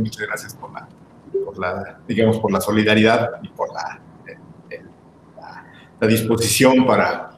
muchas 0.00 0.26
gracias 0.26 0.54
por 0.54 0.72
la, 0.72 0.88
por 1.44 1.58
la 1.58 2.00
digamos, 2.06 2.38
por 2.38 2.52
la 2.52 2.60
solidaridad 2.60 3.30
y 3.42 3.48
por 3.48 3.68
la, 3.72 4.00
disposición 6.06 6.86
para, 6.86 7.30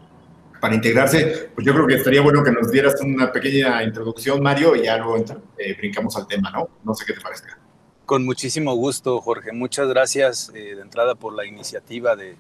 para 0.61 0.75
integrarse. 0.75 1.51
Pues 1.55 1.67
yo 1.67 1.73
creo 1.73 1.87
que 1.87 1.95
estaría 1.95 2.21
bueno 2.21 2.43
que 2.43 2.51
nos 2.51 2.71
dieras 2.71 3.01
una 3.01 3.31
pequeña 3.33 3.83
introducción, 3.83 4.43
Mario, 4.43 4.75
y 4.75 4.85
ya 4.85 4.99
luego 4.99 5.25
eh, 5.57 5.75
brincamos 5.79 6.17
al 6.17 6.27
tema, 6.27 6.51
¿no? 6.51 6.69
No 6.85 6.95
sé 6.95 7.05
qué 7.07 7.15
te 7.15 7.21
parezca. 7.21 7.59
Con 8.05 8.25
muchísimo 8.25 8.75
gusto, 8.75 9.21
Jorge. 9.21 9.53
Muchas 9.53 9.87
gracias 9.89 10.51
eh, 10.55 10.75
de 10.75 10.81
entrada 10.81 11.15
por 11.15 11.35
la 11.35 11.45
iniciativa 11.47 12.17
de 12.17 12.37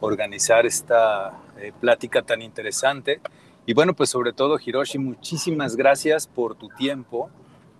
organizar 0.00 0.64
esta 0.64 1.32
eh, 1.58 1.72
plática 1.80 2.22
tan 2.22 2.40
interesante. 2.40 3.20
Y 3.66 3.74
bueno, 3.74 3.94
pues 3.94 4.10
sobre 4.10 4.32
todo, 4.32 4.58
Hiroshi, 4.64 4.98
muchísimas 4.98 5.76
gracias 5.76 6.26
por 6.26 6.54
tu 6.54 6.68
tiempo. 6.68 7.30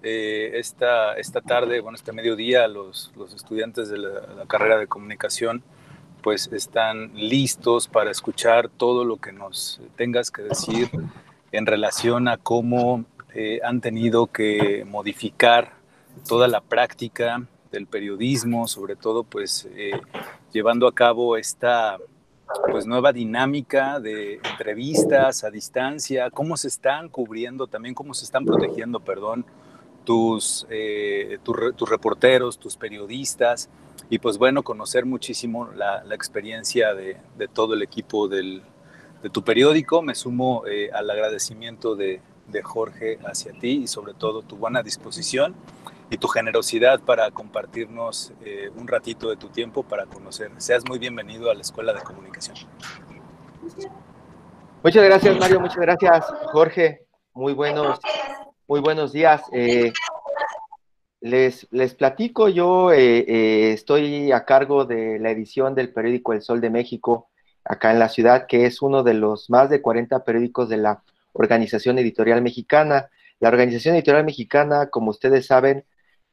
Eh, 0.03 0.53
esta, 0.55 1.15
esta 1.15 1.41
tarde, 1.41 1.81
bueno, 1.81 1.97
este 1.97 2.13
mediodía, 2.13 2.69
los, 2.69 3.13
los 3.17 3.35
estudiantes 3.35 3.89
de 3.89 3.99
la, 3.99 4.47
carrera 4.47 4.79
de 4.79 4.87
comunicación 4.87 5.63
pues 6.23 6.49
están 6.53 7.13
listos 7.15 7.87
para 7.89 8.11
escuchar 8.11 8.69
todo 8.69 9.05
lo 9.05 9.19
que 9.19 9.33
nos 9.33 9.81
tengas 9.97 10.31
que 10.31 10.43
decir 10.43 10.91
en 11.53 11.65
relación 11.65 12.29
a 12.29 12.37
cómo 12.37 13.05
eh, 13.35 13.61
han 13.63 13.81
tenido 13.81 14.27
que 14.27 14.85
modificar 14.85 15.75
toda 16.29 16.49
la 16.49 16.61
práctica 16.61 17.47
del 17.71 17.87
periodismo, 17.87 18.67
sobre 18.67 18.97
todo 18.97 19.23
pues 19.23 19.69
llevando 20.53 20.89
a 20.89 20.95
cabo 20.95 21.37
esta 21.37 21.99
pues 22.71 22.87
nueva 22.87 23.13
dinámica 23.13 24.01
de 24.01 24.35
entrevistas 24.35 25.45
a 25.45 25.51
distancia, 25.51 26.31
cómo 26.31 26.57
se 26.57 26.69
están 26.69 27.09
cubriendo, 27.09 27.67
también 27.67 27.95
cómo 27.95 28.15
se 28.15 28.25
están 28.25 28.45
protegiendo, 28.45 29.01
perdón, 29.01 29.45
tus, 30.09 30.67
eh, 30.71 31.39
tus 31.43 31.91
reporteros, 31.91 32.59
tus 32.59 32.79
periodistas, 32.79 33.69
y 34.09 34.19
pues 34.19 34.39
bueno, 34.39 34.63
conocer 34.63 35.05
muchísimo 35.05 35.69
la, 35.77 36.03
la 36.03 36.15
experiencia 36.15 36.95
de, 36.95 37.19
de, 37.37 37.47
todo 37.47 37.75
el 37.75 37.83
equipo 37.83 38.27
del, 38.27 38.63
de 39.23 39.29
tu 39.29 39.45
periódico. 39.45 40.01
Me 40.01 40.15
sumo 40.15 40.65
eh, 40.67 40.89
al 40.95 41.11
agradecimiento 41.11 41.95
de, 41.95 42.23
de 42.47 42.63
Jorge 42.63 43.19
hacia 43.27 43.53
ti 43.53 43.83
y 43.83 43.87
sobre 43.87 44.15
todo 44.15 44.41
tu 44.41 44.57
buena 44.57 44.83
disposición 44.83 45.55
y 46.09 46.17
tu 46.17 46.29
generosidad 46.29 47.01
para 47.01 47.31
compartirnos 47.31 48.33
eh, 48.47 48.71
un 48.77 48.89
ratito 48.89 49.29
de 49.29 49.37
tu 49.37 49.49
tiempo 49.49 49.83
para 49.83 50.07
conocer. 50.07 50.51
Seas 50.57 50.89
muy 50.89 50.99
bienvenido 50.99 51.51
a 51.51 51.55
la 51.55 51.61
Escuela 51.61 51.93
de 51.93 52.01
Comunicación. 52.01 52.57
Muchas 54.83 55.05
gracias, 55.05 55.39
Mario. 55.39 55.61
Muchas 55.61 55.81
gracias, 55.81 56.25
Jorge. 56.51 57.03
Muy 57.35 57.53
buenos, 57.53 58.01
muy 58.69 58.81
buenos 58.81 59.13
días. 59.15 59.43
Eh, 59.51 59.93
les, 61.21 61.67
les 61.71 61.95
platico, 61.95 62.51
yo 62.51 62.93
eh, 62.93 63.73
estoy 63.73 64.31
a 64.31 64.45
cargo 64.45 64.85
de 64.85 65.19
la 65.19 65.31
edición 65.31 65.75
del 65.75 65.93
periódico 65.93 66.35
El 66.35 66.43
Sol 66.43 66.61
de 66.61 66.69
México, 66.69 67.31
acá 67.65 67.91
en 67.93 67.99
la 67.99 68.11
ciudad, 68.11 68.47
que 68.47 68.67
es 68.67 68.83
uno 68.83 69.03
de 69.03 69.15
los 69.15 69.49
más 69.49 69.71
de 69.71 69.81
40 69.81 70.23
periódicos 70.23 70.69
de 70.69 70.77
la 70.77 71.03
Organización 71.33 71.99
Editorial 71.99 72.43
Mexicana. 72.43 73.09
La 73.41 73.49
Organización 73.49 73.95
Editorial 73.95 74.27
Mexicana, 74.27 74.91
como 74.91 75.11
ustedes 75.11 75.47
saben, 75.47 75.85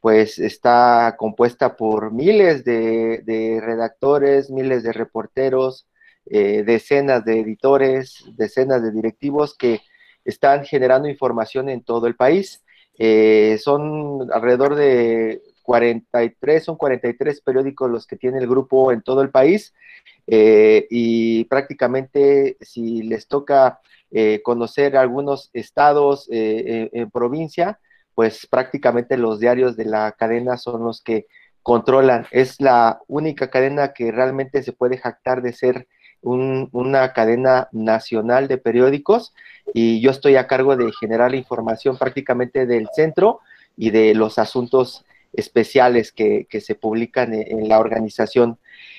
pues 0.02 0.38
está 0.38 1.16
compuesta 1.18 1.78
por 1.78 2.12
miles 2.12 2.66
de, 2.66 3.62
redactores, 3.64 4.52
miles 4.52 4.84
de 4.84 4.92
reporteros, 4.92 5.88
eh, 6.26 6.64
decenas 6.64 7.24
de 7.24 7.40
editores, 7.40 8.26
decenas 8.36 8.84
de 8.84 8.92
directivos 8.92 9.56
que 9.58 9.80
están 10.26 10.66
generando 10.66 11.08
información 11.08 11.70
en 11.70 11.84
todo 11.84 12.08
el 12.08 12.16
país. 12.16 12.64
Eh, 12.98 13.58
son 13.62 14.28
alrededor 14.34 14.76
de 14.76 15.42
43, 15.64 16.64
son 16.64 16.76
43 16.78 17.42
periódicos 17.42 17.90
los 17.90 18.08
que 18.08 18.18
tiene 18.18 18.40
el 18.40 18.48
grupo 18.48 18.92
en 18.92 19.02
todo 19.02 19.22
el 19.22 19.30
país 19.30 19.74
eh, 20.28 20.88
y 20.90 21.46
prácticamente 21.46 22.58
si 22.62 23.04
les 23.04 23.28
toca 23.28 23.80
conocer 24.44 24.96
algunos 24.96 25.50
estados 25.52 26.30
en 26.32 27.12
provincia, 27.12 27.80
pues 28.14 28.48
prácticamente 28.48 29.18
los 29.18 29.42
diarios 29.42 29.76
de 29.76 29.84
la 29.84 30.14
cadena 30.14 30.56
son 30.56 30.86
los 30.86 31.02
que 31.02 31.28
controlan. 31.66 32.28
Es 32.30 32.62
la 32.62 33.02
única 33.08 33.50
cadena 33.50 33.92
que 33.92 34.12
realmente 34.12 34.62
se 34.62 34.72
puede 34.72 35.00
jactar 35.00 35.42
de 35.42 35.52
ser 35.52 35.88
una 36.26 37.14
cadena 37.14 37.70
nacional 37.72 38.48
de 38.48 38.58
periódicos 38.58 39.34
y 39.74 40.02
yo 40.02 40.12
estoy 40.12 40.36
a 40.36 40.48
cargo 40.48 40.76
de 40.76 40.92
generar 41.00 41.32
la 41.32 41.38
información 41.38 41.98
prácticamente 41.98 42.66
del 42.66 42.88
centro 42.94 43.40
y 43.78 43.92
de 43.92 44.14
los 44.16 44.40
asuntos 44.40 45.06
especiales 45.34 46.12
que, 46.12 46.48
se 46.62 46.76
publican 46.76 47.34
en, 47.34 47.68
la 47.68 47.80
organización. 47.80 48.58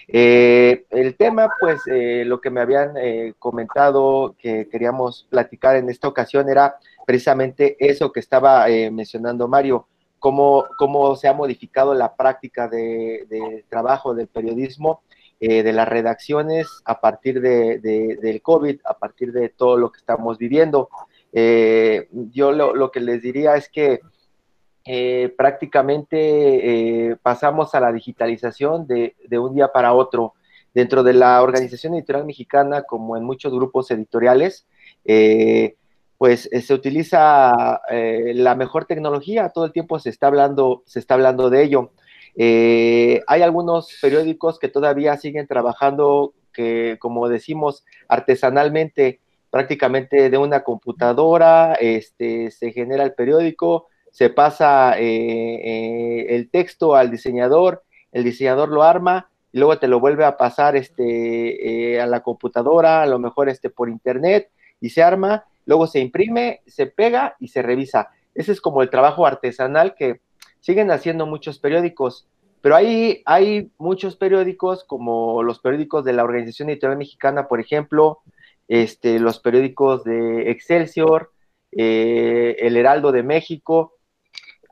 Eh, 0.09 0.85
el 0.91 1.17
tema, 1.17 1.49
pues, 1.59 1.81
eh, 1.91 2.25
lo 2.25 2.41
que 2.41 2.51
me 2.51 2.61
habían 2.61 2.97
eh, 2.97 3.35
comentado 3.39 4.37
que 4.39 4.69
queríamos 4.69 5.27
platicar 5.31 5.77
en 5.77 5.91
esta 5.91 6.09
ocasión 6.09 6.49
era 6.49 6.77
precisamente 7.07 7.77
eso 7.79 8.13
que 8.13 8.21
estaba 8.21 8.69
eh, 8.69 8.91
mencionando 8.91 9.49
Mario, 9.49 9.87
cómo, 10.19 10.67
cómo 10.77 11.15
se 11.17 11.29
ha 11.29 11.33
modificado 11.33 11.95
la 11.95 12.15
práctica 12.15 12.69
de, 12.69 13.65
trabajo 13.69 14.15
del 14.15 14.27
periodismo, 14.27 15.03
eh, 15.41 15.63
de 15.63 15.73
las 15.73 15.89
redacciones 15.89 16.67
a 16.85 17.01
partir 17.01 17.41
de, 17.41 17.79
del 17.79 18.43
COVID, 18.43 18.81
a 18.85 18.95
partir 18.95 19.33
de 19.33 19.49
todo 19.49 19.77
lo 19.77 19.91
que 19.93 19.99
estamos 19.99 20.39
viviendo. 20.39 20.89
Eh, 21.33 22.09
yo 22.13 22.53
lo, 22.53 22.91
que 22.91 23.01
les 23.01 23.23
diría 23.23 23.57
es 23.57 23.69
que 23.69 24.01
prácticamente 25.37 27.19
pasamos 27.21 27.75
a 27.75 27.81
la 27.81 27.93
digitalización 27.93 28.87
de, 28.87 29.15
un 29.39 29.55
día 29.55 29.69
para 29.69 29.93
otro. 29.93 30.35
Dentro 30.73 31.03
de 31.03 31.15
la 31.15 31.43
Organización 31.43 31.95
Editorial 31.95 32.27
Mexicana, 32.27 32.83
como 32.83 33.17
en 33.17 33.25
muchos 33.25 33.53
grupos 33.53 33.91
editoriales, 33.91 34.67
pues 36.19 36.49
eh, 36.53 36.63
se 36.63 36.75
utiliza 36.75 37.81
eh, 37.91 38.33
la 38.35 38.55
mejor 38.55 38.87
tecnología, 38.87 39.51
todo 39.51 39.67
el 39.67 39.73
tiempo 39.73 39.99
se 39.99 40.11
está 40.11 40.29
hablando, 40.29 40.83
se 40.87 40.99
está 40.99 41.15
hablando 41.15 41.51
de 41.51 41.63
ello. 41.63 41.93
Eh, 42.37 43.23
hay 43.27 43.43
algunos 43.43 43.89
periódicos 44.01 44.59
que 44.59 44.69
todavía 44.69 45.17
siguen 45.17 45.47
trabajando, 45.47 46.35
que 46.53 46.97
como 47.01 47.29
decimos, 47.29 47.85
artesanalmente, 48.09 49.21
prácticamente 49.51 50.29
de 50.29 50.39
una 50.39 50.63
computadora, 50.63 51.75
este, 51.75 52.51
se 52.51 52.73
genera 52.73 53.05
el 53.05 53.15
periódico, 53.15 53.87
se 54.11 54.31
pasa 54.31 54.97
el 54.99 56.49
texto 56.51 56.95
al 56.95 57.11
diseñador, 57.11 57.83
el 58.13 58.25
diseñador 58.25 58.71
lo 58.71 58.83
arma, 58.83 59.31
y 59.53 59.59
luego 59.59 59.79
te 59.79 59.89
lo 59.89 60.01
vuelve 60.01 60.25
a 60.25 60.37
pasar 60.37 60.77
este, 60.77 62.01
a 62.01 62.07
la 62.07 62.21
computadora, 62.21 63.03
a 63.03 63.07
lo 63.07 63.19
mejor 63.19 63.49
este, 63.49 63.71
por 63.71 63.89
internet, 63.89 64.51
y 64.81 64.91
se 64.91 65.03
arma, 65.03 65.45
luego 65.65 65.87
se 65.87 66.01
imprime, 66.01 66.61
se 66.67 66.87
pega 66.87 67.37
y 67.41 67.49
se 67.49 67.63
revisa. 67.63 68.11
Ese 68.35 68.53
es 68.53 68.61
como 68.61 68.83
el 68.83 68.91
trabajo 68.91 69.27
artesanal 69.27 69.95
que 69.95 70.21
siguen 70.67 70.91
haciendo 70.91 71.27
muchos 71.27 71.61
periódicos. 71.61 72.27
Pero 72.61 72.75
hay, 72.75 73.23
hay 73.25 73.71
muchos 73.79 74.17
periódicos, 74.17 74.83
como 74.83 75.45
los 75.45 75.61
periódicos 75.61 76.05
de 76.05 76.13
la 76.13 76.25
Organización 76.25 76.69
Editorial 76.69 76.99
Mexicana, 76.99 77.47
por 77.47 77.61
ejemplo, 77.61 78.19
este, 78.67 79.21
los 79.21 79.39
periódicos 79.39 80.03
de 80.03 80.51
Excelsior, 80.51 81.31
eh, 81.71 82.57
El 82.59 82.77
Heraldo 82.77 83.13
de 83.13 83.23
México, 83.23 83.93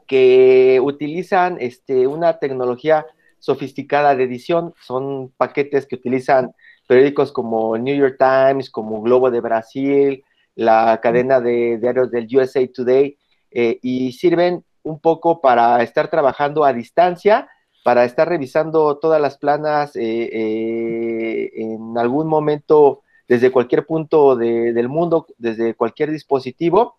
que 0.09 0.81
utilizan 0.83 1.59
este, 1.61 2.09
una 2.09 2.41
tecnología 2.41 3.07
sofisticada 3.39 4.17
de 4.17 4.25
edición. 4.25 4.75
Son 4.83 5.31
paquetes 5.37 5.87
que 5.87 5.95
utilizan 5.95 6.51
periódicos 6.89 7.31
como 7.31 7.79
New 7.79 7.97
York 7.97 8.17
Times, 8.19 8.69
como 8.69 9.01
Globo 9.01 9.31
de 9.31 9.41
Brasil, 9.41 10.25
la 10.57 10.99
cadena 11.01 11.41
de 11.41 11.79
diarios 11.79 12.11
del 12.11 12.27
USA 12.37 12.67
Today, 12.67 13.17
eh, 13.53 13.79
y 13.81 14.11
sirven 14.11 14.65
un 14.85 15.01
poco 15.01 15.41
para 15.41 15.83
estar 15.83 16.09
trabajando 16.09 16.65
a 16.65 16.73
distancia, 16.73 17.49
para 17.83 18.05
estar 18.05 18.29
revisando 18.29 18.99
todas 18.99 19.21
las 19.21 19.37
planas 19.37 19.97
eh, 19.97 20.31
eh, 20.33 21.51
en 21.55 21.99
algún 21.99 22.29
momento 22.29 23.03
desde 23.27 23.51
cualquier 23.51 23.85
punto 23.87 24.37
del 24.37 24.89
mundo, 24.89 25.27
desde 25.39 25.75
cualquier 25.75 26.11
dispositivo. 26.11 26.97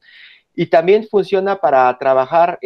Y 0.54 0.68
también 0.68 1.08
funciona 1.10 1.58
para 1.58 1.98
trabajar 1.98 2.60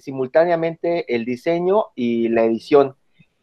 simultáneamente 0.00 1.14
el 1.14 1.24
diseño 1.24 1.86
y 1.94 2.28
la 2.28 2.44
edición. 2.44 2.96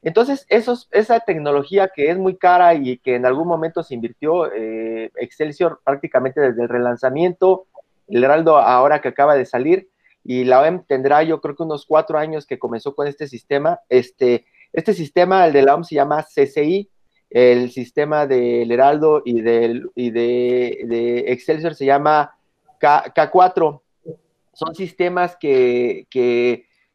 Entonces, 0.04 0.46
esa 0.50 1.20
tecnología 1.22 1.90
que 1.94 2.10
es 2.10 2.18
muy 2.18 2.36
cara 2.36 2.76
y 2.76 2.98
que 2.98 3.16
en 3.16 3.26
algún 3.26 3.48
momento 3.48 3.84
se 3.84 3.94
invirtió, 3.94 4.52
eh, 4.52 5.12
Excelsior 5.16 5.80
prácticamente 5.84 6.42
desde 6.42 6.64
el 6.64 6.70
relanzamiento, 6.70 7.68
el 8.10 8.24
Heraldo 8.24 8.58
ahora 8.58 9.00
que 9.00 9.08
acaba 9.08 9.36
de 9.36 9.46
salir, 9.46 9.90
y 10.24 10.44
la 10.46 10.62
OEM 10.62 10.84
tendrá 10.86 11.24
yo 11.24 11.42
creo 11.42 11.56
que 11.56 11.64
unos 11.64 11.86
cuatro 11.86 12.18
años 12.18 12.46
que 12.46 12.60
comenzó 12.60 12.96
con 12.96 13.08
este 13.08 13.28
sistema. 13.28 13.80
Este, 13.90 14.46
este 14.72 14.94
sistema, 14.94 15.46
el 15.46 15.54
de 15.54 15.64
la 15.64 15.76
OEM, 15.76 15.84
se 15.84 15.96
llama 15.96 16.24
CCI, 16.24 16.90
el 17.30 17.72
sistema 17.72 18.28
del 18.28 18.72
Heraldo 18.72 19.22
y, 19.26 19.42
del, 19.42 19.90
y 19.96 20.12
de, 20.12 21.26
Excelsior 21.28 21.76
se 21.76 21.86
llama 21.86 22.36
K, 22.80 23.30
4 23.32 23.84
Son 24.54 24.76
sistemas 24.76 25.36
que 25.40 26.08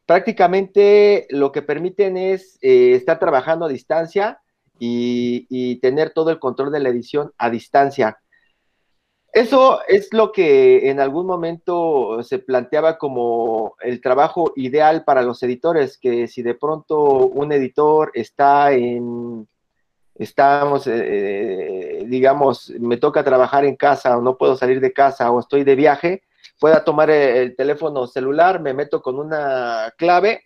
prácticamente 0.09 1.27
lo 1.29 1.51
que 1.51 1.61
permiten 1.61 2.17
es 2.17 2.57
eh, 2.63 2.93
estar 2.93 3.19
trabajando 3.19 3.65
a 3.65 3.69
distancia 3.69 4.39
y, 4.79 5.75
tener 5.81 6.13
todo 6.13 6.31
el 6.31 6.39
control 6.39 6.71
de 6.71 6.79
la 6.79 6.89
edición 6.89 7.31
a 7.37 7.51
distancia. 7.51 8.17
Eso 9.31 9.79
es 9.87 10.11
lo 10.11 10.31
que 10.31 10.89
en 10.89 10.99
algún 10.99 11.27
momento 11.27 12.23
se 12.23 12.39
planteaba 12.39 12.97
como 12.97 13.75
el 13.81 14.01
trabajo 14.01 14.53
ideal 14.55 15.03
para 15.03 15.21
los 15.21 15.43
editores, 15.43 15.99
que 15.99 16.27
si 16.27 16.41
de 16.41 16.55
pronto 16.55 17.27
un 17.27 17.51
editor 17.51 18.11
está 18.15 18.71
en, 18.71 19.47
estamos, 20.15 20.85
eh, 20.87 22.01
eh, 22.01 22.05
digamos, 22.07 22.71
me 22.79 22.97
toca 22.97 23.23
trabajar 23.23 23.65
en 23.65 23.75
casa 23.75 24.17
o 24.17 24.21
no 24.21 24.37
puedo 24.37 24.55
salir 24.57 24.81
de 24.81 24.93
casa 24.93 25.31
o 25.31 25.39
estoy 25.39 25.63
de 25.63 25.75
viaje, 25.75 26.23
pueda 26.59 26.83
tomar 26.83 27.09
el, 27.09 27.55
teléfono 27.55 28.05
celular, 28.05 28.59
me 28.61 28.73
meto 28.73 29.01
con 29.01 29.17
una 29.17 29.93
clave 29.97 30.43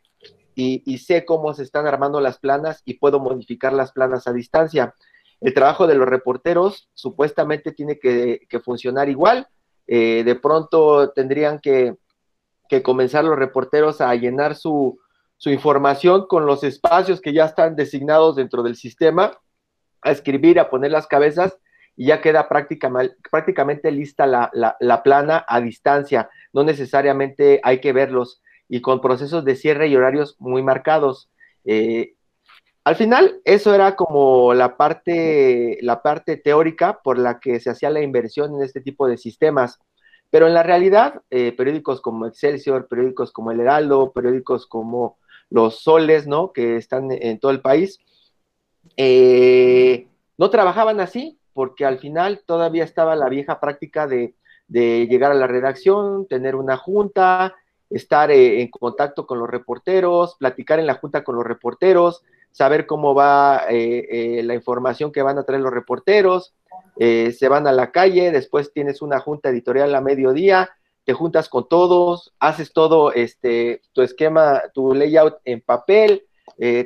y, 0.56 0.98
sé 1.00 1.26
cómo 1.26 1.54
se 1.56 1.64
están 1.64 1.88
armando 1.88 2.22
las 2.22 2.38
planas 2.38 2.84
y 2.86 2.96
puedo 2.96 3.20
modificar 3.20 3.74
las 3.74 3.92
planas 3.92 4.28
a 4.28 4.34
distancia. 4.34 4.94
El 5.44 5.54
trabajo 5.54 5.88
de 5.88 5.96
los 5.96 6.08
reporteros 6.08 6.90
supuestamente 6.94 7.74
tiene 7.74 8.00
que, 8.00 8.48
funcionar 8.64 9.10
igual. 9.10 9.48
Eh, 9.88 10.24
de 10.24 10.36
pronto 10.36 11.12
tendrían 11.12 11.60
que, 11.60 11.96
comenzar 12.82 13.24
los 13.24 13.38
reporteros 13.38 14.02
a 14.02 14.16
llenar 14.16 14.56
su, 14.56 15.00
su 15.38 15.52
información 15.52 16.26
con 16.26 16.48
los 16.48 16.64
espacios 16.64 17.22
que 17.22 17.34
ya 17.34 17.46
están 17.46 17.76
designados 17.76 18.36
dentro 18.36 18.64
del 18.64 18.76
sistema, 18.76 19.38
a 20.02 20.12
escribir, 20.12 20.60
a 20.60 20.72
poner 20.72 20.90
las 20.90 21.06
cabezas 21.06 21.56
y 21.96 22.08
ya 22.08 22.22
queda 22.22 22.48
prácticamente, 22.50 23.92
lista 23.92 24.26
la, 24.26 25.04
plana 25.04 25.46
a 25.48 25.62
distancia. 25.62 26.30
No 26.52 26.64
necesariamente 26.64 27.60
hay 27.64 27.80
que 27.80 27.94
verlos 27.94 28.42
y 28.70 28.82
con 28.82 29.02
procesos 29.02 29.46
de 29.46 29.56
cierre 29.56 29.88
y 29.88 29.96
horarios 29.96 30.36
muy 30.40 30.64
marcados. 30.64 31.30
Eh, 31.66 32.16
al 32.86 32.96
final, 32.96 33.42
eso 33.46 33.74
era 33.74 33.96
como 33.96 34.54
la 34.54 34.76
parte, 34.76 35.78
la 35.82 36.02
parte 36.02 36.38
teórica 36.38 37.00
por 37.04 37.18
la 37.18 37.40
que 37.40 37.60
se 37.60 37.70
hacía 37.70 37.90
la 37.90 38.02
inversión 38.02 38.56
en 38.56 38.64
este 38.64 38.82
tipo 38.82 39.08
de 39.08 39.18
sistemas. 39.18 39.80
Pero 40.30 40.48
en 40.48 40.54
la 40.54 40.64
realidad, 40.64 41.22
eh, 41.30 41.54
periódicos 41.54 42.02
como 42.02 42.26
Excelsior, 42.26 42.88
periódicos 42.88 43.32
como 43.32 43.52
El 43.52 43.62
Heraldo, 43.62 44.12
periódicos 44.12 44.68
como 44.68 45.18
Los 45.50 45.80
Soles, 45.80 46.28
¿no? 46.28 46.52
Que 46.52 46.76
están 46.78 47.10
en 47.12 47.40
todo 47.40 47.52
el 47.52 47.62
país, 47.62 48.00
eh, 48.98 50.08
no 50.38 50.50
trabajaban 50.50 51.00
así 51.00 51.40
porque 51.54 51.86
al 51.86 52.00
final 52.00 52.42
todavía 52.46 52.84
estaba 52.84 53.16
la 53.16 53.30
vieja 53.30 53.60
práctica 53.60 54.08
de, 54.08 54.36
llegar 54.68 55.32
a 55.32 55.36
la 55.36 55.46
redacción, 55.46 56.28
tener 56.28 56.56
una 56.56 56.78
junta, 56.78 57.56
estar 57.92 58.32
eh, 58.32 58.62
en 58.62 58.70
contacto 58.70 59.28
con 59.28 59.38
los 59.38 59.48
reporteros, 59.48 60.36
platicar 60.40 60.80
en 60.80 60.88
la 60.88 60.96
junta 60.96 61.24
con 61.24 61.36
los 61.36 61.46
reporteros, 61.46 62.24
saber 62.54 62.86
cómo 62.86 63.14
va 63.14 63.66
eh, 63.70 64.38
eh, 64.40 64.44
la 64.44 64.54
información 64.54 65.12
que 65.12 65.24
van 65.24 65.38
a 65.38 65.44
traer 65.44 65.62
los 65.62 65.74
reporteros, 65.74 66.54
se 66.96 67.50
van 67.50 67.66
a 67.66 67.72
la 67.72 67.92
calle, 67.92 68.32
después 68.32 68.72
tienes 68.72 69.02
una 69.02 69.20
junta 69.20 69.50
editorial 69.50 69.94
a 69.96 70.02
mediodía, 70.02 70.70
te 71.04 71.14
juntas 71.14 71.50
con 71.50 71.68
todos, 71.68 72.34
haces 72.40 72.72
todo 72.72 73.12
este, 73.12 73.82
tu 73.94 74.04
esquema, 74.04 74.62
tu 74.76 74.94
layout 74.94 75.38
en 75.44 75.62
papel, 75.62 76.24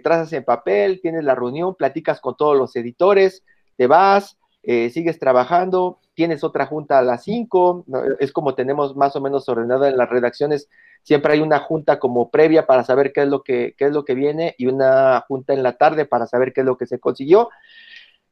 trazas 0.03 0.31
en 0.31 0.45
papel, 0.45 1.01
tienes 1.01 1.25
la 1.25 1.35
reunión, 1.35 1.75
platicas 1.75 2.21
con 2.21 2.37
todos 2.37 2.57
los 2.57 2.75
editores, 2.77 3.43
te 3.75 3.87
vas, 3.87 4.37
eh, 4.69 4.89
sigues 4.89 5.17
trabajando, 5.17 5.97
tienes 6.13 6.43
otra 6.43 6.65
junta 6.65 6.99
a 6.99 7.01
las 7.01 7.23
5, 7.23 7.85
es 8.19 8.33
como 8.33 8.53
tenemos 8.53 8.97
más 8.97 9.15
o 9.15 9.21
menos 9.21 9.47
ordenado 9.47 9.85
en 9.85 9.95
las 9.95 10.09
redacciones, 10.09 10.67
siempre 11.03 11.31
hay 11.31 11.39
una 11.39 11.59
junta 11.59 11.99
como 11.99 12.29
previa 12.29 12.67
para 12.67 12.83
saber 12.83 13.13
qué 13.13 13.21
es 13.21 13.29
lo 13.29 13.43
que, 13.43 13.75
es 13.77 13.91
lo 13.93 14.03
que 14.03 14.13
viene 14.13 14.55
y 14.57 14.67
una 14.67 15.23
junta 15.25 15.53
en 15.53 15.63
la 15.63 15.77
tarde 15.77 16.03
para 16.03 16.27
saber 16.27 16.51
qué 16.51 16.61
es 16.61 16.65
lo 16.65 16.75
que 16.75 16.85
se 16.85 16.99
consiguió. 16.99 17.47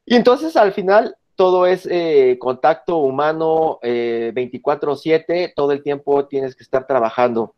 Y 0.06 0.16
entonces 0.16 0.58
al 0.58 0.74
final 0.74 1.16
todo 1.38 1.68
es 1.68 1.88
eh, 1.90 2.38
contacto 2.38 2.98
humano 2.98 3.80
24/7, 3.82 5.24
eh, 5.30 5.54
todo 5.56 5.72
el 5.72 5.84
tiempo 5.84 6.26
tienes 6.26 6.54
que 6.54 6.64
estar 6.64 6.86
trabajando. 6.86 7.56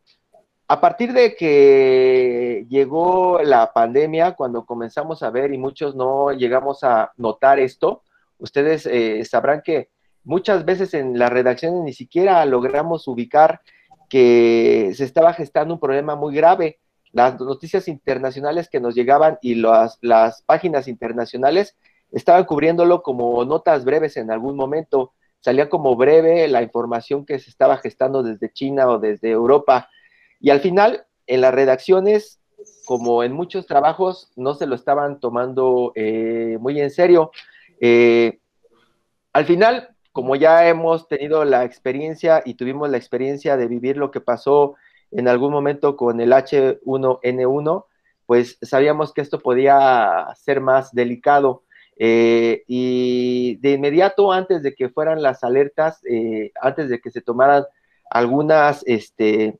A 0.68 0.80
partir 0.80 1.12
de 1.12 1.34
que 1.34 2.64
llegó 2.68 3.40
la 3.42 3.72
pandemia, 3.72 4.36
cuando 4.36 4.64
comenzamos 4.64 5.24
a 5.24 5.30
ver 5.30 5.52
y 5.52 5.58
muchos 5.58 5.96
no 5.96 6.30
llegamos 6.30 6.84
a 6.84 7.10
notar 7.16 7.58
esto, 7.58 8.02
ustedes 8.38 8.86
eh, 8.86 9.24
sabrán 9.24 9.62
que 9.62 9.90
muchas 10.24 10.64
veces 10.64 10.94
en 10.94 11.18
las 11.18 11.30
redacciones 11.30 11.82
ni 11.82 11.92
siquiera 11.92 12.44
logramos 12.44 13.08
ubicar 13.08 13.60
que 14.08 14.92
se 14.94 15.04
estaba 15.04 15.32
gestando 15.32 15.74
un 15.74 15.80
problema 15.80 16.16
muy 16.16 16.34
grave. 16.34 16.78
Las 17.12 17.40
noticias 17.40 17.88
internacionales 17.88 18.68
que 18.68 18.80
nos 18.80 18.94
llegaban 18.94 19.38
y 19.40 19.54
las, 19.54 19.98
páginas 20.46 20.88
internacionales 20.88 21.76
estaban 22.10 22.44
cubriéndolo 22.44 23.02
como 23.02 23.44
notas 23.44 23.84
breves 23.84 24.16
en 24.16 24.30
algún 24.30 24.56
momento. 24.56 25.12
Salía 25.40 25.68
como 25.68 25.96
breve 25.96 26.48
la 26.48 26.62
información 26.62 27.24
que 27.24 27.38
se 27.38 27.50
estaba 27.50 27.78
gestando 27.78 28.22
desde 28.22 28.52
China 28.52 28.88
o 28.88 28.98
desde 28.98 29.30
Europa. 29.30 29.88
Y 30.40 30.50
al 30.50 30.60
final, 30.60 31.06
en 31.26 31.40
las 31.40 31.54
redacciones, 31.54 32.40
como 32.84 33.22
en 33.22 33.32
muchos 33.32 33.66
trabajos, 33.66 34.30
no 34.36 34.54
se 34.54 34.66
lo 34.66 34.74
estaban 34.74 35.20
tomando 35.20 35.92
eh, 35.94 36.56
muy 36.60 36.80
en 36.80 36.90
serio. 36.90 37.30
Eh, 37.80 38.38
al 39.32 39.44
final, 39.44 39.90
como 40.12 40.36
ya 40.36 40.68
hemos 40.68 41.06
tenido 41.08 41.44
la 41.44 41.64
experiencia 41.64 42.42
y 42.44 42.54
tuvimos 42.54 42.90
la 42.90 42.96
experiencia 42.96 43.56
de 43.56 43.68
vivir 43.68 43.96
lo 43.96 44.10
que 44.10 44.20
pasó 44.20 44.74
en 45.10 45.28
algún 45.28 45.52
momento 45.52 45.96
con 45.96 46.20
el 46.20 46.32
H1N1, 46.32 47.84
pues 48.26 48.58
sabíamos 48.60 49.12
que 49.12 49.20
esto 49.20 49.38
podía 49.38 50.26
ser 50.36 50.60
más 50.60 50.92
delicado. 50.92 51.62
Eh, 51.96 52.62
y 52.66 53.56
de 53.56 53.72
inmediato, 53.72 54.32
antes 54.32 54.62
de 54.62 54.74
que 54.74 54.88
fueran 54.88 55.22
las 55.22 55.42
alertas, 55.42 56.00
eh, 56.04 56.52
antes 56.60 56.88
de 56.88 57.00
que 57.00 57.10
se 57.10 57.20
tomaran 57.20 57.64
algunas, 58.10 58.84
este, 58.86 59.58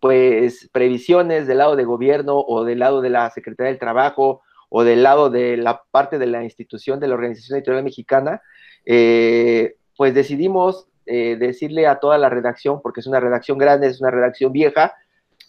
pues, 0.00 0.68
previsiones 0.72 1.46
del 1.46 1.58
lado 1.58 1.76
de 1.76 1.84
gobierno 1.84 2.38
o 2.38 2.64
del 2.64 2.80
lado 2.80 3.00
de 3.00 3.10
la 3.10 3.30
Secretaría 3.30 3.70
del 3.70 3.78
Trabajo 3.78 4.42
o 4.68 4.84
del 4.84 5.02
lado 5.02 5.30
de 5.30 5.56
la 5.56 5.82
parte 5.90 6.18
de 6.18 6.26
la 6.26 6.44
institución 6.44 7.00
de 7.00 7.08
la 7.08 7.14
Organización 7.14 7.56
Editorial 7.58 7.84
Mexicana, 7.84 8.42
eh, 8.84 9.76
pues 9.96 10.14
decidimos 10.14 10.86
eh, 11.06 11.36
decirle 11.38 11.86
a 11.86 11.98
toda 11.98 12.18
la 12.18 12.28
redacción, 12.28 12.80
porque 12.82 13.00
es 13.00 13.06
una 13.06 13.20
redacción 13.20 13.58
grande, 13.58 13.88
es 13.88 14.00
una 14.00 14.10
redacción 14.10 14.52
vieja, 14.52 14.94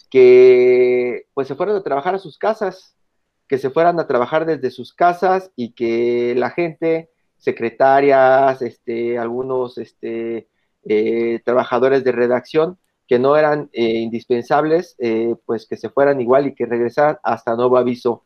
que 0.10 1.26
pues 1.34 1.48
se 1.48 1.56
fueran 1.56 1.76
a 1.76 1.84
trabajar 1.84 2.16
a 2.16 2.20
sus 2.20 2.38
casas, 2.38 2.96
que 3.48 3.58
se 3.58 3.70
fueran 3.70 4.00
a 4.00 4.08
trabajar 4.08 4.46
desde 4.46 4.72
sus 4.72 4.94
casas 4.94 5.52
y 5.56 5.74
que 5.74 6.34
la 6.36 6.50
gente, 6.50 7.10
secretarias, 7.38 8.62
este, 8.62 9.18
algunos 9.18 9.78
este, 9.78 10.48
eh, 10.84 11.42
trabajadores 11.46 12.04
de 12.04 12.12
redacción 12.12 12.78
que 13.08 13.20
no 13.20 13.38
eran 13.38 13.70
indispensables, 13.72 14.98
pues 15.46 15.66
que 15.66 15.78
se 15.78 15.90
fueran 15.90 16.20
igual 16.20 16.48
y 16.48 16.54
que 16.54 16.66
regresaran 16.66 17.18
hasta 17.24 17.56
nuevo 17.56 17.78
aviso 17.78 18.26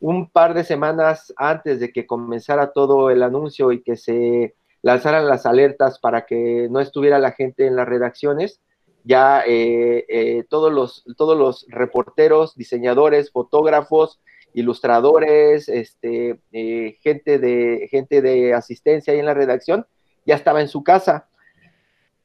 un 0.00 0.30
par 0.30 0.54
de 0.54 0.64
semanas 0.64 1.32
antes 1.36 1.78
de 1.78 1.92
que 1.92 2.06
comenzara 2.06 2.72
todo 2.72 3.10
el 3.10 3.22
anuncio 3.22 3.70
y 3.70 3.82
que 3.82 3.96
se 3.96 4.54
lanzaran 4.82 5.28
las 5.28 5.46
alertas 5.46 5.98
para 5.98 6.24
que 6.24 6.68
no 6.70 6.80
estuviera 6.80 7.18
la 7.18 7.32
gente 7.32 7.66
en 7.66 7.76
las 7.76 7.86
redacciones, 7.86 8.60
ya 9.04 9.42
eh, 9.46 10.06
eh, 10.08 10.44
todos, 10.48 10.72
los, 10.72 11.04
todos 11.16 11.36
los 11.36 11.66
reporteros, 11.68 12.56
diseñadores, 12.56 13.30
fotógrafos, 13.30 14.20
ilustradores, 14.54 15.68
este, 15.68 16.40
eh, 16.52 16.96
gente, 17.02 17.38
de, 17.38 17.88
gente 17.90 18.22
de 18.22 18.54
asistencia 18.54 19.12
ahí 19.12 19.18
en 19.18 19.26
la 19.26 19.34
redacción, 19.34 19.86
ya 20.26 20.34
estaba 20.34 20.60
en 20.60 20.68
su 20.68 20.82
casa. 20.82 21.28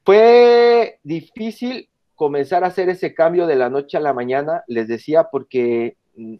Fue 0.04 0.98
difícil 1.02 1.88
comenzar 2.14 2.64
a 2.64 2.68
hacer 2.68 2.88
ese 2.88 3.14
cambio 3.14 3.46
de 3.46 3.56
la 3.56 3.68
noche 3.68 3.96
a 3.96 4.00
la 4.00 4.14
mañana, 4.14 4.64
les 4.66 4.88
decía, 4.88 5.24
porque 5.30 5.96
mm, 6.16 6.36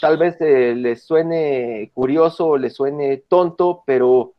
tal 0.00 0.16
vez 0.16 0.40
eh, 0.40 0.74
les 0.76 1.04
suene 1.04 1.90
curioso 1.94 2.56
les 2.56 2.74
suene 2.74 3.18
tonto, 3.28 3.82
pero 3.86 4.34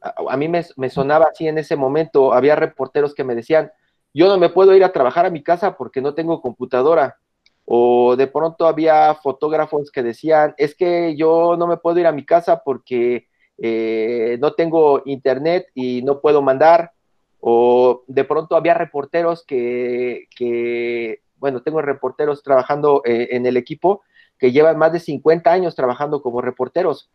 a, 0.00 0.36
mí 0.36 0.48
me, 0.48 0.90
sonaba 0.90 1.26
así 1.30 1.46
en 1.46 1.58
ese 1.58 1.76
momento. 1.76 2.32
Había 2.32 2.56
reporteros 2.56 3.14
que 3.14 3.24
me 3.24 3.34
decían, 3.34 3.70
yo 4.14 4.28
no 4.28 4.38
me 4.38 4.48
puedo 4.48 4.74
ir 4.74 4.84
a 4.84 4.92
trabajar 4.92 5.26
a 5.26 5.30
mi 5.30 5.42
casa 5.42 5.76
porque 5.76 6.00
no 6.00 6.14
tengo 6.14 6.40
computadora. 6.40 7.16
O 7.64 8.16
de 8.16 8.26
pronto 8.26 8.66
había 8.66 9.14
fotógrafos 9.14 9.90
que 9.90 10.02
decían, 10.02 10.54
es 10.56 10.74
que 10.74 11.16
yo 11.16 11.56
no 11.56 11.66
me 11.66 11.76
puedo 11.76 12.00
ir 12.00 12.06
a 12.06 12.12
mi 12.12 12.24
casa 12.24 12.62
porque 12.64 13.28
eh, 13.58 14.38
no 14.40 14.54
tengo 14.54 15.02
internet 15.04 15.66
y 15.74 16.02
no 16.02 16.20
puedo 16.20 16.42
mandar. 16.42 16.92
O 17.40 18.02
de 18.06 18.24
pronto 18.24 18.56
había 18.56 18.74
reporteros 18.74 19.44
que, 19.44 20.26
bueno, 21.36 21.62
tengo 21.62 21.80
reporteros 21.80 22.42
trabajando 22.42 23.02
eh, 23.04 23.28
en 23.32 23.46
el 23.46 23.56
equipo 23.56 24.02
que 24.40 24.50
llevan 24.50 24.78
más 24.78 24.92
de 24.92 25.00
50 25.00 25.52
años 25.52 25.76
trabajando 25.76 26.22
como 26.22 26.40
reporteros 26.40 27.10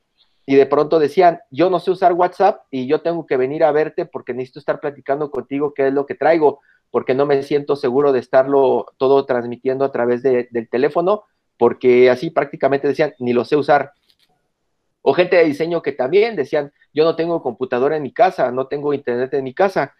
y 0.45 0.55
de 0.55 0.65
pronto 0.67 0.99
decían, 0.99 1.39
yo 1.49 1.69
no 1.69 1.79
sé 1.79 1.89
usar 1.89 2.13
WhatsApp 2.13 2.61
y 2.69 2.87
yo 2.87 3.01
tengo 3.01 3.25
que 3.25 3.35
venir 3.35 3.63
a 3.63 3.71
verte 3.71 4.05
porque 4.05 4.33
necesito 4.33 4.59
estar 4.59 4.79
platicando 4.79 5.31
contigo 5.31 5.73
qué 5.73 5.87
es 5.87 5.93
lo 5.93 6.05
que 6.05 6.15
traigo. 6.15 6.61
porque 6.91 7.13
no 7.13 7.25
me 7.25 7.43
siento 7.43 7.75
seguro 7.75 8.13
de 8.13 8.19
estarlo 8.19 8.85
todo 8.97 9.25
transmitiendo 9.25 9.83
a 9.83 9.91
través 9.91 10.23
del 10.23 10.69
teléfono, 10.69 11.23
porque 11.57 12.09
así 12.09 12.29
prácticamente 12.29 12.87
decían, 12.87 13.13
ni 13.19 13.33
lo 13.33 13.43
sé 13.43 13.57
usar. 13.57 13.91
O 15.01 15.13
gente 15.13 15.35
de 15.35 15.43
diseño 15.43 15.81
que 15.81 15.91
también 15.91 16.37
decían, 16.37 16.71
yo 16.93 17.03
no 17.03 17.17
tengo 17.17 17.41
computadora 17.41 17.97
en 17.97 18.03
mi 18.03 18.13
casa, 18.13 18.49
no 18.51 18.67
tengo 18.67 18.93
internet 18.93 19.33
en 19.33 19.43
mi 19.43 19.53
casa. 19.53 19.93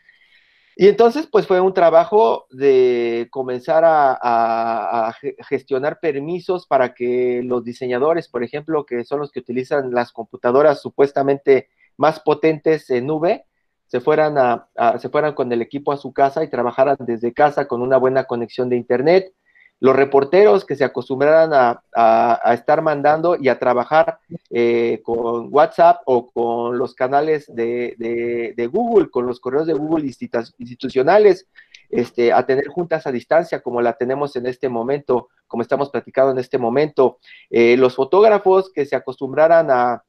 Y 0.77 0.89
entonces, 0.89 1.27
pues 1.32 1.48
fue 1.48 1.62
un 1.62 1.74
trabajo 1.74 2.48
de 2.51 3.29
comenzar 3.32 3.84
a, 3.86 5.13
gestionar 5.48 6.00
permisos 6.01 6.67
para 6.67 6.94
que 6.94 7.41
los 7.44 7.63
diseñadores, 7.63 8.27
por 8.27 8.44
ejemplo, 8.44 8.86
que 8.86 9.05
son 9.05 9.20
los 9.22 9.32
que 9.32 9.39
utilizan 9.39 9.91
las 9.94 10.12
computadoras 10.12 10.82
supuestamente 10.82 11.70
más 11.96 12.20
potentes 12.20 12.89
en 12.89 13.08
nube, 13.08 13.46
se 13.88 14.01
fueran, 14.01 14.38
a, 14.38 14.67
se 15.00 15.08
fueran 15.10 15.34
con 15.34 15.50
el 15.53 15.62
equipo 15.62 15.94
a 15.94 15.98
su 15.98 16.12
casa 16.12 16.44
y 16.44 16.50
trabajaran 16.50 16.98
desde 17.00 17.34
casa 17.34 17.67
con 17.67 17.82
una 17.82 17.96
buena 17.98 18.25
conexión 18.25 18.67
de 18.70 18.75
internet 18.75 19.34
los 19.79 19.96
reporteros 19.96 20.65
que 20.65 20.75
se 20.75 20.84
acostumbraran 20.84 21.51
a, 21.53 22.53
estar 22.53 22.82
mandando 22.82 23.36
y 23.39 23.50
a 23.50 23.60
trabajar 23.60 24.20
eh, 24.50 25.01
con 25.03 25.53
WhatsApp 25.53 26.01
o 26.05 26.32
con 26.32 26.77
los 26.77 26.94
canales 26.94 27.46
de, 27.53 28.70
Google, 28.72 29.10
con 29.10 29.25
los 29.25 29.39
correos 29.39 29.67
de 29.67 29.74
Google 29.74 30.05
institucionales, 30.05 31.48
este, 31.89 32.34
a 32.34 32.46
tener 32.46 32.67
juntas 32.67 33.05
a 33.05 33.12
distancia 33.12 33.62
como 33.62 33.82
la 33.82 33.94
tenemos 33.94 34.36
en 34.36 34.48
este 34.48 34.70
momento, 34.70 35.29
como 35.48 35.62
estamos 35.62 35.89
platicando 35.89 36.32
en 36.32 36.39
este 36.39 36.58
momento. 36.58 37.20
Eh, 37.50 37.77
los 37.77 37.96
fotógrafos 37.96 38.72
que 38.74 38.86
se 38.86 38.96
acostumbraran 38.96 39.70
a 39.70 40.03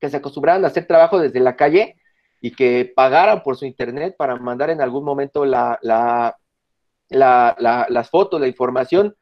que 0.00 0.10
se 0.10 0.16
acostumbraran 0.16 0.64
a 0.64 0.68
hacer 0.68 0.86
trabajo 0.86 1.18
desde 1.18 1.40
la 1.40 1.56
calle 1.56 1.96
y 2.40 2.50
que 2.50 2.92
pagaran 2.94 3.42
por 3.42 3.56
su 3.56 3.64
internet 3.64 4.16
para 4.18 4.36
mandar 4.36 4.68
en 4.68 4.82
algún 4.82 5.02
momento 5.02 5.46
la, 5.46 6.36
las 7.10 8.10
fotos, 8.10 8.40
la 8.40 8.48
información. 8.48 9.14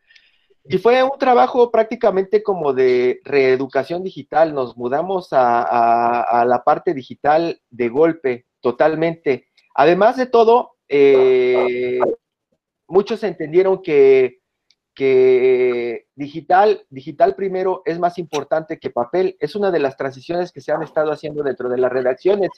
Y 0.64 0.78
fue 0.78 1.02
un 1.02 1.18
trabajo 1.18 1.70
prácticamente 1.70 2.42
como 2.42 2.72
de 2.72 3.20
reeducación 3.24 4.04
digital. 4.04 4.54
Nos 4.54 4.76
mudamos 4.76 5.28
a, 5.32 6.44
la 6.46 6.62
parte 6.64 6.94
digital 6.94 7.60
de 7.70 7.88
golpe, 7.88 8.46
totalmente. 8.60 9.48
Además 9.74 10.16
de 10.16 10.26
todo, 10.26 10.76
eh, 10.88 11.98
muchos 12.86 13.24
entendieron 13.24 13.82
que, 13.82 14.40
que 14.94 16.06
digital, 16.14 16.86
digital 16.90 17.34
primero 17.34 17.82
es 17.84 17.98
más 17.98 18.18
importante 18.18 18.78
que 18.78 18.90
papel. 18.90 19.36
Es 19.40 19.56
una 19.56 19.72
de 19.72 19.80
las 19.80 19.96
transiciones 19.96 20.52
que 20.52 20.60
se 20.60 20.70
han 20.70 20.82
estado 20.82 21.10
haciendo 21.10 21.42
dentro 21.42 21.68
de 21.68 21.78
las 21.78 21.90
redacciones. 21.90 22.50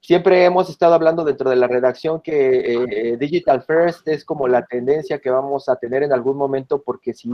Siempre 0.00 0.44
hemos 0.44 0.70
estado 0.70 0.94
hablando 0.94 1.24
dentro 1.24 1.50
de 1.50 1.56
la 1.56 1.66
redacción 1.66 2.20
que 2.20 2.74
eh, 2.74 3.16
Digital 3.16 3.62
First 3.62 4.06
es 4.08 4.24
como 4.24 4.46
la 4.46 4.64
tendencia 4.64 5.18
que 5.18 5.30
vamos 5.30 5.68
a 5.68 5.76
tener 5.76 6.02
en 6.02 6.12
algún 6.12 6.36
momento 6.36 6.82
porque 6.82 7.12
si 7.12 7.28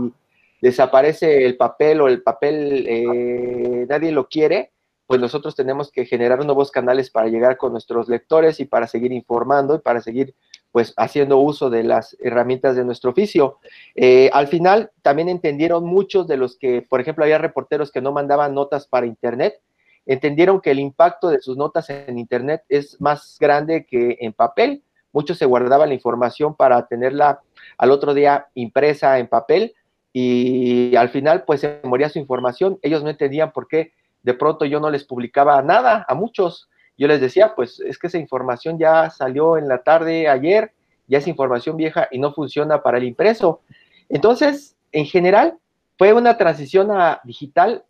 desaparece 0.62 1.44
el 1.44 1.56
papel 1.56 2.00
o 2.00 2.08
el 2.08 2.22
papel 2.22 2.86
eh, 2.88 3.86
nadie 3.88 4.12
lo 4.12 4.28
quiere, 4.28 4.70
pues 5.06 5.20
nosotros 5.20 5.54
tenemos 5.54 5.90
que 5.90 6.06
generar 6.06 6.42
nuevos 6.44 6.70
canales 6.70 7.10
para 7.10 7.28
llegar 7.28 7.58
con 7.58 7.72
nuestros 7.72 8.08
lectores 8.08 8.60
y 8.60 8.64
para 8.64 8.86
seguir 8.86 9.12
informando 9.12 9.74
y 9.74 9.80
para 9.80 10.00
seguir 10.00 10.34
pues 10.70 10.94
haciendo 10.96 11.36
uso 11.36 11.68
de 11.68 11.82
las 11.82 12.16
herramientas 12.20 12.76
de 12.76 12.84
nuestro 12.84 13.10
oficio. 13.10 13.58
Eh, 13.94 14.30
al 14.32 14.48
final 14.48 14.90
también 15.02 15.28
entendieron 15.28 15.84
muchos 15.84 16.26
de 16.26 16.38
los 16.38 16.56
que, 16.56 16.80
por 16.80 17.00
ejemplo, 17.00 17.24
había 17.24 17.36
reporteros 17.36 17.92
que 17.92 18.00
no 18.00 18.10
mandaban 18.10 18.54
notas 18.54 18.86
para 18.86 19.04
internet, 19.06 19.60
entendieron 20.06 20.60
que 20.60 20.70
el 20.70 20.78
impacto 20.78 21.28
de 21.28 21.40
sus 21.40 21.56
notas 21.56 21.90
en 21.90 22.18
Internet 22.18 22.64
es 22.68 23.00
más 23.00 23.36
grande 23.40 23.86
que 23.86 24.18
en 24.20 24.32
papel. 24.32 24.82
Muchos 25.12 25.38
se 25.38 25.46
guardaban 25.46 25.88
la 25.88 25.94
información 25.94 26.54
para 26.54 26.86
tenerla 26.86 27.40
al 27.78 27.90
otro 27.90 28.14
día 28.14 28.46
impresa 28.54 29.18
en 29.18 29.28
papel 29.28 29.74
y 30.12 30.94
al 30.96 31.08
final 31.08 31.44
pues 31.44 31.60
se 31.60 31.80
moría 31.84 32.08
su 32.08 32.18
información. 32.18 32.78
Ellos 32.82 33.02
no 33.02 33.10
entendían 33.10 33.52
por 33.52 33.68
qué 33.68 33.92
de 34.22 34.34
pronto 34.34 34.64
yo 34.64 34.80
no 34.80 34.90
les 34.90 35.04
publicaba 35.04 35.60
nada 35.62 36.04
a 36.08 36.14
muchos. 36.14 36.68
Yo 36.96 37.08
les 37.08 37.20
decía, 37.20 37.54
pues 37.54 37.80
es 37.80 37.98
que 37.98 38.06
esa 38.06 38.18
información 38.18 38.78
ya 38.78 39.10
salió 39.10 39.56
en 39.56 39.68
la 39.68 39.82
tarde 39.82 40.28
ayer, 40.28 40.72
ya 41.08 41.18
es 41.18 41.26
información 41.26 41.76
vieja 41.76 42.08
y 42.10 42.18
no 42.18 42.32
funciona 42.32 42.82
para 42.82 42.98
el 42.98 43.04
impreso. 43.04 43.60
Entonces, 44.08 44.76
en 44.92 45.06
general, 45.06 45.58
fue 45.98 46.12
una 46.12 46.36
transición 46.36 46.90
a 46.90 47.20
digital 47.24 47.84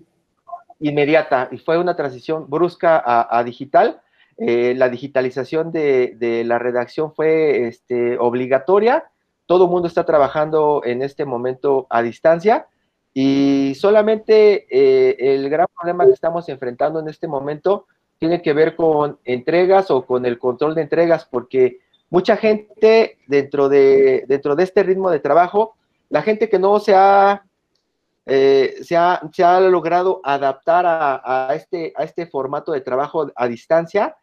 inmediata 0.83 1.49
y 1.51 1.59
fue 1.59 1.79
una 1.79 1.97
transición 1.97 2.49
brusca 2.49 3.03
a, 3.05 3.43
digital. 3.45 4.03
Eh, 4.39 4.75
la 4.77 4.89
digitalización 4.89 5.73
de, 5.73 6.43
la 6.45 6.59
redacción 6.59 7.15
fue 7.15 7.69
este, 7.69 8.19
obligatoria. 8.19 9.05
Todo 9.47 9.65
el 9.65 9.71
mundo 9.71 9.89
está 9.89 10.05
trabajando 10.05 10.83
en 10.85 11.03
este 11.03 11.25
momento 11.25 11.87
a 11.91 12.03
distancia 12.03 12.67
y 13.15 13.75
solamente 13.77 14.67
eh, 14.71 15.35
el 15.35 15.51
gran 15.51 15.67
problema 15.75 16.07
que 16.07 16.13
estamos 16.13 16.49
enfrentando 16.49 17.01
en 17.01 17.09
este 17.09 17.29
momento 17.29 17.87
tiene 18.19 18.41
que 18.41 18.53
ver 18.53 18.77
con 18.77 19.19
entregas 19.25 19.91
o 19.91 20.07
con 20.07 20.25
el 20.25 20.39
control 20.39 20.75
de 20.75 20.83
entregas, 20.83 21.27
porque 21.27 21.81
mucha 22.09 22.37
gente 22.37 23.19
dentro 23.27 23.69
de, 23.69 24.25
dentro 24.29 24.55
de 24.55 24.63
este 24.63 24.83
ritmo 24.83 25.11
de 25.11 25.19
trabajo, 25.19 25.75
la 26.09 26.23
gente 26.23 26.49
que 26.49 26.59
no 26.59 26.79
se 26.79 26.95
ha 26.95 27.45
eh, 28.27 28.77
se, 28.83 28.97
ha, 28.97 29.61
logrado 29.61 30.21
adaptar 30.23 30.85
a, 30.87 31.55
este, 31.55 31.93
a 31.97 32.05
este 32.05 32.27
formato 32.27 32.73
de 32.73 32.81
trabajo 32.81 33.31
a 33.35 33.49
distancia, 33.49 34.17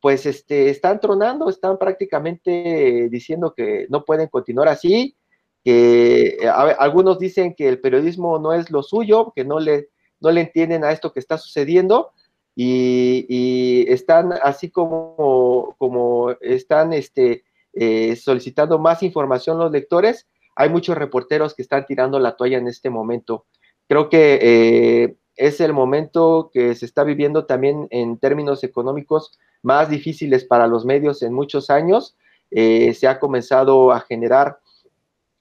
pues 0.00 0.26
este, 0.26 0.68
están 0.68 1.00
tronando, 1.00 1.48
están 1.48 1.78
prácticamente 1.78 3.08
diciendo 3.10 3.54
que 3.54 3.86
no 3.88 4.04
pueden 4.04 4.28
continuar 4.28 4.68
así, 4.68 5.16
que 5.64 6.38
algunos 6.78 7.18
dicen 7.18 7.54
que 7.54 7.68
el 7.68 7.80
periodismo 7.80 8.38
no 8.38 8.52
es 8.52 8.70
lo 8.70 8.82
suyo, 8.82 9.32
que 9.34 9.44
no 9.44 9.58
le, 9.58 9.88
entienden 10.22 10.84
a 10.84 10.92
esto 10.92 11.12
que 11.12 11.20
está 11.20 11.38
sucediendo 11.38 12.12
y, 12.54 13.84
están 13.88 14.32
así 14.32 14.70
como, 14.70 15.74
como 15.78 16.30
están 16.40 16.92
este, 16.92 17.44
eh, 17.72 18.16
solicitando 18.16 18.78
más 18.78 19.02
información 19.02 19.58
los 19.58 19.72
lectores, 19.72 20.26
hay 20.56 20.70
muchos 20.70 20.96
reporteros 20.96 21.54
que 21.54 21.62
están 21.62 21.84
tirando 21.86 22.18
la 22.18 22.34
toalla 22.34 22.56
en 22.56 22.66
este 22.66 22.88
momento. 22.90 23.44
Creo 23.86 24.08
que 24.08 24.38
eh, 24.42 25.16
es 25.36 25.60
el 25.60 25.74
momento 25.74 26.50
que 26.52 26.74
se 26.74 26.86
está 26.86 27.04
viviendo 27.04 27.44
también 27.44 27.86
en 27.90 28.18
términos 28.18 28.64
económicos 28.64 29.38
más 29.62 29.90
difíciles 29.90 30.44
para 30.44 30.66
los 30.66 30.86
medios 30.86 31.22
en 31.22 31.34
muchos 31.34 31.68
años. 31.68 32.16
Eh, 32.50 32.94
se 32.94 33.06
ha 33.06 33.20
comenzado 33.20 33.92
a 33.92 34.00
generar 34.00 34.58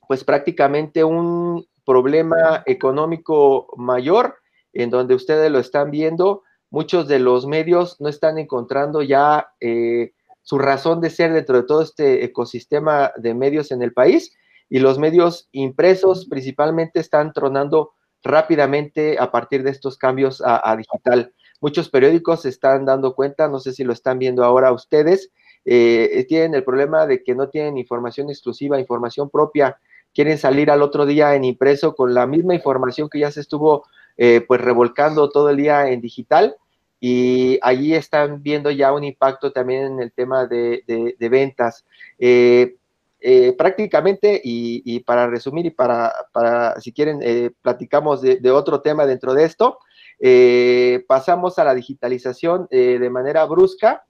pues 0.07 0.23
prácticamente 0.23 1.03
un 1.03 1.65
problema 1.85 2.63
económico 2.65 3.67
mayor 3.77 4.35
en 4.73 4.89
donde 4.89 5.15
ustedes 5.15 5.49
lo 5.49 5.59
están 5.59 5.91
viendo. 5.91 6.43
Muchos 6.69 7.07
de 7.07 7.19
los 7.19 7.47
medios 7.47 8.01
no 8.01 8.09
están 8.09 8.37
encontrando 8.37 9.01
ya 9.01 9.47
eh, 9.61 10.11
su 10.41 10.57
razón 10.57 10.99
de 10.99 11.09
ser 11.09 11.31
dentro 11.31 11.55
de 11.55 11.63
todo 11.63 11.81
este 11.81 12.25
ecosistema 12.25 13.13
de 13.15 13.33
medios 13.33 13.71
en 13.71 13.81
el 13.81 13.93
país 13.93 14.35
y 14.69 14.79
los 14.79 14.97
medios 14.97 15.47
impresos 15.51 16.25
principalmente 16.27 16.99
están 16.99 17.33
tronando 17.33 17.93
rápidamente 18.23 19.17
a 19.19 19.31
partir 19.31 19.63
de 19.63 19.71
estos 19.71 19.97
cambios 19.97 20.41
a, 20.43 20.75
digital. 20.75 21.33
Muchos 21.61 21.89
periódicos 21.89 22.41
se 22.41 22.49
están 22.49 22.85
dando 22.85 23.13
cuenta, 23.13 23.47
no 23.47 23.59
sé 23.59 23.73
si 23.73 23.83
lo 23.83 23.93
están 23.93 24.19
viendo 24.19 24.43
ahora 24.43 24.71
ustedes, 24.71 25.31
eh, 25.63 26.25
tienen 26.27 26.55
el 26.55 26.63
problema 26.63 27.05
de 27.07 27.23
que 27.23 27.35
no 27.35 27.49
tienen 27.49 27.77
información 27.77 28.29
exclusiva, 28.29 28.79
información 28.79 29.29
propia, 29.29 29.79
quieren 30.13 30.37
salir 30.37 30.71
al 30.71 30.81
otro 30.81 31.05
día 31.05 31.35
en 31.35 31.43
impreso 31.43 31.95
con 31.95 32.13
la 32.13 32.25
misma 32.25 32.55
información 32.55 33.09
que 33.09 33.19
ya 33.19 33.31
se 33.31 33.41
estuvo 33.41 33.85
eh, 34.17 34.43
pues 34.47 34.61
revolcando 34.61 35.29
todo 35.29 35.49
el 35.49 35.57
día 35.57 35.89
en 35.89 36.01
digital 36.01 36.55
y 37.01 37.59
allí 37.61 37.93
están 37.93 38.41
viendo 38.41 38.71
ya 38.71 38.93
un 38.93 39.03
impacto 39.03 39.51
también 39.51 39.85
en 39.85 39.99
el 39.99 40.13
tema 40.13 40.47
de, 40.47 41.15
ventas. 41.19 41.85
Eh, 42.17 42.77
eh, 43.27 43.53
prácticamente, 43.53 44.39
y, 44.43 44.99
para 44.99 45.25
resumir 45.25 45.65
y 45.65 45.71
para, 45.71 46.13
para 46.31 46.79
si 46.79 46.91
quieren, 46.91 47.21
eh, 47.23 47.49
platicamos 47.63 48.21
de, 48.21 48.51
otro 48.51 48.81
tema 48.81 49.07
dentro 49.07 49.33
de 49.33 49.45
esto, 49.45 49.79
eh, 50.19 51.03
pasamos 51.07 51.57
a 51.57 51.63
la 51.63 51.73
digitalización 51.73 52.67
de 52.69 53.09
manera 53.09 53.43
brusca 53.45 54.05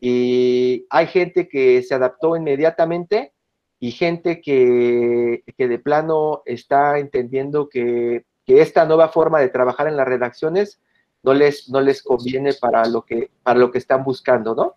y 0.00 0.86
hay 0.88 1.08
gente 1.08 1.48
que 1.48 1.82
se 1.82 1.96
adaptó 1.96 2.36
inmediatamente 2.36 3.32
y 3.80 3.90
gente 3.90 4.40
que, 4.40 5.42
que 5.56 5.66
de 5.66 5.78
plano 5.80 6.42
está 6.44 7.00
entendiendo 7.00 7.68
que, 7.68 8.24
que, 8.46 8.60
esta 8.60 8.84
nueva 8.84 9.08
forma 9.08 9.40
de 9.40 9.48
trabajar 9.48 9.88
en 9.88 9.96
las 9.96 10.06
redacciones 10.06 10.80
no 11.24 11.34
les, 11.34 11.68
no 11.70 11.80
les 11.80 12.04
conviene 12.04 12.52
para 12.52 12.86
lo, 12.86 13.04
que, 13.04 13.30
para 13.42 13.58
lo 13.58 13.72
que 13.72 13.78
están 13.78 14.04
buscando, 14.04 14.54
¿no? 14.54 14.76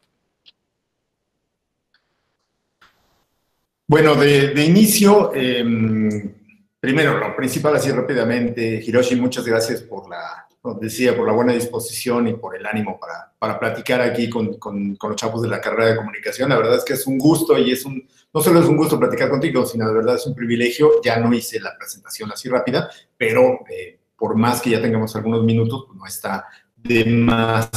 Bueno, 3.87 4.15
de, 4.15 4.63
inicio, 4.63 5.33
em, 5.35 6.33
primero, 6.79 7.17
lo 7.17 7.35
principal 7.35 7.75
así 7.75 7.91
rápidamente, 7.91 8.81
Hiroshi, 8.85 9.15
muchas 9.17 9.45
gracias 9.45 9.81
por 9.81 10.09
la, 10.09 10.47
decía, 10.79 11.15
por 11.15 11.27
la 11.27 11.33
buena 11.33 11.53
disposición 11.53 12.29
y 12.29 12.33
por 12.35 12.55
el 12.55 12.65
ánimo 12.65 12.97
para, 12.97 13.33
para 13.37 13.59
platicar 13.59 13.99
aquí 14.01 14.29
con, 14.29 14.57
con, 14.57 14.97
los 15.01 15.15
chavos 15.17 15.41
de 15.41 15.49
la 15.49 15.59
carrera 15.59 15.89
de 15.89 15.95
comunicación. 15.97 16.49
La 16.49 16.57
verdad 16.57 16.77
es 16.77 16.85
que 16.85 16.93
es 16.93 17.05
un 17.05 17.17
gusto 17.17 17.57
y 17.57 17.71
es 17.71 17.83
un, 17.83 18.07
no 18.33 18.41
solo 18.41 18.61
es 18.61 18.65
un 18.65 18.77
gusto 18.77 18.97
platicar 18.97 19.29
contigo, 19.29 19.65
sino 19.65 19.85
de 19.87 19.93
verdad 19.93 20.15
es 20.15 20.25
un 20.25 20.33
privilegio. 20.33 21.01
Ya 21.03 21.19
no 21.19 21.33
hice 21.33 21.59
la 21.59 21.77
presentación 21.77 22.31
así 22.31 22.47
rápida, 22.47 22.89
pero 23.17 23.59
eh, 23.69 23.99
por 24.15 24.35
más 24.35 24.61
que 24.61 24.69
ya 24.69 24.81
tengamos 24.81 25.13
algunos 25.17 25.43
minutos, 25.43 25.83
pues 25.85 25.99
no 25.99 26.05
está 26.05 26.47
de 26.77 27.05
más 27.05 27.69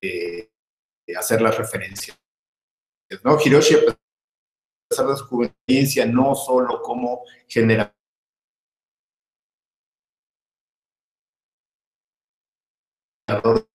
eh, 0.00 0.48
hacer 1.16 1.40
las 1.40 1.56
referencias. 1.56 2.18
¿no? 3.22 3.38
Hiroshi, 3.42 3.76
pesar 3.76 4.01
de 5.00 5.16
su 5.16 5.26
juvencia, 5.26 6.06
no 6.06 6.34
solo 6.34 6.82
como 6.82 7.22
generador 7.48 7.92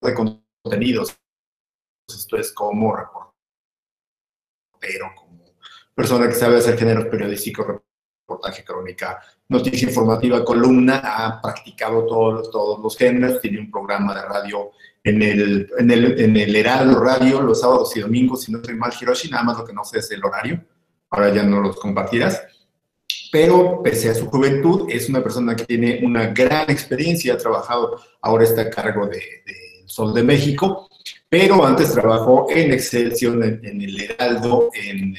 de 0.02 0.14
contenidos, 0.14 1.18
esto 2.08 2.38
es 2.38 2.54
como 2.54 2.96
reportero, 2.96 3.34
como 5.16 5.44
persona 5.96 6.28
que 6.28 6.36
sabe 6.36 6.58
hacer 6.58 6.78
géneros 6.78 7.08
periodísticos, 7.08 7.66
reportaje, 8.28 8.64
crónica, 8.64 9.20
noticia 9.50 9.88
informativa, 9.88 10.46
columna, 10.46 11.02
ha 11.04 11.42
practicado 11.42 12.06
todos, 12.06 12.52
todos 12.52 12.80
los 12.80 12.96
géneros, 12.96 13.42
tiene 13.42 13.60
un 13.60 13.72
programa 13.72 14.14
de 14.14 14.22
radio 14.22 14.72
en 15.04 15.22
el, 15.22 15.72
en 15.78 15.92
el, 15.92 16.20
en 16.20 16.38
el 16.38 16.56
Heraldo 16.56 17.00
Radio 17.00 17.42
los 17.42 17.62
sábados 17.62 17.96
y 17.96 18.02
domingos, 18.02 18.44
si 18.44 18.52
no 18.52 18.60
estoy 18.60 18.76
mal, 18.76 18.94
Hiroshi, 19.00 19.30
nada 19.30 19.44
más 19.44 19.58
lo 19.58 19.66
que 19.66 19.74
no 19.74 19.84
sé 19.84 20.00
es 20.00 20.12
el 20.12 20.24
horario, 20.24 20.64
ahora 21.10 21.34
ya 21.34 21.44
no 21.44 21.62
los 21.62 21.78
compartirás, 21.78 22.42
pero 23.32 23.82
pese 23.84 24.10
a 24.10 24.16
su 24.16 24.28
juventud, 24.28 24.88
es 24.90 25.10
una 25.10 25.22
persona 25.22 25.56
que 25.56 25.66
tiene 25.66 26.02
una 26.04 26.28
gran 26.28 26.70
experiencia, 26.70 27.34
ha 27.34 27.38
trabajado, 27.38 28.00
ahora 28.22 28.44
está 28.44 28.62
a 28.62 28.70
cargo 28.70 29.08
de, 29.08 29.22
Sol 29.86 30.14
de 30.14 30.22
México, 30.22 30.90
pero 31.30 31.66
antes 31.66 31.94
trabajó 31.94 32.48
en 32.50 32.74
Excelsior, 32.74 33.42
en, 33.42 33.82
el 33.82 34.02
Heraldo, 34.02 34.70
en, 34.74 35.16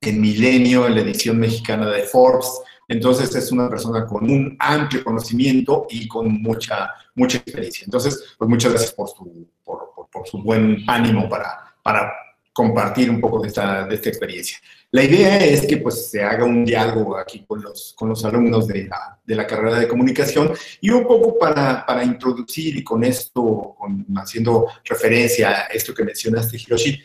en 0.00 0.20
Milenio, 0.20 0.86
en 0.86 0.94
la 0.94 1.02
edición 1.02 1.38
mexicana 1.38 1.90
de 1.90 2.02
Forbes, 2.04 2.48
entonces 2.88 3.34
es 3.34 3.50
una 3.50 3.68
persona 3.68 4.06
con 4.06 4.30
un 4.30 4.56
amplio 4.58 5.04
conocimiento 5.04 5.86
y 5.90 6.06
con 6.06 6.42
mucha, 6.42 6.90
mucha 7.14 7.38
experiencia. 7.38 7.84
Entonces, 7.84 8.34
pues 8.38 8.48
muchas 8.48 8.72
gracias 8.72 8.92
por 8.92 9.08
su, 9.08 9.48
por, 9.64 10.28
su 10.28 10.42
buen 10.42 10.84
ánimo 10.86 11.28
para, 11.28 11.74
para 11.82 12.12
compartir 12.54 13.10
un 13.10 13.20
poco 13.20 13.42
de 13.42 13.48
esta, 13.48 13.86
de 13.86 13.96
esta 13.96 14.08
experiencia. 14.08 14.56
La 14.92 15.04
idea 15.04 15.44
es 15.44 15.66
que 15.66 15.76
pues, 15.76 16.10
se 16.10 16.22
haga 16.22 16.44
un 16.44 16.64
diálogo 16.64 17.18
aquí 17.18 17.44
con 17.46 17.60
los, 17.60 17.92
con 17.94 18.08
los 18.08 18.24
alumnos 18.24 18.66
de 18.66 18.84
la, 18.84 19.18
de 19.22 19.34
la 19.34 19.46
carrera 19.46 19.78
de 19.78 19.88
comunicación 19.88 20.54
y 20.80 20.88
un 20.88 21.06
poco 21.06 21.36
para, 21.38 21.84
para 21.84 22.02
introducir 22.02 22.76
y 22.78 22.82
con 22.82 23.04
esto, 23.04 23.76
haciendo 24.16 24.68
referencia 24.84 25.50
a 25.50 25.60
esto 25.66 25.92
que 25.92 26.04
mencionaste, 26.04 26.56
Hiroshi, 26.56 26.98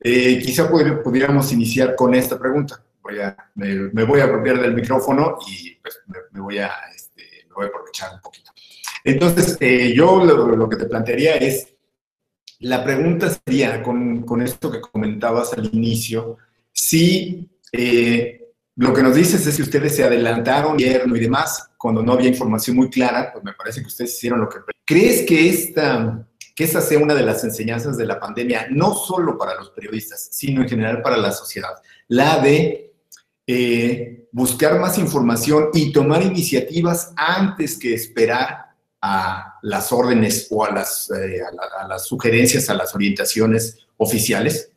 eh, 0.00 0.40
quizá 0.42 0.68
pudiéramos 0.68 1.52
iniciar 1.52 1.94
con 1.94 2.14
esta 2.14 2.36
pregunta 2.36 2.82
voy 3.04 3.20
a, 3.20 3.36
me, 3.54 4.04
voy 4.04 4.20
a 4.20 4.24
apropiar 4.24 4.60
del 4.60 4.74
micrófono 4.74 5.36
y 5.46 5.76
pues, 5.76 6.00
me, 6.32 6.40
voy 6.40 6.58
a, 6.58 6.72
este, 6.94 7.46
voy 7.54 7.66
a 7.66 7.68
aprovechar 7.68 8.14
un 8.14 8.20
poquito. 8.20 8.50
Entonces, 9.04 9.58
eh, 9.60 9.92
yo 9.94 10.24
lo, 10.24 10.68
que 10.68 10.76
te 10.76 10.86
plantearía 10.86 11.36
es, 11.36 11.73
la 12.60 12.84
pregunta 12.84 13.30
sería, 13.44 13.82
con, 13.82 14.22
con 14.22 14.42
esto 14.42 14.70
que 14.70 14.80
comentabas 14.80 15.52
al 15.52 15.70
inicio, 15.72 16.38
si 16.72 17.48
eh, 17.72 18.44
lo 18.76 18.92
que 18.92 19.02
nos 19.02 19.14
dices 19.14 19.46
es 19.46 19.54
si 19.54 19.62
ustedes 19.62 19.94
se 19.94 20.04
adelantaron 20.04 20.78
y 20.80 20.84
demás, 20.84 21.70
cuando 21.76 22.02
no 22.02 22.12
había 22.12 22.28
información 22.28 22.76
muy 22.76 22.90
clara, 22.90 23.30
pues 23.32 23.44
me 23.44 23.52
parece 23.52 23.80
que 23.80 23.86
ustedes 23.86 24.14
hicieron 24.14 24.40
lo 24.40 24.48
que... 24.48 24.58
¿Crees 24.84 25.26
que 25.26 25.48
esta, 25.48 26.26
que 26.54 26.64
esa 26.64 26.80
sea 26.80 26.98
una 26.98 27.14
de 27.14 27.22
las 27.22 27.44
enseñanzas 27.44 27.96
de 27.96 28.06
la 28.06 28.18
pandemia, 28.18 28.66
no 28.70 28.94
solo 28.94 29.38
para 29.38 29.54
los 29.54 29.70
periodistas, 29.70 30.28
sino 30.32 30.62
en 30.62 30.68
general 30.68 31.02
para 31.02 31.16
la 31.16 31.30
sociedad? 31.30 31.74
La 32.08 32.40
de 32.40 32.94
eh, 33.46 34.28
buscar 34.32 34.80
más 34.80 34.98
información 34.98 35.68
y 35.72 35.92
tomar 35.92 36.22
iniciativas 36.22 37.12
antes 37.16 37.78
que 37.78 37.94
esperar 37.94 38.63
a 39.06 39.58
las 39.60 39.92
órdenes 39.92 40.48
o 40.50 40.64
a 40.64 40.70
las, 40.70 41.10
eh, 41.10 41.42
a, 41.78 41.86
las 41.86 42.06
sugerencias, 42.06 42.70
a 42.70 42.74
las 42.74 42.94
orientaciones 42.94 43.86
oficiales? 43.98 44.72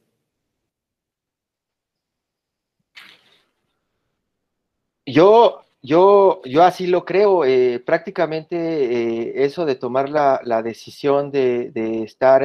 Yo, 5.06 5.62
yo, 5.82 6.42
yo 6.44 6.64
así 6.64 6.88
lo 6.88 7.06
creo. 7.06 7.46
Eh, 7.46 7.80
prácticamente 7.80 9.46
eso 9.46 9.66
de 9.66 9.76
tomar 9.76 10.10
la, 10.10 10.62
decisión 10.62 11.32
de, 11.32 11.72
de 11.72 12.04
estar 12.04 12.44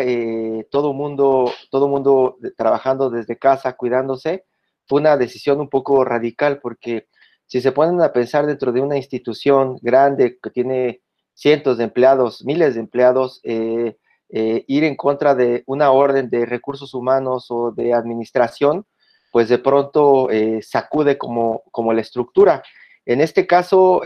todo 0.70 0.92
mundo, 0.92 1.52
todo 1.68 1.88
mundo 1.88 2.38
trabajando 2.56 3.10
desde 3.10 3.36
casa, 3.36 3.72
cuidándose, 3.72 4.44
fue 4.86 5.00
una 5.00 5.16
decisión 5.16 5.58
un 5.58 5.68
poco 5.68 6.04
radical 6.04 6.60
porque 6.60 7.08
si 7.46 7.60
se 7.60 7.72
ponen 7.72 8.00
a 8.00 8.12
pensar 8.12 8.46
dentro 8.46 8.70
de 8.70 8.80
una 8.80 8.96
institución 8.96 9.78
grande 9.82 10.38
que 10.40 10.50
tiene 10.50 11.01
cientos 11.34 11.78
de 11.78 11.84
empleados, 11.84 12.44
miles 12.44 12.74
de 12.74 12.80
empleados, 12.80 13.40
eh, 13.42 13.96
eh, 14.28 14.64
ir 14.66 14.84
en 14.84 14.96
contra 14.96 15.34
de 15.34 15.62
una 15.66 15.90
orden 15.90 16.30
de 16.30 16.46
recursos 16.46 16.94
humanos 16.94 17.46
o 17.50 17.72
de 17.72 17.92
administración, 17.92 18.86
pues 19.30 19.48
de 19.48 19.58
pronto 19.58 20.30
eh, 20.30 20.60
sacude 20.62 21.18
como, 21.18 21.62
como 21.70 21.92
la 21.92 22.00
estructura. 22.00 22.62
En 23.04 23.20
este 23.20 23.46
caso, 23.46 24.02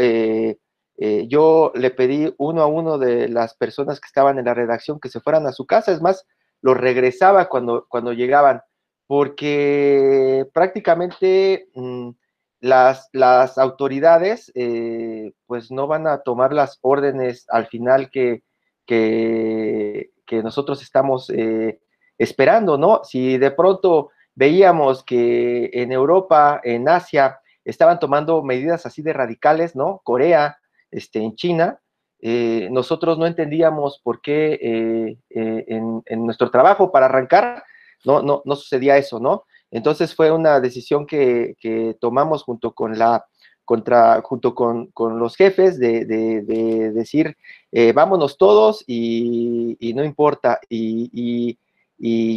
yo 1.28 1.72
le 1.74 1.90
pedí 1.90 2.34
uno 2.38 2.62
a 2.62 2.66
uno 2.66 2.96
de 2.96 3.28
las 3.28 3.54
personas 3.54 4.00
que 4.00 4.06
estaban 4.06 4.38
en 4.38 4.46
la 4.46 4.54
redacción 4.54 4.98
que 4.98 5.10
se 5.10 5.20
fueran 5.20 5.46
a 5.46 5.52
su 5.52 5.66
casa, 5.66 5.92
es 5.92 6.00
más, 6.00 6.24
los 6.62 6.76
regresaba 6.76 7.48
cuando, 7.48 7.86
cuando 7.88 8.14
llegaban 8.14 8.62
porque 9.06 10.46
prácticamente 10.52 11.68
mm, 11.74 12.10
las, 12.66 13.08
las, 13.12 13.58
autoridades 13.58 14.52
eh, 14.54 15.32
pues 15.46 15.70
no 15.70 15.86
van 15.86 16.06
a 16.06 16.18
tomar 16.18 16.52
las 16.52 16.78
órdenes 16.82 17.46
al 17.48 17.66
final 17.66 18.10
que, 18.10 18.42
que, 18.86 20.10
nosotros 20.42 20.82
estamos 20.82 21.30
eh, 21.30 21.80
esperando, 22.18 22.76
¿no? 22.76 23.02
Si 23.04 23.38
de 23.38 23.50
pronto 23.50 24.10
veíamos 24.34 25.02
que 25.02 25.70
en 25.72 25.92
Europa, 25.92 26.60
en 26.62 26.88
Asia, 26.88 27.40
estaban 27.64 27.98
tomando 27.98 28.42
medidas 28.42 28.84
así 28.84 29.02
de 29.02 29.12
radicales, 29.12 29.74
¿no? 29.74 30.00
Corea, 30.04 30.58
este, 30.90 31.20
en 31.20 31.34
China, 31.36 31.80
eh, 32.20 32.68
nosotros 32.70 33.18
no 33.18 33.26
entendíamos 33.26 34.00
por 34.02 34.20
qué 34.20 35.16
en, 35.30 36.02
en, 36.06 36.26
nuestro 36.26 36.50
trabajo 36.50 36.90
para 36.90 37.06
arrancar 37.06 37.64
no, 38.04 38.22
no, 38.22 38.42
no 38.44 38.56
sucedía 38.56 38.96
eso, 38.96 39.20
¿no? 39.20 39.44
Entonces 39.76 40.14
fue 40.14 40.30
una 40.32 40.58
decisión 40.58 41.04
que, 41.06 41.54
tomamos 42.00 42.42
junto 42.44 42.72
con 42.72 42.98
la 42.98 43.26
contra, 43.62 44.22
junto 44.22 44.54
con, 44.54 44.90
los 45.18 45.36
jefes 45.36 45.78
de, 45.78 46.06
decir, 46.94 47.36
eh, 47.70 47.92
vámonos 47.92 48.38
todos 48.38 48.82
y, 48.86 49.76
no 49.94 50.02
importa. 50.02 50.60
Y, 50.70 51.58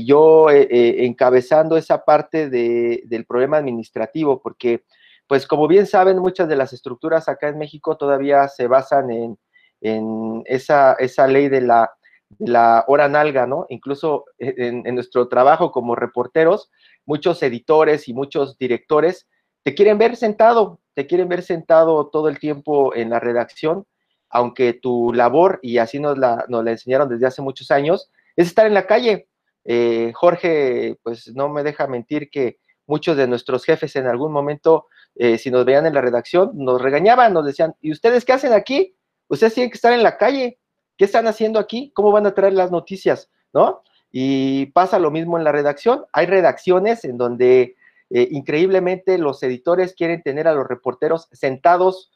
yo 0.05 0.49
eh, 0.49 0.67
eh, 0.69 1.05
encabezando 1.05 1.77
esa 1.77 2.03
parte 2.03 2.49
del 2.49 3.25
problema 3.25 3.55
administrativo, 3.55 4.41
porque, 4.41 4.83
pues 5.25 5.47
como 5.47 5.65
bien 5.69 5.87
saben, 5.87 6.19
muchas 6.19 6.49
de 6.49 6.57
las 6.57 6.73
estructuras 6.73 7.29
acá 7.29 7.47
en 7.47 7.57
México 7.57 7.95
todavía 7.95 8.49
se 8.49 8.67
basan 8.67 9.11
en, 9.11 9.39
en 9.79 10.43
esa, 10.45 10.93
esa 10.99 11.25
ley 11.25 11.47
de 11.47 11.61
la 11.61 11.89
la 12.37 12.85
hora 12.87 13.07
nalga, 13.07 13.47
¿no? 13.47 13.65
Incluso 13.69 14.25
en, 14.37 14.83
nuestro 14.95 15.27
trabajo 15.27 15.71
como 15.71 15.95
reporteros, 15.95 16.69
muchos 17.09 17.41
editores 17.41 18.07
y 18.07 18.13
muchos 18.13 18.55
directores 18.59 19.27
te 19.63 19.73
quieren 19.73 19.97
ver 19.97 20.15
sentado, 20.15 20.79
te 20.93 21.07
quieren 21.07 21.27
ver 21.27 21.41
sentado 21.41 22.07
todo 22.07 22.29
el 22.29 22.37
tiempo 22.37 22.95
en 22.95 23.09
la 23.09 23.19
redacción, 23.19 23.87
aunque 24.29 24.73
tu 24.73 25.11
labor, 25.11 25.59
y 25.63 25.79
así 25.79 25.99
nos 25.99 26.19
la, 26.19 26.45
nos 26.49 26.63
la 26.63 26.71
enseñaron 26.71 27.09
desde 27.09 27.25
hace 27.25 27.41
muchos 27.41 27.71
años, 27.71 28.11
es 28.35 28.47
estar 28.47 28.67
en 28.67 28.75
la 28.75 28.85
calle. 28.85 29.27
Eh, 29.65 30.11
Jorge, 30.13 30.97
pues 31.01 31.33
no 31.33 31.49
me 31.49 31.63
deja 31.63 31.87
mentir 31.87 32.29
que 32.29 32.59
muchos 32.85 33.17
de 33.17 33.27
nuestros 33.27 33.65
jefes 33.65 33.95
en 33.95 34.05
algún 34.05 34.31
momento, 34.31 34.85
eh, 35.15 35.39
si 35.39 35.49
nos 35.49 35.65
veían 35.65 35.87
en 35.87 35.95
la 35.95 36.01
redacción, 36.01 36.51
nos 36.53 36.79
regañaban, 36.79 37.33
nos 37.33 37.45
decían, 37.45 37.73
¿y 37.81 37.91
ustedes 37.91 38.23
qué 38.23 38.33
hacen 38.33 38.53
aquí? 38.53 38.95
Ustedes 39.27 39.55
tienen 39.55 39.71
que 39.71 39.77
estar 39.77 39.93
en 39.93 40.03
la 40.03 40.15
calle, 40.15 40.59
¿Qué 40.99 41.05
están 41.05 41.27
haciendo 41.27 41.59
aquí? 41.59 41.93
¿Cómo 41.95 42.11
van 42.11 42.25
a 42.25 42.33
traer 42.35 42.51
las 42.51 42.71
noticias? 42.71 43.31
¿No? 43.53 43.83
Y 44.11 44.67
pasa 44.67 44.99
lo 44.99 45.11
mismo 45.11 45.37
en 45.37 45.43
la 45.43 45.51
redacción. 45.51 46.05
Hay 46.13 46.25
redacciones 46.25 47.05
en 47.05 47.17
donde 47.17 47.75
eh, 48.09 48.27
increíblemente 48.31 49.17
los 49.17 49.41
editores 49.43 49.93
quieren 49.93 50.23
tener 50.23 50.47
a 50.47 50.53
los 50.53 50.67
reporteros 50.67 51.27
sentados 51.31 52.11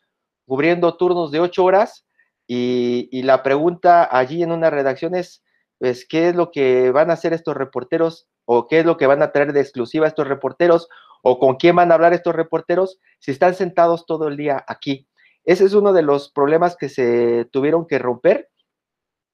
cubriendo 0.45 0.97
turnos 0.97 1.31
de 1.31 1.39
ocho 1.39 1.63
horas 1.63 2.05
y, 2.47 3.21
la 3.23 3.43
pregunta 3.43 4.07
allí 4.11 4.43
en 4.43 4.51
una 4.51 4.69
redacción 4.69 5.15
es, 5.15 5.43
pues, 5.79 6.05
¿qué 6.05 6.29
es 6.29 6.35
lo 6.35 6.51
que 6.51 6.91
van 6.91 7.09
a 7.09 7.13
hacer 7.13 7.33
estos 7.33 7.55
reporteros 7.55 8.27
o 8.45 8.67
qué 8.67 8.79
es 8.79 8.85
lo 8.85 8.97
que 8.97 9.07
van 9.07 9.21
a 9.21 9.31
traer 9.31 9.53
de 9.53 9.61
exclusiva 9.61 10.07
estos 10.07 10.27
reporteros 10.27 10.89
o 11.21 11.39
con 11.39 11.55
quién 11.55 11.75
van 11.75 11.91
a 11.91 11.95
hablar 11.95 12.13
estos 12.13 12.35
reporteros 12.35 12.99
si 13.19 13.31
están 13.31 13.55
sentados 13.55 14.05
todo 14.05 14.27
el 14.27 14.35
día 14.37 14.63
aquí? 14.67 15.07
Ese 15.45 15.65
es 15.65 15.73
uno 15.73 15.93
de 15.93 16.03
los 16.03 16.31
problemas 16.31 16.75
que 16.75 16.89
se 16.89 17.45
tuvieron 17.51 17.85
que 17.87 17.99
romper 17.99 18.49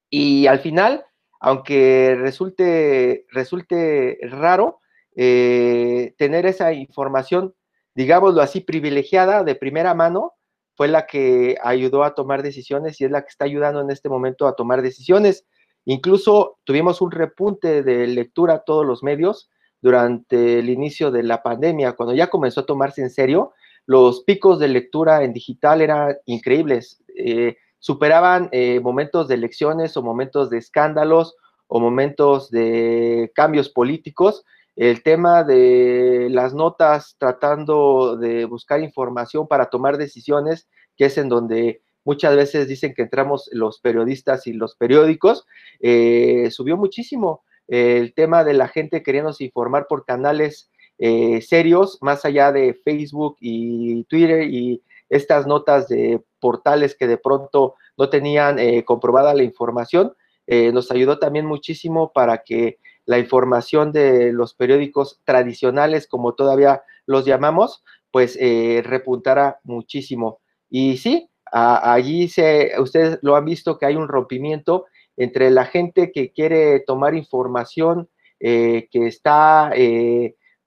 Y 0.10 0.48
al 0.48 0.60
final, 0.60 1.06
aunque 1.40 2.16
resulte, 2.20 3.26
resulte 3.30 4.20
raro, 4.24 4.82
eh, 5.16 6.14
tener 6.18 6.46
esa 6.46 6.74
información, 6.74 7.56
digámoslo 7.96 8.42
así, 8.42 8.62
privilegiada 8.62 9.44
de 9.44 9.56
primera 9.56 9.94
mano, 9.94 10.34
fue 10.76 10.88
la 10.88 11.08
que 11.08 11.58
ayudó 11.62 12.04
a 12.04 12.16
tomar 12.16 12.42
decisiones 12.42 13.02
y 13.02 13.06
es 13.06 13.12
la 13.12 13.22
que 13.24 13.30
está 13.30 13.46
ayudando 13.46 13.82
en 13.82 13.92
este 13.92 14.08
momento 14.08 14.48
a 14.48 14.56
tomar 14.56 14.82
decisiones. 14.82 15.46
Incluso 15.86 16.58
tuvimos 16.64 17.02
un 17.02 17.12
repunte 17.12 17.84
de 17.84 18.08
lectura 18.08 18.56
a 18.56 18.64
todos 18.64 18.86
los 18.86 19.04
medios 19.04 19.50
durante 19.82 20.60
el 20.60 20.70
inicio 20.70 21.12
de 21.12 21.24
la 21.24 21.42
pandemia, 21.42 21.94
cuando 21.94 22.14
ya 22.14 22.28
comenzó 22.28 22.62
a 22.62 22.66
tomarse 22.66 23.02
en 23.02 23.10
serio, 23.10 23.54
los 23.86 24.24
picos 24.24 24.60
de 24.60 24.68
lectura 24.68 25.24
en 25.24 25.34
digital 25.34 25.82
eran 25.82 26.16
increíbles. 26.26 27.02
Eh, 27.16 27.58
superaban 27.80 28.50
eh, 28.52 28.80
momentos 28.80 29.28
de 29.28 29.36
elecciones 29.36 29.96
o 29.98 30.04
momentos 30.04 30.50
de 30.50 30.58
escándalos 30.58 31.36
o 31.68 31.80
momentos 31.80 32.52
de 32.52 33.32
cambios 33.34 33.70
políticos. 33.70 34.46
El 34.76 35.04
tema 35.04 35.44
de 35.44 36.28
las 36.32 36.54
notas 36.54 37.16
tratando 37.18 38.18
de 38.18 38.46
buscar 38.46 38.82
información 38.82 39.48
para 39.48 39.70
tomar 39.70 39.98
decisiones, 39.98 40.68
que 40.96 41.06
es 41.06 41.18
en 41.18 41.30
donde 41.30 41.82
muchas 42.06 42.36
veces 42.36 42.68
dicen 42.68 42.94
que 42.94 43.04
entramos 43.04 43.50
los 43.52 43.80
periodistas 43.80 44.48
y 44.48 44.54
los 44.54 44.76
periódicos, 44.76 45.46
eh, 45.80 46.50
subió 46.52 46.78
muchísimo. 46.78 47.44
El 47.68 48.14
tema 48.14 48.44
de 48.44 48.54
la 48.54 48.68
gente 48.68 49.04
queriéndose 49.04 49.44
informar 49.44 49.86
por 49.88 50.06
canales 50.06 50.72
eh, 50.98 51.42
serios, 51.42 51.98
más 52.02 52.26
allá 52.26 52.52
de 52.52 52.74
Facebook 52.74 53.38
y 53.40 54.04
Twitter 54.06 54.44
y 54.50 54.82
estas 55.10 55.48
notas 55.48 55.88
de 55.88 56.22
portales 56.40 56.96
que 56.96 57.08
de 57.08 57.18
pronto 57.18 57.76
no 57.98 58.10
tenían 58.10 58.60
eh, 58.60 58.84
comprobada 58.86 59.34
la 59.34 59.44
información, 59.44 60.14
eh, 60.48 60.72
nos 60.72 60.92
ayudó 60.92 61.20
también 61.20 61.46
muchísimo 61.46 62.12
para 62.12 62.40
que 62.40 62.80
la 63.06 63.20
información 63.20 63.92
de 63.92 64.32
los 64.32 64.54
periódicos 64.54 65.20
tradicionales, 65.26 66.08
como 66.08 66.34
todavía 66.34 66.84
los 67.06 67.26
llamamos, 67.26 67.84
pues 68.12 68.38
eh, 68.40 68.82
repuntara 68.86 69.60
muchísimo. 69.64 70.40
Y 70.70 70.98
sí, 70.98 71.30
allí 71.52 72.28
se, 72.28 72.74
ustedes 72.80 73.20
lo 73.22 73.36
han 73.36 73.46
visto 73.46 73.78
que 73.78 73.88
hay 73.88 73.96
un 73.96 74.08
rompimiento 74.08 74.86
entre 75.18 75.50
la 75.50 75.66
gente 75.66 76.12
que 76.12 76.32
quiere 76.32 76.80
tomar 76.82 77.16
información 77.16 78.08
que 78.40 78.88
está 78.92 79.72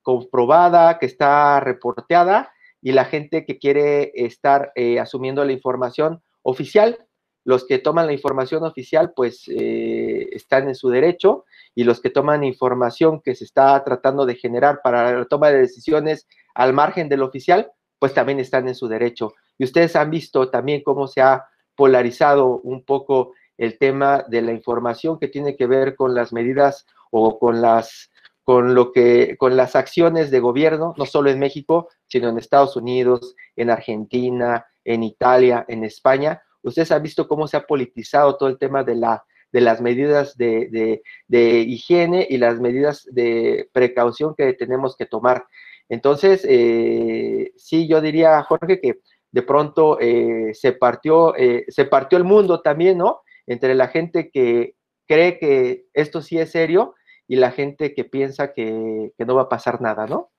comprobada, 0.02 0.98
que 0.98 1.06
está 1.06 1.60
reporteada, 1.60 2.51
y 2.82 2.92
la 2.92 3.04
gente 3.04 3.46
que 3.46 3.58
quiere 3.58 4.10
estar 4.14 4.72
eh, 4.74 4.98
asumiendo 4.98 5.44
la 5.44 5.52
información 5.52 6.20
oficial. 6.42 6.98
Los 7.44 7.64
que 7.64 7.78
toman 7.78 8.06
la 8.06 8.12
información 8.12 8.64
oficial, 8.64 9.12
pues 9.16 9.48
eh, 9.48 10.28
están 10.32 10.68
en 10.68 10.74
su 10.74 10.90
derecho 10.90 11.44
y 11.74 11.84
los 11.84 12.00
que 12.00 12.10
toman 12.10 12.44
información 12.44 13.20
que 13.20 13.34
se 13.34 13.44
está 13.44 13.82
tratando 13.84 14.26
de 14.26 14.34
generar 14.34 14.80
para 14.82 15.18
la 15.18 15.24
toma 15.24 15.50
de 15.50 15.58
decisiones 15.58 16.28
al 16.54 16.72
margen 16.72 17.08
del 17.08 17.22
oficial, 17.22 17.72
pues 17.98 18.14
también 18.14 18.38
están 18.38 18.68
en 18.68 18.74
su 18.74 18.86
derecho. 18.86 19.32
Y 19.58 19.64
ustedes 19.64 19.96
han 19.96 20.10
visto 20.10 20.50
también 20.50 20.82
cómo 20.82 21.06
se 21.06 21.20
ha 21.20 21.46
polarizado 21.74 22.60
un 22.62 22.84
poco 22.84 23.32
el 23.58 23.78
tema 23.78 24.24
de 24.28 24.42
la 24.42 24.52
información 24.52 25.18
que 25.18 25.28
tiene 25.28 25.56
que 25.56 25.66
ver 25.66 25.94
con 25.94 26.14
las 26.14 26.32
medidas 26.32 26.86
o 27.10 27.38
con 27.38 27.60
las 27.60 28.10
con 28.44 28.74
lo 28.74 28.92
que 28.92 29.36
con 29.38 29.56
las 29.56 29.76
acciones 29.76 30.30
de 30.30 30.40
gobierno, 30.40 30.94
no 30.96 31.06
solo 31.06 31.30
en 31.30 31.38
México, 31.38 31.88
sino 32.06 32.28
en 32.28 32.38
Estados 32.38 32.76
Unidos, 32.76 33.34
en 33.56 33.70
Argentina, 33.70 34.66
en 34.84 35.02
Italia, 35.02 35.64
en 35.68 35.84
España. 35.84 36.42
Ustedes 36.62 36.92
han 36.92 37.02
visto 37.02 37.28
cómo 37.28 37.46
se 37.46 37.56
ha 37.56 37.66
politizado 37.66 38.36
todo 38.36 38.48
el 38.48 38.58
tema 38.58 38.84
de 38.84 38.96
la 38.96 39.24
de 39.52 39.60
las 39.60 39.80
medidas 39.80 40.36
de, 40.36 41.02
higiene 41.28 42.26
y 42.28 42.38
las 42.38 42.58
medidas 42.58 43.06
de 43.12 43.68
precaución 43.72 44.34
que 44.34 44.54
tenemos 44.54 44.96
que 44.96 45.06
tomar. 45.06 45.44
Entonces, 45.88 46.44
eh, 46.48 47.52
sí, 47.56 47.86
yo 47.86 48.00
diría, 48.00 48.42
Jorge, 48.44 48.80
que 48.80 49.00
de 49.30 49.42
pronto 49.42 49.98
eh, 50.00 50.52
se, 50.54 50.72
partió, 50.72 51.36
eh, 51.36 51.66
se 51.68 51.84
partió 51.84 52.16
el 52.16 52.24
mundo 52.24 52.62
también, 52.62 52.98
¿no? 52.98 53.20
Entre 53.46 53.74
la 53.74 53.88
gente 53.88 54.30
que 54.30 54.74
cree 55.06 55.38
que 55.38 55.84
esto 55.92 56.22
sí 56.22 56.38
es 56.38 56.50
serio 56.50 56.94
y 57.32 57.36
la 57.36 57.50
gente 57.50 57.94
que 57.94 58.04
piensa 58.04 58.52
que, 58.52 59.14
no 59.16 59.34
va 59.34 59.44
a 59.44 59.48
pasar 59.48 59.80
nada, 59.80 60.06
¿no? 60.06 60.30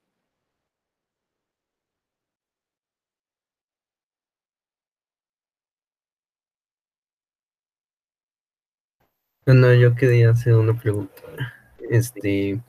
Bueno, 9.44 9.74
yo 9.74 9.96
quería 9.96 10.30
hacer 10.30 10.54
una 10.54 10.78
pregunta. 10.78 11.20
Este, 11.90 12.60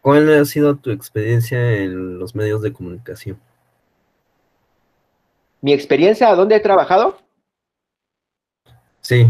¿cuál 0.00 0.32
ha 0.32 0.44
sido 0.44 0.76
tu 0.76 0.92
experiencia 0.92 1.72
en 1.78 2.20
los 2.20 2.36
medios 2.36 2.62
de 2.62 2.72
comunicación? 2.72 3.40
¿Mi 5.60 5.72
experiencia? 5.72 6.28
¿A 6.28 6.36
dónde 6.36 6.54
he 6.54 6.60
trabajado? 6.60 7.18
Sí. 9.00 9.26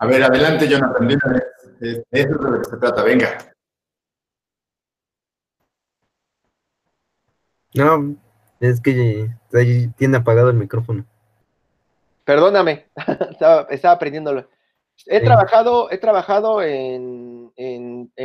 A 0.00 0.06
ver, 0.06 0.22
adelante, 0.22 0.66
Jonathan. 0.66 1.10
Eso 1.10 2.02
es 2.10 2.28
de 2.28 2.34
lo 2.34 2.58
que 2.58 2.70
se 2.70 2.76
trata. 2.78 3.02
Venga. 3.04 3.38
No, 7.74 8.16
es 8.60 8.80
que 8.80 9.30
tiene 9.96 10.16
apagado 10.16 10.48
el 10.48 10.56
micrófono. 10.56 11.04
Perdóname, 12.24 12.86
estaba, 13.30 13.92
aprendiéndolo. 13.92 14.48
He 15.06 15.20
trabajado, 15.20 15.90
he 15.90 15.98
trabajado 15.98 16.62
en, 16.62 17.52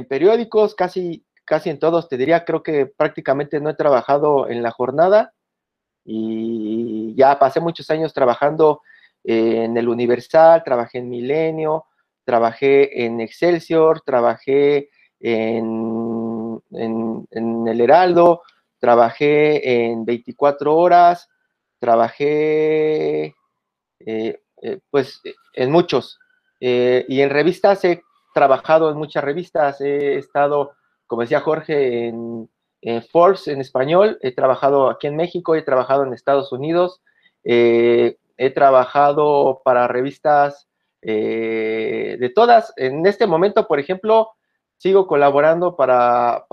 periódicos, 0.07 0.75
casi, 0.75 1.25
casi 1.43 1.69
en 1.69 1.79
todos, 1.79 2.07
te 2.07 2.17
diría, 2.17 2.45
creo 2.45 2.63
que 2.63 2.85
prácticamente 2.85 3.59
no 3.59 3.69
he 3.69 3.75
trabajado 3.75 4.47
en 4.49 4.63
la 4.63 4.71
jornada 4.71 5.33
y 6.05 7.15
ya 7.15 7.37
pasé 7.39 7.59
muchos 7.59 7.89
años 7.89 8.13
trabajando 8.13 8.81
en 9.25 9.75
el 9.75 9.89
Universal, 9.89 10.63
trabajé 10.63 10.99
en 10.99 11.09
Milenio, 11.09 11.85
trabajé 12.23 13.05
en 13.05 13.21
Excelsior, 13.21 14.01
trabajé 14.01 14.89
en, 15.19 16.61
en, 16.71 17.67
el 17.67 17.81
Heraldo, 17.81 18.43
trabajé 18.79 19.85
en 19.89 20.05
24 20.05 20.75
horas, 20.75 21.29
trabajé 21.79 23.35
eh, 23.99 24.39
eh, 24.61 24.79
pues 24.89 25.21
en 25.53 25.71
muchos. 25.71 26.19
Eh, 26.59 27.05
y 27.07 27.21
en 27.21 27.29
revistas 27.29 27.83
he 27.85 28.03
trabajado 28.33 28.89
en 28.89 28.97
muchas 28.97 29.23
revistas, 29.23 29.81
he 29.81 30.17
estado, 30.17 30.73
como 31.07 31.21
decía 31.21 31.41
Jorge, 31.41 32.07
en, 32.07 32.49
en 32.81 33.03
Forbes 33.03 33.47
en 33.47 33.61
español, 33.61 34.17
he 34.21 34.33
trabajado 34.33 34.89
aquí 34.89 35.07
en 35.07 35.15
México, 35.15 35.55
he 35.55 35.61
trabajado 35.61 36.03
en 36.03 36.13
Estados 36.13 36.51
Unidos, 36.51 37.01
he 38.37 38.49
trabajado 38.49 39.61
para 39.63 39.87
revistas 39.87 40.67
eh, 41.01 42.17
de 42.19 42.29
todas. 42.29 42.73
En 42.77 43.05
este 43.05 43.27
momento, 43.27 43.67
por 43.67 43.79
ejemplo, 43.79 44.31
sigo 44.77 45.07
colaborando 45.07 45.75
para, 45.75 46.45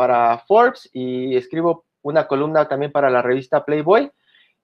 Forbes 0.47 0.89
y 0.93 1.37
escribo 1.37 1.87
una 2.03 2.27
columna 2.27 2.69
también 2.69 2.93
para 2.93 3.11
la 3.11 3.23
revista 3.23 3.65
Playboy. 3.65 4.11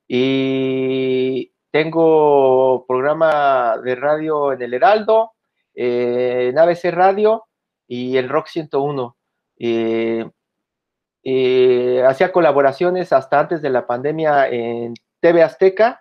Y 0.07 1.53
tengo 1.71 2.85
programa 2.87 3.79
de 3.83 3.95
radio 3.95 4.53
en 4.53 4.63
el 4.63 4.75
Heraldo, 4.75 5.33
eh, 5.75 6.49
en 6.51 6.59
ABC 6.59 6.91
Radio 6.91 7.45
y 7.87 8.17
el 8.17 8.29
Rock 8.29 8.49
101. 8.49 9.17
Eh, 11.31 12.03
hacía 12.07 12.33
colaboraciones 12.33 13.13
hasta 13.13 13.41
antes 13.41 13.61
de 13.61 13.71
la 13.71 13.87
pandemia 13.87 14.49
en 14.49 14.95
TV 15.21 15.43
Azteca 15.43 16.01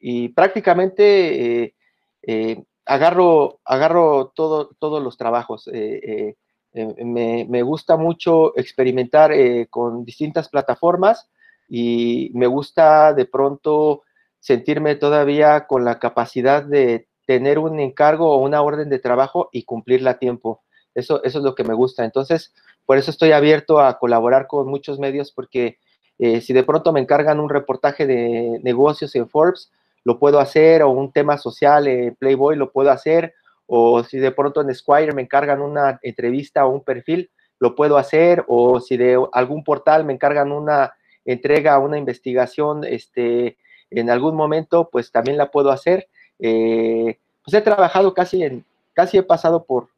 y, 0.00 0.28
prácticamente 0.30 1.62
eh, 1.62 1.74
eh, 2.22 2.62
agarro, 2.84 3.60
agarro 3.64 4.32
todo, 4.34 4.70
todos 4.78 5.02
los 5.02 5.16
trabajos. 5.16 5.68
Eh, 5.72 6.34
me, 6.72 7.62
gusta 7.62 7.96
mucho 7.96 8.56
experimentar 8.56 9.32
con 9.70 10.04
distintas 10.04 10.48
plataformas 10.48 11.28
y 11.68 12.30
me 12.34 12.46
gusta 12.46 13.12
de 13.12 13.24
pronto 13.24 14.02
sentirme 14.38 14.94
todavía 14.94 15.66
con 15.66 15.84
la 15.84 15.98
capacidad 15.98 16.62
de 16.62 17.08
tener 17.26 17.58
un 17.58 17.78
encargo 17.80 18.32
o 18.32 18.38
una 18.38 18.62
orden 18.62 18.88
de 18.88 18.98
trabajo 18.98 19.48
y 19.52 19.64
cumplirla 19.64 20.12
a 20.12 20.18
tiempo. 20.18 20.62
Eso, 20.94 21.22
eso 21.22 21.38
es 21.38 21.44
lo 21.44 21.54
que 21.54 21.64
me 21.64 21.74
gusta. 21.74 22.04
Entonces, 22.04 22.52
por 22.86 22.98
eso 22.98 23.10
estoy 23.10 23.32
abierto 23.32 23.80
a 23.80 23.98
colaborar 23.98 24.46
con 24.46 24.68
muchos 24.68 24.98
medios 24.98 25.30
porque 25.32 25.78
eh, 26.22 26.42
si 26.42 26.52
de 26.52 26.64
pronto 26.64 26.92
me 26.92 27.00
encargan 27.00 27.40
un 27.40 27.48
reportaje 27.48 28.06
de 28.06 28.60
negocios 28.62 29.16
en 29.16 29.26
Forbes, 29.26 29.72
lo 30.04 30.18
puedo 30.18 30.38
hacer, 30.38 30.82
o 30.82 30.90
un 30.90 31.12
tema 31.12 31.38
social 31.38 31.88
en 31.88 32.14
Playboy, 32.14 32.56
lo 32.56 32.72
puedo 32.72 32.90
hacer, 32.90 33.32
o 33.66 34.04
si 34.04 34.18
de 34.18 34.30
pronto 34.30 34.60
en 34.60 34.74
Squire 34.74 35.14
me 35.14 35.22
encargan 35.22 35.62
una 35.62 35.98
entrevista 36.02 36.66
o 36.66 36.70
un 36.70 36.82
perfil, 36.82 37.30
lo 37.58 37.74
puedo 37.74 37.96
hacer, 37.96 38.44
o 38.48 38.80
si 38.80 38.98
de 38.98 39.18
algún 39.32 39.64
portal 39.64 40.04
me 40.04 40.12
encargan 40.12 40.52
una 40.52 40.92
entrega, 41.24 41.78
una 41.78 41.96
investigación 41.96 42.84
este, 42.84 43.56
en 43.90 44.10
algún 44.10 44.36
momento 44.36 44.90
pues 44.90 45.10
también 45.10 45.38
la 45.38 45.50
puedo 45.50 45.70
hacer. 45.70 46.08
Eh, 46.38 47.18
pues 47.42 47.54
he 47.54 47.62
trabajado 47.62 48.12
casi 48.12 48.42
en, 48.42 48.64
casi 48.92 49.16
he 49.16 49.22
pasado 49.22 49.64
por, 49.64 49.88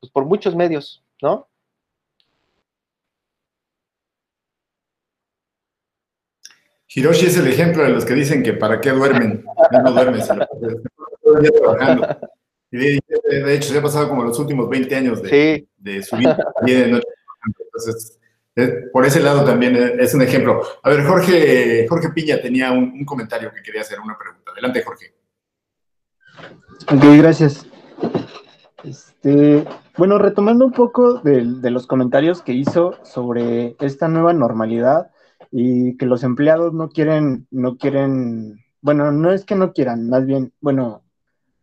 pues, 0.00 0.12
por 0.12 0.26
muchos 0.26 0.54
medios, 0.54 1.02
¿no? 1.22 1.46
Hiroshi 6.92 7.26
es 7.26 7.36
el 7.36 7.46
ejemplo 7.46 7.84
de 7.84 7.90
los 7.90 8.04
que 8.04 8.14
dicen 8.14 8.42
que 8.42 8.54
para 8.54 8.80
qué 8.80 8.90
duermen, 8.90 9.44
no 9.84 9.92
duermen, 9.92 10.22
trabajando. 11.62 12.18
Y 12.72 12.78
de, 12.78 13.54
hecho, 13.54 13.72
se 13.72 13.78
ha 13.78 13.82
pasado 13.82 14.08
como 14.08 14.24
los 14.24 14.38
últimos 14.38 14.68
20 14.68 14.96
años 14.96 15.22
de, 15.22 15.68
de 15.76 16.02
su 16.02 16.16
vida, 16.16 16.36
de 16.62 16.88
noche. 16.88 17.06
Entonces, 17.46 18.18
por 18.92 19.06
ese 19.06 19.20
lado 19.20 19.44
también 19.44 20.00
es 20.00 20.14
un 20.14 20.22
ejemplo. 20.22 20.62
A 20.82 20.90
ver, 20.90 21.04
Jorge, 21.04 21.86
Jorge 21.88 22.10
Piña 22.10 22.40
tenía 22.40 22.72
un, 22.72 23.04
comentario 23.04 23.52
que 23.54 23.62
quería 23.62 23.82
hacer, 23.82 24.00
una 24.00 24.18
pregunta. 24.18 24.50
Adelante, 24.52 24.82
Jorge. 24.82 25.14
Ok, 26.92 27.04
gracias. 27.18 27.66
Este, 28.82 29.64
bueno, 29.96 30.18
retomando 30.18 30.64
un 30.64 30.72
poco 30.72 31.20
de, 31.20 31.44
de, 31.44 31.70
los 31.70 31.86
comentarios 31.86 32.42
que 32.42 32.52
hizo 32.52 32.98
sobre 33.04 33.76
esta 33.78 34.08
nueva 34.08 34.32
normalidad 34.32 35.10
y 35.50 35.96
que 35.96 36.06
los 36.06 36.22
empleados 36.22 36.72
no 36.72 36.88
quieren, 36.90 37.46
no 37.50 37.76
quieren, 37.76 38.64
bueno, 38.80 39.10
no 39.12 39.32
es 39.32 39.44
que 39.44 39.56
no 39.56 39.72
quieran, 39.72 40.08
más 40.08 40.26
bien, 40.26 40.52
bueno, 40.60 41.02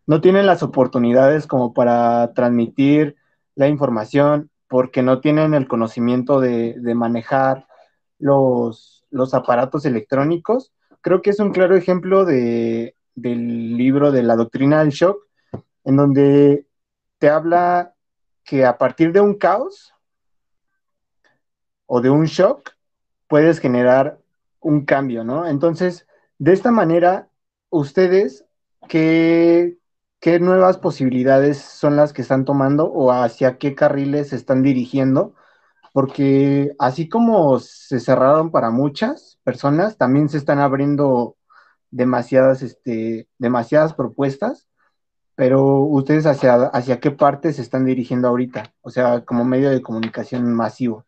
no 0.05 0.21
tienen 0.21 0.45
las 0.45 0.63
oportunidades 0.63 1.47
como 1.47 1.73
para 1.73 2.33
transmitir 2.33 3.15
la 3.55 3.67
información 3.67 4.49
porque 4.67 5.01
no 5.01 5.21
tienen 5.21 5.53
el 5.53 5.67
conocimiento 5.67 6.39
de, 6.39 6.79
manejar 6.95 7.67
los, 8.19 9.05
los, 9.09 9.33
aparatos 9.33 9.85
electrónicos. 9.85 10.73
Creo 11.01 11.21
que 11.21 11.29
es 11.29 11.39
un 11.39 11.51
claro 11.51 11.75
ejemplo 11.75 12.25
de, 12.25 12.95
del 13.15 13.75
libro 13.77 14.11
de 14.11 14.23
la 14.23 14.35
doctrina 14.35 14.79
del 14.79 14.89
shock, 14.89 15.17
en 15.83 15.95
donde 15.95 16.67
te 17.17 17.29
habla 17.29 17.93
que 18.43 18.65
a 18.65 18.77
partir 18.77 19.11
de 19.11 19.21
un 19.21 19.35
caos 19.35 19.93
o 21.85 22.01
de 22.01 22.09
un 22.09 22.25
shock 22.25 22.76
puedes 23.27 23.59
generar 23.59 24.19
un 24.61 24.85
cambio, 24.85 25.23
¿no? 25.23 25.47
Entonces, 25.47 26.07
de 26.39 26.53
esta 26.53 26.71
manera, 26.71 27.29
ustedes, 27.69 28.45
¿qué, 28.89 29.77
qué 30.19 30.39
nuevas 30.39 30.77
posibilidades 30.77 31.57
son 31.59 31.95
las 31.95 32.13
que 32.13 32.21
están 32.21 32.45
tomando 32.45 32.85
o 32.91 33.11
hacia 33.11 33.57
qué 33.57 33.75
carriles 33.75 34.29
se 34.29 34.35
están 34.37 34.63
dirigiendo, 34.63 35.35
porque 35.93 36.73
así 36.79 37.09
como 37.09 37.59
se 37.59 37.99
cerraron 37.99 38.51
para 38.51 38.69
muchas 38.71 39.39
personas, 39.43 39.97
también 39.97 40.29
se 40.29 40.37
están 40.37 40.59
abriendo 40.59 41.37
demasiadas, 41.91 42.61
este, 42.61 43.27
demasiadas 43.39 43.93
propuestas, 43.95 44.67
pero 45.35 45.81
ustedes 45.81 46.27
hacia, 46.27 46.55
hacia 46.67 46.99
qué 46.99 47.11
parte 47.11 47.53
se 47.53 47.63
están 47.63 47.85
dirigiendo 47.85 48.27
ahorita, 48.27 48.73
o 48.81 48.91
sea, 48.91 49.25
como 49.25 49.45
medio 49.45 49.71
de 49.71 49.81
comunicación 49.81 50.53
masivo. 50.53 51.06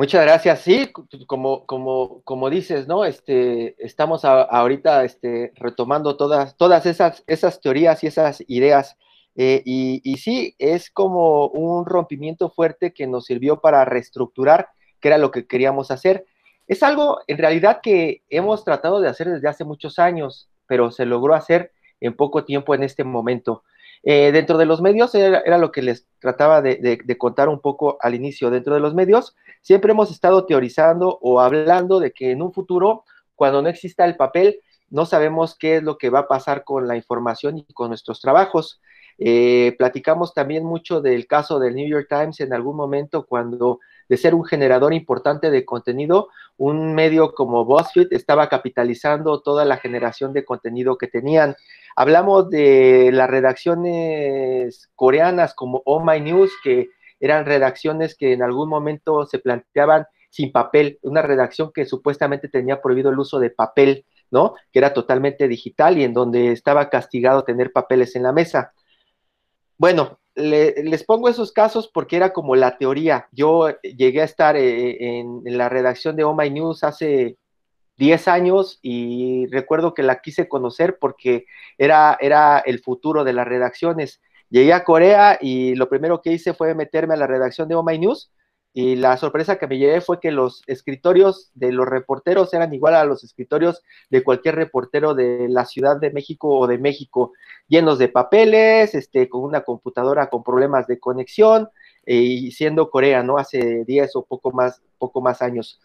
Muchas 0.00 0.24
gracias. 0.24 0.60
Sí, 0.62 0.90
como, 1.26 1.66
como, 1.66 2.22
como 2.22 2.48
dices, 2.48 2.88
¿no? 2.88 3.04
Este, 3.04 3.76
estamos 3.84 4.24
ahorita 4.24 5.04
este, 5.04 5.52
retomando 5.56 6.16
todas, 6.16 6.56
todas 6.56 6.86
esas, 6.86 7.22
esas 7.26 7.60
teorías 7.60 8.02
y 8.02 8.06
esas 8.06 8.42
ideas. 8.46 8.96
Eh, 9.36 9.60
y, 9.66 10.00
y, 10.02 10.16
sí, 10.16 10.54
es 10.58 10.90
como 10.90 11.48
un 11.48 11.84
rompimiento 11.84 12.48
fuerte 12.48 12.94
que 12.94 13.06
nos 13.06 13.26
sirvió 13.26 13.60
para 13.60 13.84
reestructurar, 13.84 14.70
que 15.02 15.08
era 15.08 15.18
lo 15.18 15.30
que 15.30 15.46
queríamos 15.46 15.90
hacer. 15.90 16.24
Es 16.66 16.82
algo, 16.82 17.18
en 17.26 17.36
realidad, 17.36 17.80
que 17.82 18.22
hemos 18.30 18.64
tratado 18.64 19.02
de 19.02 19.08
hacer 19.10 19.28
desde 19.28 19.48
hace 19.48 19.64
muchos 19.64 19.98
años, 19.98 20.48
pero 20.66 20.90
se 20.90 21.04
logró 21.04 21.34
hacer 21.34 21.72
en 22.00 22.16
poco 22.16 22.46
tiempo 22.46 22.74
en 22.74 22.84
este 22.84 23.04
momento. 23.04 23.64
Eh, 24.02 24.32
dentro 24.32 24.56
de 24.56 24.64
los 24.64 24.80
medios, 24.80 25.14
era, 25.14 25.58
lo 25.58 25.72
que 25.72 25.82
les 25.82 26.06
trataba 26.20 26.62
de, 26.62 27.16
contar 27.18 27.48
un 27.48 27.60
poco 27.60 27.98
al 28.00 28.14
inicio, 28.14 28.50
dentro 28.50 28.74
de 28.74 28.80
los 28.80 28.94
medios, 28.94 29.36
siempre 29.60 29.92
hemos 29.92 30.10
estado 30.10 30.46
teorizando 30.46 31.18
o 31.20 31.40
hablando 31.40 32.00
de 32.00 32.12
que 32.12 32.30
en 32.30 32.40
un 32.42 32.52
futuro, 32.52 33.04
cuando 33.34 33.60
no 33.60 33.68
exista 33.68 34.04
el 34.04 34.16
papel, 34.16 34.60
no 34.88 35.06
sabemos 35.06 35.56
qué 35.56 35.76
es 35.76 35.82
lo 35.82 35.98
que 35.98 36.10
va 36.10 36.20
a 36.20 36.28
pasar 36.28 36.64
con 36.64 36.88
la 36.88 36.96
información 36.96 37.58
y 37.58 37.64
con 37.72 37.88
nuestros 37.88 38.20
trabajos. 38.20 38.80
Eh, 39.18 39.74
platicamos 39.78 40.32
también 40.32 40.64
mucho 40.64 41.02
del 41.02 41.26
caso 41.26 41.58
del 41.58 41.74
New 41.74 41.86
York 41.86 42.06
Times 42.08 42.40
en 42.40 42.54
algún 42.54 42.74
momento 42.74 43.26
cuando 43.26 43.78
de 44.10 44.16
ser 44.16 44.34
un 44.34 44.44
generador 44.44 44.92
importante 44.92 45.52
de 45.52 45.64
contenido, 45.64 46.30
un 46.56 46.96
medio 46.96 47.32
como 47.32 47.64
BuzzFeed 47.64 48.08
estaba 48.10 48.48
capitalizando 48.48 49.40
toda 49.40 49.64
la 49.64 49.76
generación 49.76 50.32
de 50.32 50.44
contenido 50.44 50.98
que 50.98 51.06
tenían. 51.06 51.54
Hablamos 51.94 52.50
de 52.50 53.10
las 53.12 53.30
redacciones 53.30 54.90
coreanas 54.96 55.54
como 55.54 55.80
Oh 55.84 56.04
My 56.04 56.20
News, 56.20 56.50
que 56.64 56.88
eran 57.20 57.46
redacciones 57.46 58.16
que 58.16 58.32
en 58.32 58.42
algún 58.42 58.68
momento 58.68 59.26
se 59.26 59.38
planteaban 59.38 60.06
sin 60.28 60.50
papel, 60.50 60.98
una 61.02 61.22
redacción 61.22 61.70
que 61.72 61.86
supuestamente 61.86 62.48
tenía 62.48 62.82
prohibido 62.82 63.10
el 63.10 63.18
uso 63.20 63.38
de 63.38 63.50
papel, 63.50 64.04
¿no? 64.32 64.54
Que 64.72 64.80
era 64.80 64.92
totalmente 64.92 65.46
digital 65.46 65.98
y 65.98 66.02
en 66.02 66.14
donde 66.14 66.50
estaba 66.50 66.90
castigado 66.90 67.44
tener 67.44 67.70
papeles 67.70 68.16
en 68.16 68.24
la 68.24 68.32
mesa. 68.32 68.72
Bueno, 69.78 70.19
les 70.34 71.04
pongo 71.04 71.28
esos 71.28 71.52
casos 71.52 71.88
porque 71.92 72.16
era 72.16 72.32
como 72.32 72.56
la 72.56 72.78
teoría. 72.78 73.28
Yo 73.32 73.70
llegué 73.82 74.22
a 74.22 74.24
estar 74.24 74.56
eh, 74.56 75.18
en, 75.18 75.42
en, 75.44 75.58
la 75.58 75.68
redacción 75.68 76.16
de 76.16 76.24
Oh 76.24 76.34
My 76.34 76.50
News 76.50 76.84
hace 76.84 77.36
10 77.96 78.28
años 78.28 78.78
y 78.82 79.46
recuerdo 79.48 79.94
que 79.94 80.02
la 80.02 80.20
quise 80.20 80.48
conocer 80.48 80.98
porque 80.98 81.44
era, 81.78 82.16
era 82.20 82.58
el 82.60 82.80
futuro 82.80 83.24
de 83.24 83.32
las 83.34 83.46
redacciones. 83.46 84.20
Llegué 84.48 84.72
a 84.72 84.84
Corea 84.84 85.38
y 85.40 85.74
lo 85.74 85.88
primero 85.88 86.22
que 86.22 86.32
hice 86.32 86.54
fue 86.54 86.74
meterme 86.74 87.14
a 87.14 87.18
la 87.18 87.26
redacción 87.26 87.68
de 87.68 87.74
Oh 87.74 87.84
My 87.84 87.98
News 87.98 88.30
y 88.72 88.96
la 88.96 89.16
sorpresa 89.16 89.58
que 89.58 89.66
me 89.66 89.78
llevé 89.78 90.00
fue 90.00 90.20
que 90.20 90.30
los 90.30 90.62
escritorios 90.66 91.50
de 91.54 91.72
los 91.72 91.86
reporteros 91.86 92.54
eran 92.54 92.72
igual 92.72 92.94
a 92.94 93.04
los 93.04 93.24
escritorios 93.24 93.82
de 94.10 94.22
cualquier 94.22 94.54
reportero 94.54 95.14
de 95.14 95.48
la 95.48 95.64
Ciudad 95.64 95.98
de 95.98 96.12
México 96.12 96.56
o 96.56 96.66
de 96.68 96.78
México, 96.78 97.32
llenos 97.66 97.98
de 97.98 98.08
papeles, 98.08 98.94
este, 98.94 99.28
con 99.28 99.42
una 99.42 99.62
computadora 99.62 100.28
con 100.28 100.44
problemas 100.44 100.86
de 100.86 101.00
conexión 101.00 101.68
eh, 102.06 102.14
y 102.14 102.52
siendo 102.52 102.90
Corea, 102.90 103.22
¿no? 103.24 103.38
Hace 103.38 103.84
10 103.84 104.16
o 104.16 104.24
poco 104.24 104.52
más, 104.52 104.82
poco 104.98 105.20
más 105.20 105.42
años. 105.42 105.80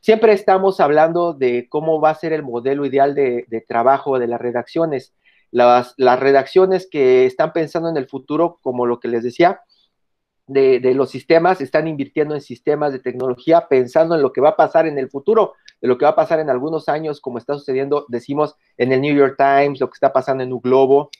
Siempre 0.00 0.32
estamos 0.32 0.80
hablando 0.80 1.34
de 1.34 1.68
cómo 1.68 2.00
va 2.00 2.10
a 2.10 2.14
ser 2.14 2.32
el 2.32 2.42
modelo 2.42 2.86
ideal 2.86 3.14
de, 3.14 3.64
trabajo 3.68 4.18
de 4.18 4.28
las 4.28 4.40
redacciones. 4.40 5.12
Las, 5.50 5.94
redacciones 5.98 6.88
que 6.90 7.26
están 7.26 7.52
pensando 7.52 7.90
en 7.90 7.98
el 7.98 8.08
futuro, 8.08 8.58
como 8.62 8.86
lo 8.86 8.98
que 8.98 9.08
les 9.08 9.22
decía, 9.22 9.60
de, 10.50 10.94
los 10.94 11.10
sistemas, 11.10 11.60
están 11.60 11.86
invirtiendo 11.86 12.34
en 12.34 12.40
sistemas 12.40 12.92
de 12.92 12.98
tecnología, 12.98 13.68
pensando 13.68 14.16
en 14.16 14.22
lo 14.22 14.32
que 14.32 14.40
va 14.40 14.50
a 14.50 14.56
pasar 14.56 14.86
en 14.86 14.98
el 14.98 15.08
futuro, 15.08 15.54
de 15.80 15.86
lo 15.86 15.96
que 15.96 16.04
va 16.04 16.10
a 16.10 16.16
pasar 16.16 16.40
en 16.40 16.50
algunos 16.50 16.88
años, 16.88 17.20
como 17.20 17.38
está 17.38 17.54
sucediendo, 17.54 18.04
decimos, 18.08 18.56
en 18.76 18.92
el 18.92 19.00
New 19.00 19.14
York 19.16 19.36
Times, 19.38 19.80
lo 19.80 19.88
que 19.88 19.94
está 19.94 20.12
pasando 20.12 20.42
en 20.42 20.52
Uglobo. 20.52 21.10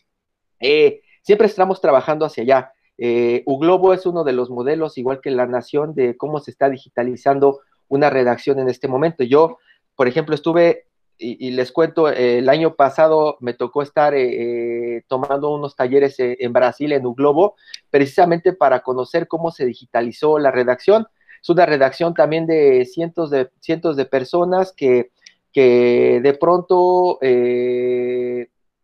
Eh, 0.58 1.02
siempre 1.22 1.46
estamos 1.46 1.80
trabajando 1.80 2.26
hacia 2.26 2.42
allá. 2.42 2.72
Eh, 2.98 3.44
Uglobo 3.46 3.94
es 3.94 4.04
uno 4.04 4.24
de 4.24 4.32
los 4.32 4.50
modelos, 4.50 4.98
igual 4.98 5.20
que 5.20 5.30
La 5.30 5.46
Nación, 5.46 5.94
de 5.94 6.16
cómo 6.16 6.40
se 6.40 6.50
está 6.50 6.68
digitalizando 6.68 7.60
una 7.86 8.10
redacción 8.10 8.58
en 8.58 8.68
este 8.68 8.88
momento. 8.88 9.22
Yo, 9.22 9.58
por 9.94 10.08
ejemplo, 10.08 10.34
estuve, 10.34 10.86
y, 11.22 11.50
les 11.50 11.70
cuento, 11.70 12.08
el 12.08 12.48
año 12.48 12.74
pasado 12.74 13.36
me 13.40 13.52
tocó 13.52 13.82
estar 13.82 14.14
eh, 14.14 14.96
eh, 14.96 15.02
tomando 15.06 15.54
unos 15.54 15.76
talleres 15.76 16.18
eh, 16.18 16.38
en 16.40 16.54
Brasil, 16.54 16.92
en 16.92 17.04
Uglobo, 17.04 17.56
precisamente 17.90 18.54
para 18.54 18.80
conocer 18.80 19.28
cómo 19.28 19.50
se 19.50 19.66
digitalizó 19.66 20.38
la 20.38 20.50
redacción. 20.50 21.06
Es 21.42 21.48
una 21.50 21.66
redacción 21.66 22.14
también 22.14 22.46
de 22.46 22.86
cientos 22.86 23.30
de, 23.30 23.50
cientos 23.60 23.96
de 23.96 24.06
personas 24.06 24.72
que, 24.72 25.10
que 25.52 26.20
de 26.22 26.34
pronto 26.34 27.18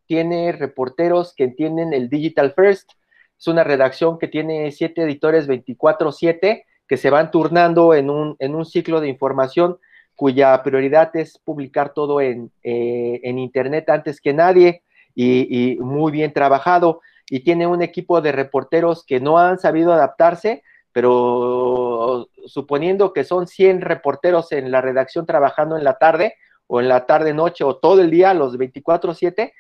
tiene 0.07 0.53
reporteros 0.53 1.35
que 1.35 1.45
entienden 1.45 1.95
el 1.95 2.11
Digital 2.11 2.53
First. 2.53 2.91
Es 3.39 3.47
una 3.49 3.65
redacción 3.65 4.19
que 4.19 4.29
tiene 4.29 4.71
siete 4.73 5.03
editores 5.03 5.49
24/7 5.49 6.65
que 6.87 6.97
se 6.97 7.11
van 7.11 7.31
turnando 7.31 7.95
en 7.95 8.11
un, 8.11 8.37
en 8.39 8.55
un 8.55 8.65
ciclo 8.65 9.01
de 9.01 9.09
información 9.09 9.79
cuya 10.17 10.61
prioridad 10.63 11.15
es 11.15 11.39
publicar 11.39 11.93
todo 11.93 12.21
en, 12.21 12.51
eh, 12.65 13.21
Internet 13.23 13.89
antes 13.91 14.21
que 14.21 14.33
nadie 14.33 14.83
y, 15.15 15.77
muy 15.81 16.11
bien 16.11 16.33
trabajado. 16.33 17.01
Y 17.31 17.41
tiene 17.41 17.67
un 17.67 17.83
equipo 17.83 18.21
de 18.21 18.33
reporteros 18.33 19.05
que 19.05 19.21
no 19.21 19.39
han 19.39 19.59
sabido 19.59 19.93
adaptarse, 19.93 20.63
pero 20.93 22.29
suponiendo 22.47 23.13
que 23.13 23.25
son 23.25 23.47
100 23.47 23.83
reporteros 23.83 24.53
en 24.53 24.71
la 24.71 24.81
redacción 24.81 25.27
trabajando 25.27 25.77
en 25.77 25.85
la 25.85 25.99
tarde 25.99 26.35
o 26.67 26.81
en 26.81 26.89
la 26.89 27.05
tarde-noche 27.07 27.65
o 27.65 27.77
todo 27.77 28.01
el 28.01 28.11
día, 28.11 28.33
los 28.33 28.57
24/7, 28.57 29.53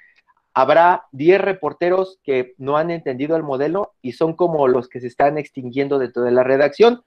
habrá 0.54 1.04
10 1.12 1.40
reporteros 1.40 2.18
que 2.22 2.54
no 2.56 2.78
han 2.78 2.90
entendido 2.90 3.36
el 3.36 3.42
modelo 3.42 3.92
y 4.00 4.12
son 4.12 4.34
como 4.34 4.68
los 4.68 4.88
que 4.88 5.00
se 5.00 5.08
están 5.08 5.36
extinguiendo 5.36 5.98
dentro 5.98 6.22
de 6.22 6.30
la 6.30 6.44
redacción. 6.44 7.02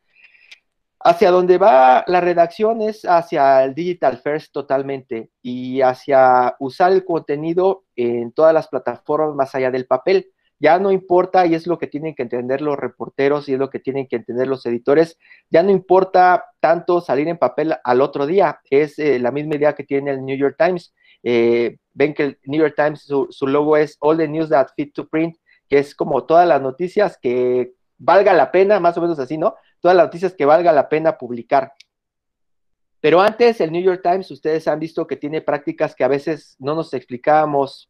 Hacia 1.01 1.31
donde 1.31 1.57
va 1.57 2.03
la 2.07 2.19
redacción 2.19 2.81
es 2.81 3.03
hacia 3.05 3.63
el 3.63 3.73
digital 3.73 4.17
first 4.17 4.51
totalmente 4.51 5.29
y 5.41 5.79
hacia 5.79 6.55
usar 6.59 6.91
el 6.91 7.05
contenido 7.05 7.85
en 7.95 8.33
todas 8.33 8.53
las 8.53 8.67
plataformas 8.67 9.33
más 9.33 9.55
allá 9.55 9.71
del 9.71 9.87
papel. 9.87 10.31
Ya 10.59 10.77
no 10.77 10.91
importa, 10.91 11.45
y 11.45 11.55
es 11.55 11.67
lo 11.67 11.77
que 11.77 11.87
tienen 11.87 12.15
que 12.15 12.23
entender 12.23 12.61
los 12.61 12.77
reporteros 12.77 13.47
y 13.47 13.53
es 13.53 13.59
lo 13.59 13.69
que 13.69 13.79
tienen 13.79 14.07
que 14.07 14.17
entender 14.17 14.45
los 14.45 14.65
editores, 14.65 15.17
ya 15.49 15.63
no 15.63 15.71
importa 15.71 16.43
tanto 16.59 16.99
salir 16.99 17.29
en 17.29 17.37
papel 17.37 17.75
al 17.81 18.01
otro 18.01 18.25
día, 18.25 18.59
es 18.69 18.99
eh, 18.99 19.19
la 19.19 19.31
misma 19.31 19.55
idea 19.55 19.73
que 19.73 19.85
tiene 19.85 20.11
el 20.11 20.25
New 20.25 20.37
York 20.37 20.55
Times. 20.57 20.93
Eh, 21.23 21.77
ven 21.93 22.13
que 22.13 22.23
el 22.23 22.39
New 22.43 22.59
York 22.59 22.73
Times, 22.75 23.03
su, 23.03 23.27
su 23.29 23.47
logo 23.47 23.77
es 23.77 23.95
All 24.01 24.17
the 24.17 24.27
News 24.27 24.49
That 24.49 24.67
Fit 24.75 24.93
to 24.93 25.07
Print, 25.07 25.37
que 25.69 25.77
es 25.79 25.95
como 25.95 26.25
todas 26.25 26.45
las 26.45 26.61
noticias 26.61 27.17
que 27.21 27.71
valga 27.97 28.33
la 28.33 28.51
pena, 28.51 28.81
más 28.81 28.97
o 28.97 29.01
menos 29.01 29.19
así, 29.19 29.37
¿no? 29.37 29.55
Todas 29.79 29.95
las 29.95 30.07
noticias 30.07 30.33
que 30.33 30.45
valga 30.45 30.71
la 30.71 30.89
pena 30.89 31.17
publicar. 31.17 31.73
Pero 33.01 33.21
antes, 33.21 33.61
el 33.61 33.71
New 33.71 33.81
York 33.81 34.01
Times, 34.03 34.29
ustedes 34.31 34.67
han 34.67 34.79
visto 34.79 35.07
que 35.07 35.15
tiene 35.15 35.41
prácticas 35.41 35.95
que 35.95 36.03
a 36.03 36.09
veces 36.09 36.55
no 36.59 36.75
nos 36.75 36.93
explicábamos 36.93 37.89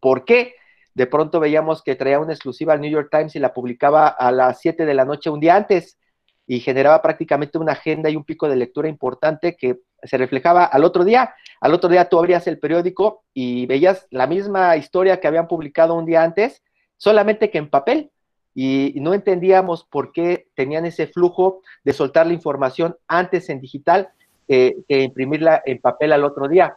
por 0.00 0.24
qué. 0.24 0.54
De 0.94 1.06
pronto 1.06 1.40
veíamos 1.40 1.82
que 1.82 1.96
traía 1.96 2.20
una 2.20 2.32
exclusiva 2.32 2.72
al 2.72 2.80
New 2.80 2.90
York 2.90 3.08
Times 3.10 3.34
y 3.34 3.40
la 3.40 3.52
publicaba 3.52 4.08
a 4.08 4.30
las 4.30 4.60
7 4.60 4.86
de 4.86 4.94
la 4.94 5.04
noche 5.04 5.30
un 5.30 5.40
día 5.40 5.56
antes 5.56 5.98
y 6.46 6.60
generaba 6.60 7.02
prácticamente 7.02 7.58
una 7.58 7.72
agenda 7.72 8.08
y 8.08 8.16
un 8.16 8.24
pico 8.24 8.48
de 8.48 8.56
lectura 8.56 8.88
importante 8.88 9.56
que 9.56 9.80
se 10.02 10.16
reflejaba 10.16 10.64
al 10.64 10.84
otro 10.84 11.04
día. 11.04 11.34
Al 11.60 11.74
otro 11.74 11.90
día 11.90 12.08
tú 12.08 12.18
abrías 12.18 12.46
el 12.46 12.58
periódico 12.58 13.24
y 13.34 13.66
veías 13.66 14.06
la 14.10 14.26
misma 14.26 14.76
historia 14.76 15.20
que 15.20 15.28
habían 15.28 15.48
publicado 15.48 15.94
un 15.94 16.06
día 16.06 16.22
antes, 16.22 16.62
solamente 16.96 17.50
que 17.50 17.58
en 17.58 17.68
papel 17.68 18.12
y 18.54 18.94
no 18.96 19.14
entendíamos 19.14 19.84
por 19.84 20.12
qué 20.12 20.46
tenían 20.54 20.84
ese 20.84 21.06
flujo 21.06 21.62
de 21.84 21.92
soltar 21.92 22.26
la 22.26 22.32
información 22.32 22.96
antes 23.06 23.48
en 23.50 23.60
digital 23.60 24.10
que 24.48 24.74
imprimirla 24.88 25.62
en 25.64 25.78
papel 25.78 26.12
al 26.12 26.24
otro 26.24 26.48
día. 26.48 26.74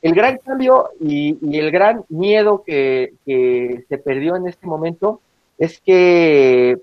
El 0.00 0.14
gran 0.14 0.38
cambio 0.38 0.90
y, 1.00 1.36
el 1.58 1.70
gran 1.72 2.04
miedo 2.08 2.62
que, 2.64 3.14
que, 3.26 3.84
se 3.88 3.98
perdió 3.98 4.36
en 4.36 4.46
este 4.46 4.66
momento 4.66 5.20
es 5.58 5.80
que 5.80 6.78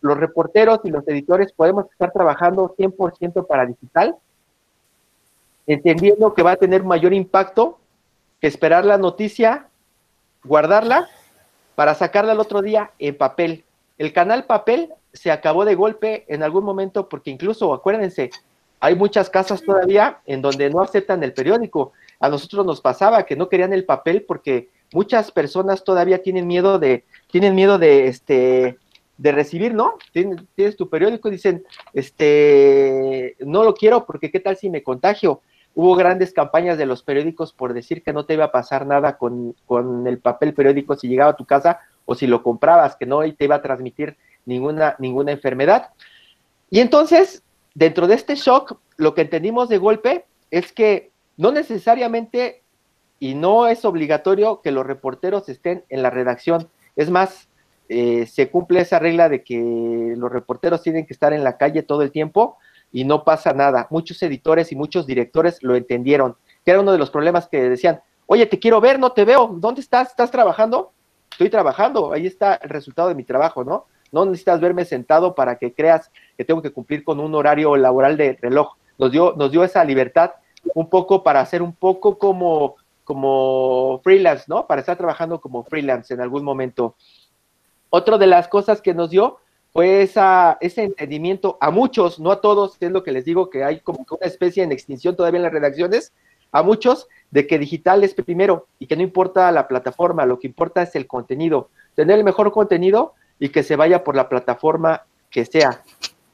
los 0.00 0.16
reporteros 0.16 0.80
y 0.84 0.90
los 0.90 1.06
editores 1.08 1.52
podemos 1.52 1.90
estar 1.90 2.12
trabajando 2.12 2.74
100% 2.78 3.46
para 3.46 3.66
digital, 3.66 4.16
entendiendo 5.66 6.34
que 6.34 6.42
va 6.42 6.52
a 6.52 6.56
tener 6.56 6.84
mayor 6.84 7.12
impacto 7.12 7.78
que 8.40 8.46
esperar 8.46 8.84
la 8.84 8.98
noticia, 8.98 9.68
guardarla 10.44 11.08
para 11.74 11.94
sacarla 11.94 12.32
el 12.32 12.40
otro 12.40 12.62
día 12.62 12.90
en 12.98 13.16
papel. 13.16 13.64
El 13.98 14.12
canal 14.12 14.44
papel 14.44 14.92
se 15.12 15.30
acabó 15.30 15.64
de 15.64 15.74
golpe 15.74 16.24
en 16.28 16.42
algún 16.42 16.64
momento 16.64 17.08
porque 17.08 17.30
incluso, 17.30 17.72
acuérdense, 17.72 18.30
hay 18.80 18.96
muchas 18.96 19.30
casas 19.30 19.62
todavía 19.62 20.18
en 20.26 20.42
donde 20.42 20.68
no 20.70 20.80
aceptan 20.80 21.22
el 21.22 21.32
periódico. 21.32 21.92
A 22.20 22.28
nosotros 22.28 22.66
nos 22.66 22.80
pasaba 22.80 23.24
que 23.24 23.36
no 23.36 23.48
querían 23.48 23.72
el 23.72 23.84
papel 23.84 24.22
porque 24.22 24.68
muchas 24.92 25.30
personas 25.30 25.84
todavía 25.84 26.22
tienen 26.22 26.46
miedo 26.46 26.78
de, 26.78 27.04
tienen 27.30 27.54
miedo 27.54 27.78
de, 27.78 28.08
este, 28.08 28.78
de 29.16 29.32
recibir, 29.32 29.74
¿no? 29.74 29.94
Tienes, 30.12 30.40
tienes 30.54 30.76
tu 30.76 30.88
periódico 30.88 31.28
y 31.28 31.32
dicen, 31.32 31.64
este, 31.92 33.36
no 33.40 33.64
lo 33.64 33.74
quiero 33.74 34.04
porque 34.04 34.30
qué 34.30 34.40
tal 34.40 34.56
si 34.56 34.68
me 34.70 34.82
contagio. 34.82 35.40
Hubo 35.74 35.96
grandes 35.96 36.32
campañas 36.32 36.78
de 36.78 36.86
los 36.86 37.02
periódicos 37.02 37.52
por 37.52 37.74
decir 37.74 38.02
que 38.02 38.12
no 38.12 38.26
te 38.26 38.34
iba 38.34 38.44
a 38.44 38.52
pasar 38.52 38.86
nada 38.86 39.18
con, 39.18 39.54
el 40.06 40.18
papel 40.18 40.54
periódico 40.54 40.94
si 40.94 41.08
llegaba 41.08 41.32
a 41.32 41.36
tu 41.36 41.44
casa 41.44 41.80
o 42.06 42.14
si 42.14 42.26
lo 42.26 42.42
comprabas, 42.42 42.96
que 42.96 43.06
no 43.06 43.20
te 43.20 43.44
iba 43.44 43.56
a 43.56 43.62
transmitir 43.62 44.16
ninguna, 44.46 44.94
ninguna 44.98 45.32
enfermedad. 45.32 45.90
Y 46.70 46.80
entonces, 46.80 47.42
dentro 47.74 48.06
de 48.06 48.14
este 48.14 48.36
shock, 48.36 48.78
lo 48.96 49.14
que 49.14 49.22
entendimos 49.22 49.68
de 49.68 49.78
golpe 49.78 50.26
es 50.50 50.72
que 50.72 51.10
no 51.36 51.50
necesariamente 51.50 52.62
y 53.18 53.34
no 53.34 53.66
es 53.66 53.84
obligatorio 53.84 54.60
que 54.60 54.70
los 54.70 54.86
reporteros 54.86 55.48
estén 55.48 55.84
en 55.88 56.02
la 56.02 56.10
redacción. 56.10 56.68
Es 56.94 57.10
más, 57.10 57.48
eh, 57.88 58.26
se 58.26 58.50
cumple 58.50 58.80
esa 58.80 58.98
regla 58.98 59.28
de 59.28 59.42
que 59.42 60.14
los 60.16 60.30
reporteros 60.30 60.82
tienen 60.82 61.06
que 61.06 61.12
estar 61.12 61.32
en 61.32 61.44
la 61.44 61.56
calle 61.56 61.82
todo 61.82 62.02
el 62.02 62.12
tiempo 62.12 62.58
y 62.94 63.04
no 63.04 63.24
pasa 63.24 63.52
nada. 63.52 63.88
Muchos 63.90 64.22
editores 64.22 64.70
y 64.70 64.76
muchos 64.76 65.04
directores 65.04 65.62
lo 65.62 65.74
entendieron, 65.74 66.36
que 66.64 66.70
era 66.70 66.80
uno 66.80 66.92
de 66.92 66.98
los 66.98 67.10
problemas 67.10 67.48
que 67.48 67.68
decían, 67.68 68.00
oye, 68.26 68.46
te 68.46 68.60
quiero 68.60 68.80
ver, 68.80 69.00
no 69.00 69.10
te 69.10 69.24
veo, 69.24 69.48
¿dónde 69.58 69.80
estás? 69.80 70.10
¿Estás 70.10 70.30
trabajando? 70.30 70.92
Estoy 71.32 71.50
trabajando, 71.50 72.12
ahí 72.12 72.28
está 72.28 72.54
el 72.54 72.70
resultado 72.70 73.08
de 73.08 73.16
mi 73.16 73.24
trabajo, 73.24 73.64
¿no? 73.64 73.86
No 74.12 74.24
necesitas 74.24 74.60
verme 74.60 74.84
sentado 74.84 75.34
para 75.34 75.56
que 75.56 75.74
creas 75.74 76.08
que 76.38 76.44
tengo 76.44 76.62
que 76.62 76.70
cumplir 76.70 77.02
con 77.02 77.18
un 77.18 77.34
horario 77.34 77.76
laboral 77.76 78.16
de 78.16 78.38
reloj. 78.40 78.76
Nos 78.96 79.10
dio, 79.10 79.34
nos 79.36 79.50
dio 79.50 79.64
esa 79.64 79.82
libertad 79.82 80.30
un 80.72 80.88
poco 80.88 81.24
para 81.24 81.40
hacer 81.40 81.62
un 81.62 81.72
poco 81.72 82.16
como, 82.16 82.76
como 83.02 84.00
freelance, 84.04 84.44
¿no? 84.46 84.68
Para 84.68 84.82
estar 84.82 84.96
trabajando 84.96 85.40
como 85.40 85.64
freelance 85.64 86.14
en 86.14 86.20
algún 86.20 86.44
momento. 86.44 86.94
Otra 87.90 88.18
de 88.18 88.28
las 88.28 88.46
cosas 88.46 88.80
que 88.80 88.94
nos 88.94 89.10
dio 89.10 89.38
fue 89.74 90.02
esa, 90.02 90.56
ese 90.60 90.84
entendimiento 90.84 91.58
a 91.60 91.72
muchos, 91.72 92.20
no 92.20 92.30
a 92.30 92.40
todos, 92.40 92.76
es 92.78 92.92
lo 92.92 93.02
que 93.02 93.10
les 93.10 93.24
digo, 93.24 93.50
que 93.50 93.64
hay 93.64 93.80
como 93.80 94.06
una 94.08 94.24
especie 94.24 94.62
en 94.62 94.70
extinción 94.70 95.16
todavía 95.16 95.38
en 95.38 95.42
las 95.42 95.52
redacciones, 95.52 96.12
a 96.52 96.62
muchos, 96.62 97.08
de 97.32 97.48
que 97.48 97.58
digital 97.58 98.04
es 98.04 98.14
primero 98.14 98.68
y 98.78 98.86
que 98.86 98.94
no 98.94 99.02
importa 99.02 99.50
la 99.50 99.66
plataforma, 99.66 100.26
lo 100.26 100.38
que 100.38 100.46
importa 100.46 100.82
es 100.82 100.94
el 100.94 101.08
contenido, 101.08 101.70
tener 101.96 102.16
el 102.16 102.24
mejor 102.24 102.52
contenido 102.52 103.14
y 103.40 103.48
que 103.48 103.64
se 103.64 103.74
vaya 103.74 104.04
por 104.04 104.14
la 104.14 104.28
plataforma 104.28 105.06
que 105.28 105.44
sea. 105.44 105.82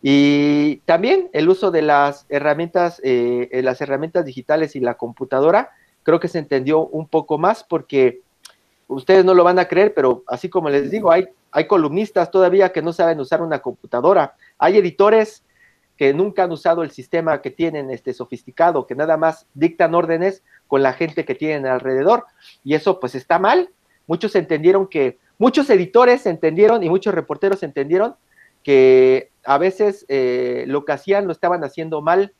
Y 0.03 0.76
también 0.85 1.31
el 1.33 1.48
uso 1.48 1.70
de 1.70 1.81
las 1.81 2.26
herramientas, 2.29 3.00
eh, 3.03 3.48
las 3.64 3.81
herramientas 3.81 4.26
digitales 4.26 4.76
y 4.76 4.81
la 4.81 4.98
computadora, 4.98 5.70
creo 6.03 6.20
que 6.20 6.29
se 6.29 6.40
entendió 6.40 6.87
un 6.87 7.09
poco 7.09 7.38
más 7.38 7.64
porque 7.64 8.20
ustedes 8.90 9.24
no 9.24 9.35
lo 9.35 9.44
van 9.44 9.59
a 9.59 9.66
creer, 9.66 9.94
pero 9.94 10.22
así 10.26 10.48
como 10.48 10.68
les 10.68 10.90
digo, 10.90 11.11
hay 11.11 11.29
hay 11.53 11.66
columnistas 11.66 12.31
todavía 12.31 12.72
que 12.72 12.83
no 12.83 12.92
saben 12.92 13.20
usar 13.20 13.42
una 13.42 13.61
computadora. 13.61 14.35
Hay 14.59 14.79
editores 14.79 15.44
que 15.96 16.14
nunca 16.14 16.44
han 16.44 16.53
usado 16.53 16.83
el 16.83 16.90
sistema 16.90 17.42
que 17.42 17.50
tienen 17.50 17.90
este 17.90 18.14
sofisticado, 18.14 18.87
que 18.87 18.94
nada 18.94 19.16
más 19.16 19.46
dictan 19.53 19.94
órdenes 19.94 20.42
con 20.66 20.83
la 20.83 20.92
gente 20.92 21.24
que 21.24 21.35
tienen 21.35 21.66
alrededor. 21.66 22.24
Y 22.64 22.74
eso 22.74 23.00
pues 23.00 23.14
está 23.14 23.38
mal. 23.38 23.70
Muchos 24.07 24.35
entendieron 24.35 24.87
que, 24.87 25.18
muchos 25.38 25.68
editores 25.70 26.26
entendieron 26.26 26.83
y 26.83 26.88
muchos 26.88 27.14
reporteros 27.14 27.62
entendieron 27.62 28.14
que 28.62 29.31
a 29.44 29.59
veces 29.59 30.05
eh, 30.09 30.64
lo 30.66 30.85
que 30.85 30.92
hacían 30.92 31.26
lo 31.26 31.33
estaban 31.33 31.64
haciendo 31.64 32.03
mal 32.03 32.35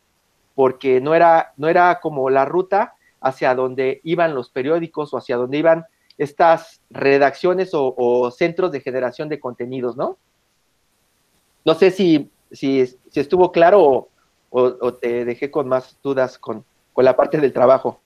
porque 0.55 1.01
no 1.01 1.15
era, 1.15 1.53
no 1.57 1.69
era 1.69 2.01
como 2.01 2.29
la 2.31 2.45
ruta 2.45 2.95
hacia 3.21 3.55
donde 3.55 4.01
iban 4.05 4.35
los 4.35 4.51
periódicos 4.51 5.13
o 5.13 5.19
hacia 5.19 5.37
donde 5.37 5.59
iban 5.59 5.87
estas 6.21 6.83
redacciones 6.91 7.71
o, 7.73 8.31
centros 8.31 8.71
de 8.73 8.83
generación 8.83 9.31
de 9.31 9.41
contenidos, 9.41 9.97
¿no? 9.97 10.19
No 11.65 11.75
sé 11.75 11.91
si, 11.91 12.31
si, 12.53 12.81
estuvo 13.15 13.51
claro 13.51 14.09
o, 14.51 14.95
te 14.95 15.25
dejé 15.25 15.51
con 15.51 15.67
más 15.67 15.97
dudas 16.03 16.39
con, 16.39 16.63
la 16.97 17.17
parte 17.17 17.39
del 17.39 17.55
trabajo. 17.55 17.99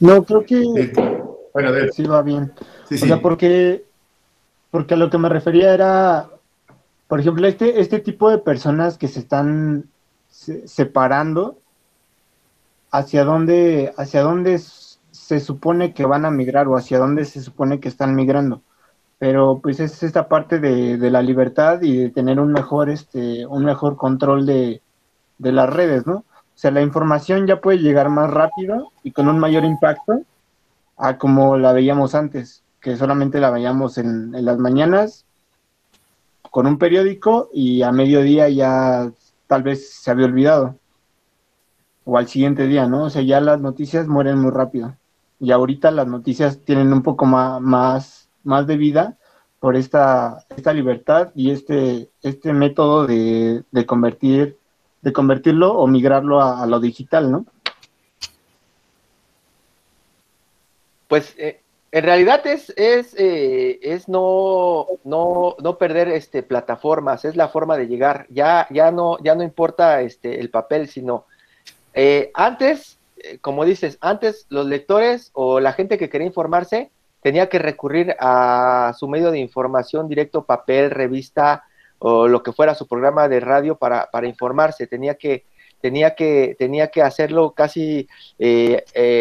No, 0.00 0.24
creo 0.24 0.46
que 0.46 0.90
bueno, 1.52 1.70
sí 1.92 2.04
va 2.04 2.22
bien. 2.22 2.50
o 2.90 2.96
sea, 2.96 3.20
porque, 3.20 3.84
porque 4.70 4.94
a 4.94 4.96
lo 4.96 5.10
que 5.10 5.18
me 5.18 5.28
refería 5.28 5.74
era, 5.74 6.30
por 7.08 7.20
ejemplo, 7.20 7.46
este, 7.46 7.78
este 7.78 7.98
tipo 7.98 8.30
de 8.30 8.38
personas 8.38 8.96
que 8.96 9.08
se 9.08 9.20
están 9.20 9.90
separando 10.30 11.59
hacia 12.90 13.24
dónde, 13.24 13.92
hacia 13.96 14.22
dónde 14.22 14.58
se 14.58 15.40
supone 15.40 15.94
que 15.94 16.06
van 16.06 16.24
a 16.24 16.30
migrar 16.30 16.68
o 16.68 16.76
hacia 16.76 16.98
dónde 16.98 17.24
se 17.24 17.42
supone 17.42 17.80
que 17.80 17.88
están 17.88 18.14
migrando. 18.14 18.62
Pero 19.18 19.60
pues 19.62 19.80
es 19.80 20.02
esta 20.02 20.28
parte 20.28 20.58
de, 20.58 21.10
la 21.10 21.22
libertad 21.22 21.82
y 21.82 21.96
de 21.96 22.10
tener 22.10 22.40
un 22.40 22.52
mejor, 22.52 22.90
este, 22.90 23.46
un 23.46 23.64
mejor 23.64 23.96
control 23.96 24.46
de, 24.46 24.82
las 25.38 25.70
redes, 25.70 26.06
¿no? 26.06 26.16
O 26.16 26.58
sea, 26.60 26.70
la 26.70 26.82
información 26.82 27.46
ya 27.46 27.60
puede 27.60 27.78
llegar 27.78 28.10
más 28.10 28.30
rápido 28.30 28.90
y 29.02 29.12
con 29.12 29.28
un 29.28 29.38
mayor 29.38 29.64
impacto 29.64 30.22
a 30.96 31.16
como 31.16 31.56
la 31.56 31.72
veíamos 31.72 32.14
antes, 32.14 32.62
que 32.80 32.96
solamente 32.96 33.40
la 33.40 33.50
veíamos 33.50 33.98
en, 33.98 34.34
en 34.34 34.44
las 34.44 34.58
mañanas 34.58 35.24
con 36.50 36.66
un 36.66 36.78
periódico 36.78 37.48
y 37.52 37.82
a 37.82 37.92
mediodía 37.92 38.48
ya 38.48 39.10
tal 39.46 39.62
vez 39.62 39.94
se 39.94 40.10
había 40.10 40.26
olvidado 40.26 40.79
o 42.10 42.18
al 42.18 42.26
siguiente 42.26 42.66
día, 42.66 42.86
¿no? 42.86 43.04
O 43.04 43.10
sea, 43.10 43.22
ya 43.22 43.40
las 43.40 43.60
noticias 43.60 44.08
mueren 44.08 44.40
muy 44.40 44.50
rápido. 44.50 44.96
Y 45.38 45.52
ahorita 45.52 45.92
las 45.92 46.08
noticias 46.08 46.58
tienen 46.58 46.92
un 46.92 47.04
poco 47.04 47.24
más, 47.24 47.60
más, 47.60 48.28
más 48.42 48.66
de 48.66 48.76
vida 48.76 49.16
por 49.60 49.76
esta, 49.76 50.44
esta 50.56 50.72
libertad 50.72 51.30
y 51.36 51.52
este, 51.52 52.10
este 52.22 52.52
método 52.52 53.06
de, 53.06 53.62
convertir, 53.86 54.56
de 55.02 55.12
convertirlo 55.12 55.72
o 55.72 55.86
migrarlo 55.86 56.40
a, 56.42 56.66
lo 56.66 56.80
digital, 56.80 57.30
¿no? 57.30 57.46
Pues 61.06 61.36
eh, 61.38 61.60
En 61.92 62.02
realidad 62.02 62.44
es, 62.44 62.70
es, 62.76 63.14
eh, 63.16 63.78
es 63.82 64.08
no, 64.08 64.86
no, 65.04 65.54
no, 65.62 65.78
perder 65.78 66.08
este, 66.08 66.42
plataformas, 66.42 67.24
es 67.24 67.36
la 67.36 67.46
forma 67.46 67.76
de 67.76 67.86
llegar. 67.86 68.26
Ya, 68.30 68.66
ya, 68.70 68.90
no, 68.90 69.16
ya 69.22 69.36
no 69.36 69.44
importa 69.44 70.00
este, 70.00 70.40
el 70.40 70.50
papel, 70.50 70.88
sino 70.88 71.26
eh, 71.94 72.30
antes, 72.34 72.98
eh, 73.18 73.38
como 73.38 73.64
dices, 73.64 73.98
antes 74.00 74.46
los 74.48 74.66
lectores 74.66 75.30
o 75.34 75.60
la 75.60 75.72
gente 75.72 75.98
que 75.98 76.08
quería 76.08 76.26
informarse 76.26 76.90
tenía 77.22 77.48
que 77.48 77.58
recurrir 77.58 78.16
a 78.18 78.94
su 78.98 79.08
medio 79.08 79.30
de 79.30 79.38
información 79.38 80.08
directo, 80.08 80.44
papel, 80.44 80.90
revista 80.90 81.64
o 81.98 82.28
lo 82.28 82.42
que 82.42 82.52
fuera 82.52 82.74
su 82.74 82.86
programa 82.86 83.28
de 83.28 83.40
radio 83.40 83.76
para, 83.76 84.10
para 84.10 84.26
informarse. 84.26 84.86
Tenía 84.86 85.16
que, 85.16 85.44
tenía, 85.82 86.14
que, 86.14 86.56
tenía 86.58 86.88
que 86.88 87.02
hacerlo 87.02 87.50
casi 87.50 88.08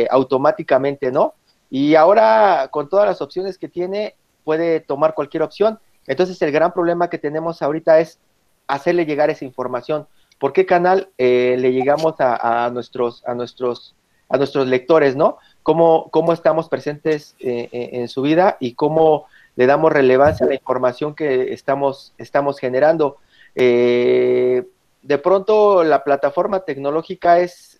automáticamente, 0.09 1.11
¿no? 1.11 1.33
Y 1.69 1.95
ahora, 1.95 2.69
con 2.71 2.89
todas 2.89 3.05
las 3.05 3.21
opciones 3.21 3.57
que 3.57 3.67
tiene, 3.67 4.15
puede 4.43 4.79
tomar 4.79 5.13
cualquier 5.13 5.43
opción. 5.43 5.79
Entonces, 6.07 6.41
el 6.41 6.51
gran 6.51 6.73
problema 6.73 7.09
que 7.09 7.19
tenemos 7.19 7.61
ahorita 7.61 7.99
es 7.99 8.19
hacerle 8.67 9.05
llegar 9.05 9.29
esa 9.29 9.45
información. 9.45 10.07
¿Por 10.39 10.53
qué 10.53 10.65
canal 10.65 11.09
eh, 11.17 11.57
le 11.59 11.73
llegamos 11.73 12.15
a, 12.19 12.69
nuestros, 12.73 13.23
a, 13.27 13.33
nuestros, 13.35 13.93
a 14.29 14.37
nuestros 14.37 14.67
lectores, 14.67 15.15
no? 15.15 15.37
¿Cómo, 15.63 16.09
cómo 16.11 16.31
estamos 16.31 16.69
presentes 16.69 17.35
eh, 17.39 17.67
eh, 17.71 17.89
en 17.93 18.07
su 18.07 18.21
vida 18.21 18.55
y 18.61 18.73
cómo 18.73 19.27
le 19.57 19.65
damos 19.65 19.91
relevancia 19.91 20.45
a 20.45 20.49
la 20.49 20.55
información 20.55 21.13
que 21.13 21.53
estamos, 21.53 22.13
estamos 22.17 22.59
generando? 22.59 23.17
de 23.55 25.17
pronto, 25.21 25.83
la 25.83 26.03
plataforma 26.05 26.61
tecnológica 26.61 27.39
es 27.39 27.77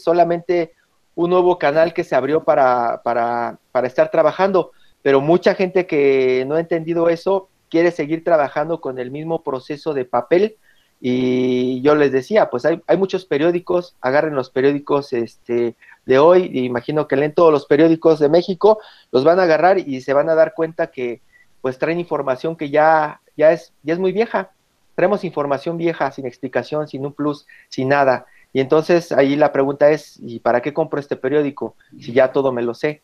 solamente 0.00 0.74
un 1.16 1.30
nuevo 1.30 1.58
canal 1.58 1.92
que 1.92 2.04
se 2.04 2.14
abrió 2.14 2.44
para, 2.44 3.00
para, 3.02 3.58
para 3.72 3.88
estar 3.88 4.12
trabajando, 4.12 4.70
pero 5.02 5.20
mucha 5.20 5.56
gente 5.56 5.86
que 5.86 6.44
no 6.46 6.54
ha 6.54 6.60
entendido 6.60 7.08
eso 7.08 7.48
quiere 7.68 7.90
seguir 7.90 8.22
trabajando 8.22 8.80
con 8.80 9.00
el 9.00 9.10
mismo 9.10 9.42
proceso 9.42 9.92
de 9.94 10.04
papel 10.04 10.56
y 11.00 11.80
yo 11.82 11.94
les 11.94 12.10
decía, 12.10 12.50
pues 12.50 12.64
hay, 12.64 12.82
hay 12.86 12.96
muchos 12.96 13.24
periódicos, 13.24 13.96
agarren 14.00 14.34
los 14.34 14.50
periódicos 14.50 15.12
este, 15.12 15.76
de 16.06 16.18
hoy, 16.18 16.50
imagino 16.54 17.06
que 17.06 17.16
leen 17.16 17.34
todos 17.34 17.52
los 17.52 17.66
periódicos 17.66 18.18
de 18.18 18.28
México, 18.28 18.80
los 19.12 19.24
van 19.24 19.38
a 19.38 19.44
agarrar 19.44 19.78
y 19.78 20.00
se 20.00 20.12
van 20.12 20.28
a 20.28 20.34
dar 20.34 20.54
cuenta 20.54 20.88
que 20.88 21.20
pues 21.60 21.78
traen 21.78 22.00
información 22.00 22.56
que 22.56 22.70
ya, 22.70 23.20
ya, 23.36 23.52
es, 23.52 23.72
ya 23.82 23.94
es 23.94 24.00
muy 24.00 24.12
vieja, 24.12 24.50
traemos 24.94 25.22
información 25.22 25.76
vieja, 25.76 26.10
sin 26.10 26.26
explicación, 26.26 26.88
sin 26.88 27.06
un 27.06 27.12
plus, 27.12 27.46
sin 27.68 27.88
nada. 27.88 28.26
Y 28.52 28.60
entonces 28.60 29.12
ahí 29.12 29.36
la 29.36 29.52
pregunta 29.52 29.90
es, 29.90 30.18
¿y 30.20 30.40
para 30.40 30.62
qué 30.62 30.72
compro 30.72 30.98
este 30.98 31.16
periódico 31.16 31.76
si 32.00 32.12
ya 32.12 32.32
todo 32.32 32.50
me 32.50 32.62
lo 32.62 32.74
sé? 32.74 33.02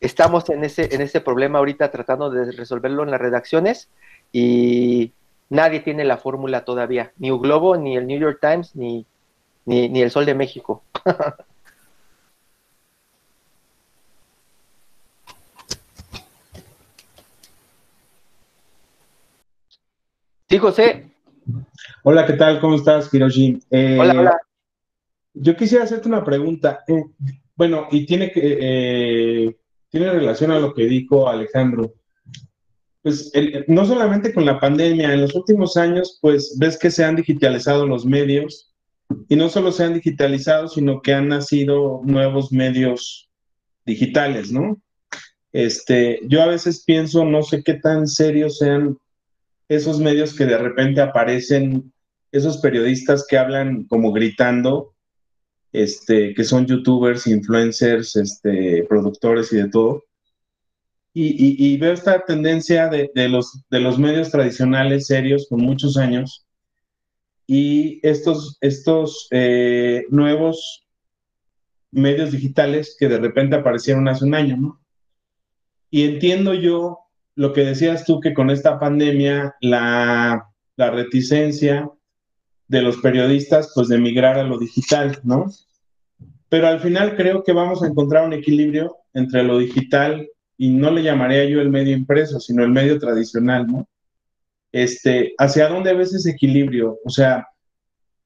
Estamos 0.00 0.48
en 0.48 0.64
ese, 0.64 0.94
en 0.94 1.02
ese 1.02 1.20
problema 1.20 1.58
ahorita 1.58 1.90
tratando 1.90 2.30
de 2.30 2.52
resolverlo 2.52 3.02
en 3.02 3.10
las 3.10 3.20
redacciones 3.20 3.90
y 4.32 5.12
nadie 5.48 5.80
tiene 5.80 6.04
la 6.04 6.16
fórmula 6.16 6.64
todavía, 6.64 7.12
ni 7.18 7.30
U 7.30 7.38
Globo, 7.38 7.76
ni 7.76 7.96
el 7.96 8.06
New 8.06 8.18
York 8.18 8.38
Times, 8.40 8.74
ni, 8.76 9.06
ni, 9.66 10.02
el 10.02 10.10
Sol 10.10 10.26
de 10.26 10.34
México. 10.34 10.82
sí, 20.48 20.58
José. 20.58 21.10
Hola, 22.02 22.26
¿qué 22.26 22.34
tal? 22.34 22.60
¿Cómo 22.60 22.76
estás, 22.76 23.12
Hiroshi? 23.12 23.60
Eh, 23.70 23.98
hola, 24.00 24.20
hola. 24.20 24.38
Yo 25.34 25.56
quisiera 25.56 25.84
hacerte 25.84 26.08
una 26.08 26.24
pregunta. 26.24 26.84
Eh, 26.86 27.04
bueno, 27.56 27.88
y 27.90 28.06
tiene 28.06 28.30
que 28.30 28.58
eh, 28.60 29.56
tiene 29.88 30.10
relación 30.10 30.50
a 30.50 30.58
lo 30.58 30.74
que 30.74 30.86
dijo 30.86 31.28
Alejandro. 31.28 31.92
Pues 33.04 33.30
no 33.68 33.84
solamente 33.84 34.32
con 34.32 34.46
la 34.46 34.58
pandemia, 34.58 35.12
en 35.12 35.20
los 35.20 35.34
últimos 35.34 35.76
años, 35.76 36.18
pues 36.22 36.56
ves 36.58 36.78
que 36.78 36.90
se 36.90 37.04
han 37.04 37.16
digitalizado 37.16 37.86
los 37.86 38.06
medios 38.06 38.72
y 39.28 39.36
no 39.36 39.50
solo 39.50 39.72
se 39.72 39.84
han 39.84 39.92
digitalizado, 39.92 40.68
sino 40.68 41.02
que 41.02 41.12
han 41.12 41.28
nacido 41.28 42.00
nuevos 42.02 42.50
medios 42.50 43.28
digitales, 43.84 44.50
¿no? 44.50 44.80
Este, 45.52 46.20
yo 46.28 46.42
a 46.42 46.46
veces 46.46 46.82
pienso, 46.82 47.26
no 47.26 47.42
sé 47.42 47.62
qué 47.62 47.74
tan 47.74 48.08
serios 48.08 48.56
sean 48.56 48.96
esos 49.68 50.00
medios 50.00 50.32
que 50.34 50.46
de 50.46 50.56
repente 50.56 51.02
aparecen, 51.02 51.92
esos 52.32 52.56
periodistas 52.56 53.26
que 53.28 53.36
hablan 53.36 53.84
como 53.84 54.12
gritando, 54.12 54.94
este, 55.72 56.32
que 56.32 56.44
son 56.44 56.64
youtubers, 56.64 57.26
influencers, 57.26 58.16
este, 58.16 58.86
productores 58.88 59.52
y 59.52 59.56
de 59.56 59.68
todo. 59.68 60.04
Y, 61.16 61.76
veo 61.78 61.92
esta 61.92 62.24
tendencia 62.24 62.88
de, 62.88 63.28
los, 63.28 63.62
de 63.70 63.78
los 63.78 64.00
medios 64.00 64.32
tradicionales 64.32 65.06
serios 65.06 65.46
con 65.48 65.60
muchos 65.60 65.96
años 65.96 66.44
y 67.46 68.00
estos, 68.02 68.58
estos 68.60 69.28
eh, 69.30 70.04
nuevos 70.10 70.84
medios 71.92 72.32
digitales 72.32 72.96
que 72.98 73.08
de 73.08 73.18
repente 73.18 73.56
aparecieron 73.56 74.08
hace 74.08 74.24
un 74.24 74.34
año, 74.34 74.56
¿no? 74.56 74.80
Y 75.90 76.02
entiendo 76.02 76.54
yo 76.54 76.98
lo 77.36 77.52
que 77.52 77.64
decías 77.64 78.04
tú, 78.04 78.20
que 78.20 78.34
con 78.34 78.50
esta 78.50 78.80
pandemia 78.80 79.54
la, 79.60 80.48
la 80.76 80.90
reticencia 80.90 81.88
de 82.66 82.82
los 82.82 82.96
periodistas, 82.96 83.70
pues 83.74 83.88
de 83.88 83.98
migrar 83.98 84.38
a 84.38 84.44
lo 84.44 84.58
digital, 84.58 85.20
¿no? 85.22 85.46
Pero 86.48 86.66
al 86.66 86.80
final 86.80 87.16
creo 87.16 87.44
que 87.44 87.52
vamos 87.52 87.82
a 87.82 87.86
encontrar 87.86 88.26
un 88.26 88.32
equilibrio 88.32 88.96
entre 89.12 89.44
lo 89.44 89.58
digital 89.58 90.28
y 90.56 90.70
no 90.70 90.90
le 90.90 91.02
llamaría 91.02 91.44
yo 91.44 91.60
el 91.60 91.70
medio 91.70 91.96
impreso, 91.96 92.40
sino 92.40 92.62
el 92.64 92.70
medio 92.70 92.98
tradicional, 92.98 93.66
¿no? 93.66 93.88
Este, 94.72 95.34
¿hacia 95.38 95.68
dónde 95.68 95.94
ves 95.94 96.14
ese 96.14 96.30
equilibrio? 96.30 96.98
O 97.04 97.10
sea, 97.10 97.46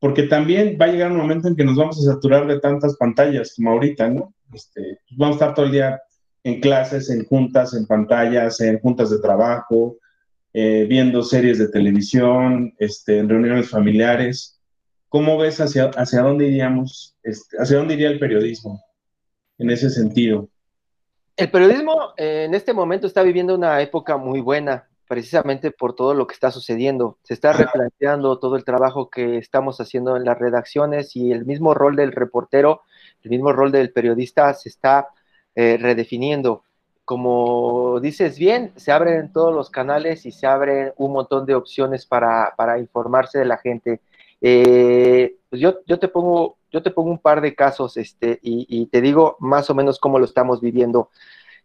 porque 0.00 0.24
también 0.24 0.78
va 0.80 0.86
a 0.86 0.88
llegar 0.88 1.10
un 1.10 1.18
momento 1.18 1.48
en 1.48 1.56
que 1.56 1.64
nos 1.64 1.76
vamos 1.76 1.98
a 1.98 2.12
saturar 2.12 2.46
de 2.46 2.60
tantas 2.60 2.96
pantallas 2.96 3.54
como 3.54 3.72
ahorita, 3.72 4.08
¿no? 4.08 4.34
Este, 4.52 4.98
vamos 5.16 5.34
a 5.34 5.38
estar 5.38 5.54
todo 5.54 5.66
el 5.66 5.72
día 5.72 6.00
en 6.44 6.60
clases, 6.60 7.10
en 7.10 7.26
juntas, 7.26 7.74
en 7.74 7.86
pantallas, 7.86 8.60
en 8.60 8.78
juntas 8.80 9.10
de 9.10 9.18
trabajo, 9.18 9.98
eh, 10.52 10.86
viendo 10.88 11.22
series 11.22 11.58
de 11.58 11.68
televisión, 11.68 12.74
este, 12.78 13.18
en 13.18 13.28
reuniones 13.28 13.68
familiares. 13.68 14.60
¿Cómo 15.08 15.36
ves 15.38 15.60
hacia, 15.60 15.86
hacia 15.90 16.22
dónde 16.22 16.46
iríamos, 16.46 17.16
este, 17.22 17.56
hacia 17.58 17.78
dónde 17.78 17.94
iría 17.94 18.08
el 18.08 18.18
periodismo 18.18 18.82
en 19.58 19.70
ese 19.70 19.90
sentido? 19.90 20.48
El 21.38 21.52
periodismo 21.52 22.14
eh, 22.16 22.46
en 22.48 22.54
este 22.54 22.72
momento 22.72 23.06
está 23.06 23.22
viviendo 23.22 23.54
una 23.54 23.80
época 23.80 24.16
muy 24.16 24.40
buena, 24.40 24.88
precisamente 25.06 25.70
por 25.70 25.94
todo 25.94 26.12
lo 26.12 26.26
que 26.26 26.34
está 26.34 26.50
sucediendo. 26.50 27.16
Se 27.22 27.32
está 27.32 27.52
replanteando 27.52 28.40
todo 28.40 28.56
el 28.56 28.64
trabajo 28.64 29.08
que 29.08 29.38
estamos 29.38 29.80
haciendo 29.80 30.16
en 30.16 30.24
las 30.24 30.36
redacciones 30.36 31.14
y 31.14 31.30
el 31.30 31.46
mismo 31.46 31.74
rol 31.74 31.94
del 31.94 32.10
reportero, 32.10 32.82
el 33.22 33.30
mismo 33.30 33.52
rol 33.52 33.70
del 33.70 33.92
periodista 33.92 34.52
se 34.52 34.68
está 34.68 35.10
eh, 35.54 35.78
redefiniendo 35.80 36.64
como 37.04 38.00
dices 38.00 38.38
bien, 38.38 38.72
se 38.76 38.92
abren 38.92 39.32
todos 39.32 39.54
los 39.54 39.70
canales 39.70 40.26
y 40.26 40.30
se 40.30 40.46
abren 40.46 40.92
un 40.98 41.12
montón 41.12 41.46
de 41.46 41.54
opciones 41.54 42.04
para, 42.04 42.52
informarse 42.78 43.38
de 43.38 43.46
la 43.46 43.56
gente. 43.56 44.02
Eh, 44.42 45.36
pues 45.48 45.62
yo, 45.62 45.78
yo, 45.86 45.98
te 45.98 46.08
pongo, 46.08 46.57
yo 46.70 46.82
te 46.82 46.90
pongo 46.90 47.10
un 47.10 47.18
par 47.18 47.40
de 47.40 47.54
casos 47.54 47.96
este, 47.96 48.38
y, 48.42 48.86
te 48.86 49.00
digo 49.00 49.36
más 49.40 49.70
o 49.70 49.74
menos 49.74 49.98
cómo 49.98 50.18
lo 50.18 50.24
estamos 50.24 50.60
viviendo. 50.60 51.10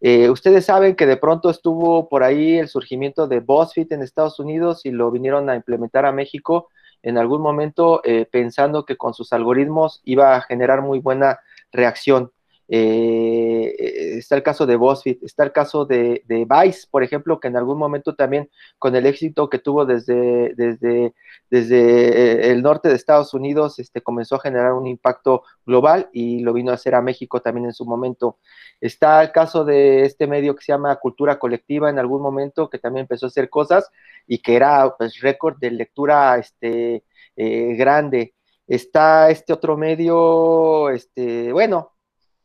Eh, 0.02 0.30
ustedes 0.30 0.66
saben 0.66 0.96
que 0.96 1.06
de 1.06 1.18
pronto 1.18 1.50
estuvo 1.50 2.10
por 2.10 2.24
ahí 2.24 2.58
el 2.58 2.68
surgimiento 2.68 3.28
de 3.28 3.40
BuzzFeed 3.40 3.94
en 3.94 4.02
Estados 4.02 4.40
Unidos 4.40 4.86
y 4.86 4.92
lo 4.92 5.10
vinieron 5.12 5.50
a 5.50 5.56
implementar 5.56 6.06
a 6.06 6.12
México 6.12 6.70
en 7.02 7.18
algún 7.18 7.42
momento 7.42 8.02
eh, 8.04 8.26
pensando 8.30 8.86
que 8.86 8.98
con 8.98 9.14
sus 9.14 9.32
algoritmos 9.34 10.02
iba 10.04 10.36
a 10.36 10.42
generar 10.42 10.82
muy 10.82 11.00
buena 11.00 11.40
reacción. 11.72 12.32
Eh, 12.68 14.18
está 14.18 14.36
el 14.36 14.44
caso 14.44 14.66
de 14.66 14.76
BuzzFeed, 14.76 15.18
está 15.24 15.44
el 15.44 15.52
caso 15.52 15.86
de, 15.86 16.24
Vice, 16.28 16.88
por 16.90 17.04
ejemplo, 17.04 17.40
que 17.40 17.48
en 17.48 17.58
algún 17.58 17.78
momento 17.78 18.16
también 18.16 18.50
con 18.80 18.96
el 18.96 19.06
éxito 19.06 19.50
que 19.50 19.60
tuvo 19.60 19.86
desde, 19.86 20.54
desde, 20.56 21.14
desde 21.50 22.48
eh, 22.48 22.52
el 22.52 22.62
norte 22.64 22.90
de 22.90 22.96
Estados 22.96 23.34
Unidos, 23.34 23.80
este, 23.80 24.02
comenzó 24.02 24.36
a 24.36 24.40
generar 24.40 24.74
un 24.74 24.88
impacto 24.88 25.44
global 25.66 26.10
y 26.14 26.40
lo 26.40 26.54
vino 26.54 26.72
a 26.72 26.76
hacer 26.76 26.96
a 26.96 27.02
México 27.02 27.42
también 27.42 27.66
en 27.66 27.74
su 27.74 27.86
momento. 27.86 28.40
Está 28.82 29.22
el 29.22 29.32
caso 29.32 29.66
de 29.66 30.04
este 30.04 30.28
medio 30.28 30.56
que 30.56 30.64
se 30.64 30.72
llama 30.74 30.96
Cultura 30.98 31.40
Colectiva 31.40 31.90
en 31.90 32.00
algún 32.00 32.22
momento, 32.22 32.70
que 32.70 32.80
también 32.80 33.04
empezó 33.04 33.28
a 33.28 33.30
hacer 33.30 33.50
cosas 33.50 33.90
y 34.28 34.40
que 34.40 34.56
era 34.56 34.96
pues 34.98 35.20
récord 35.22 35.58
de 35.60 35.72
lectura 35.72 36.38
este, 36.38 37.04
eh, 37.36 37.76
grande. 37.76 38.36
Está 38.68 39.30
este 39.30 39.54
otro 39.54 39.78
medio, 39.78 40.90
este, 40.90 41.52
bueno, 41.52 41.93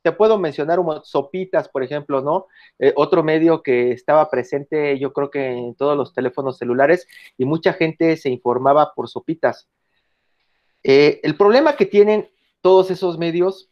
te 0.09 0.13
puedo 0.13 0.39
mencionar 0.39 0.81
un, 0.81 1.05
Sopitas, 1.05 1.69
por 1.69 1.83
ejemplo, 1.83 2.23
¿no? 2.23 2.47
Eh, 2.79 2.95
otro 2.97 3.23
medio 3.23 3.63
que 3.63 3.93
estaba 3.93 4.31
presente, 4.31 4.99
yo 4.99 5.13
creo 5.13 5.31
que 5.31 5.49
en 5.49 5.75
todos 5.75 5.99
los 5.99 6.15
teléfonos 6.15 6.57
celulares, 6.57 7.07
y 7.37 7.45
mucha 7.45 7.75
gente 7.75 8.17
se 8.17 8.31
informaba 8.31 8.95
por 8.95 9.11
Sopitas. 9.11 9.69
Eh, 10.83 11.21
el 11.23 11.37
problema 11.37 11.77
que 11.77 11.85
tienen 11.85 12.31
todos 12.63 12.91
esos 12.91 13.19
medios 13.19 13.69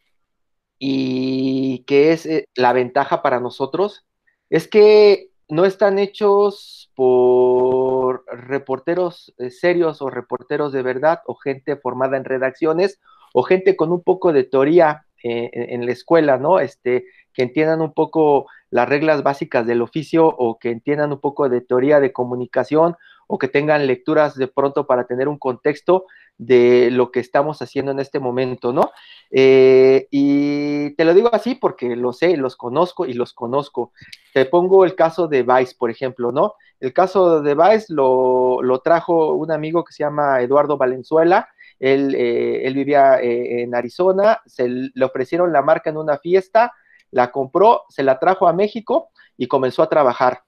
y 0.77 1.79
que 1.87 2.11
es 2.11 2.27
eh, 2.27 2.47
la 2.53 2.71
ventaja 2.71 3.23
para 3.23 3.39
nosotros 3.39 4.05
es 4.51 4.67
que 4.67 5.31
no 5.49 5.65
están 5.65 5.97
hechos 5.97 6.91
por 6.93 8.25
reporteros 8.27 9.33
serios 9.49 10.03
o 10.03 10.11
reporteros 10.11 10.71
de 10.71 10.83
verdad 10.83 11.21
o 11.25 11.33
gente 11.33 11.77
formada 11.77 12.15
en 12.15 12.25
redacciones 12.25 12.99
o 13.33 13.41
gente 13.41 13.75
con 13.75 13.91
un 13.91 14.03
poco 14.03 14.33
de 14.33 14.43
teoría 14.43 15.06
eh, 15.23 15.49
en 15.53 15.85
la 15.85 15.91
escuela, 15.91 16.37
¿no? 16.37 16.59
Este, 16.59 17.05
que 17.33 17.43
entiendan 17.43 17.81
un 17.81 17.93
poco 17.93 18.47
las 18.69 18.89
reglas 18.89 19.23
básicas 19.23 19.65
del 19.65 19.81
oficio 19.81 20.27
o 20.27 20.59
que 20.59 20.69
entiendan 20.69 21.11
un 21.11 21.19
poco 21.19 21.49
de 21.49 21.61
teoría 21.61 21.99
de 21.99 22.11
comunicación 22.11 22.95
o 23.27 23.37
que 23.37 23.47
tengan 23.47 23.87
lecturas 23.87 24.35
de 24.35 24.47
pronto 24.47 24.87
para 24.87 25.05
tener 25.05 25.27
un 25.27 25.37
contexto 25.37 26.05
de 26.37 26.89
lo 26.91 27.11
que 27.11 27.19
estamos 27.19 27.61
haciendo 27.61 27.91
en 27.91 27.99
este 27.99 28.19
momento, 28.19 28.71
¿no? 28.71 28.91
Eh, 29.31 30.07
y 30.11 30.91
te 30.91 31.03
lo 31.03 31.13
digo 31.13 31.29
así 31.33 31.55
porque 31.55 31.95
lo 31.95 32.13
sé, 32.13 32.37
los 32.37 32.55
conozco 32.55 33.05
y 33.05 33.13
los 33.13 33.33
conozco. 33.33 33.91
Te 34.33 34.45
pongo 34.45 34.85
el 34.85 34.95
caso 34.95 35.27
de 35.27 35.43
Vice, 35.43 35.75
por 35.77 35.89
ejemplo, 35.89 36.31
¿no? 36.31 36.53
El 36.79 36.93
caso 36.93 37.41
de 37.41 37.55
Vice 37.55 37.87
lo, 37.89 38.81
trajo 38.83 39.33
un 39.33 39.51
amigo 39.51 39.83
que 39.83 39.93
se 39.93 40.03
llama 40.03 40.41
Eduardo 40.41 40.77
Valenzuela. 40.77 41.49
Él, 41.79 42.15
eh, 42.17 42.71
vivía 42.73 43.19
eh, 43.21 43.61
en 43.61 43.75
Arizona, 43.75 44.41
se 44.45 44.67
le 44.67 45.05
ofrecieron 45.05 45.53
la 45.53 45.61
marca 45.61 45.89
en 45.89 45.97
una 45.97 46.17
fiesta, 46.17 46.73
la 47.11 47.31
compró, 47.31 47.83
se 47.89 48.03
la 48.03 48.19
trajo 48.19 48.47
a 48.47 48.53
México 48.53 49.09
y 49.37 49.47
comenzó 49.47 49.83
a 49.83 49.89
trabajar. 49.89 50.43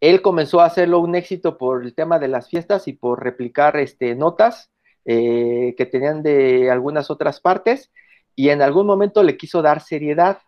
Él 0.00 0.20
comenzó 0.20 0.60
a 0.60 0.66
hacerlo 0.66 0.98
un 0.98 1.14
éxito 1.14 1.56
por 1.56 1.84
el 1.84 1.94
tema 1.94 2.18
de 2.18 2.28
las 2.28 2.48
fiestas 2.48 2.88
y 2.88 2.92
por 2.92 3.22
replicar 3.22 3.76
este, 3.76 4.14
notas 4.14 4.70
eh, 5.04 5.74
que 5.76 5.86
tenían 5.86 6.22
de 6.22 6.70
algunas 6.70 7.10
otras 7.10 7.40
partes 7.40 7.92
y 8.34 8.48
en 8.50 8.62
algún 8.62 8.86
momento 8.86 9.22
le 9.22 9.36
quiso 9.36 9.62
dar 9.62 9.80
seriedad 9.80 10.38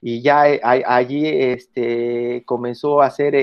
y 0.00 0.22
ya 0.22 0.42
allí 0.62 1.26
este, 1.26 2.42
comenzó 2.44 3.02
a 3.02 3.06
hacer 3.06 3.34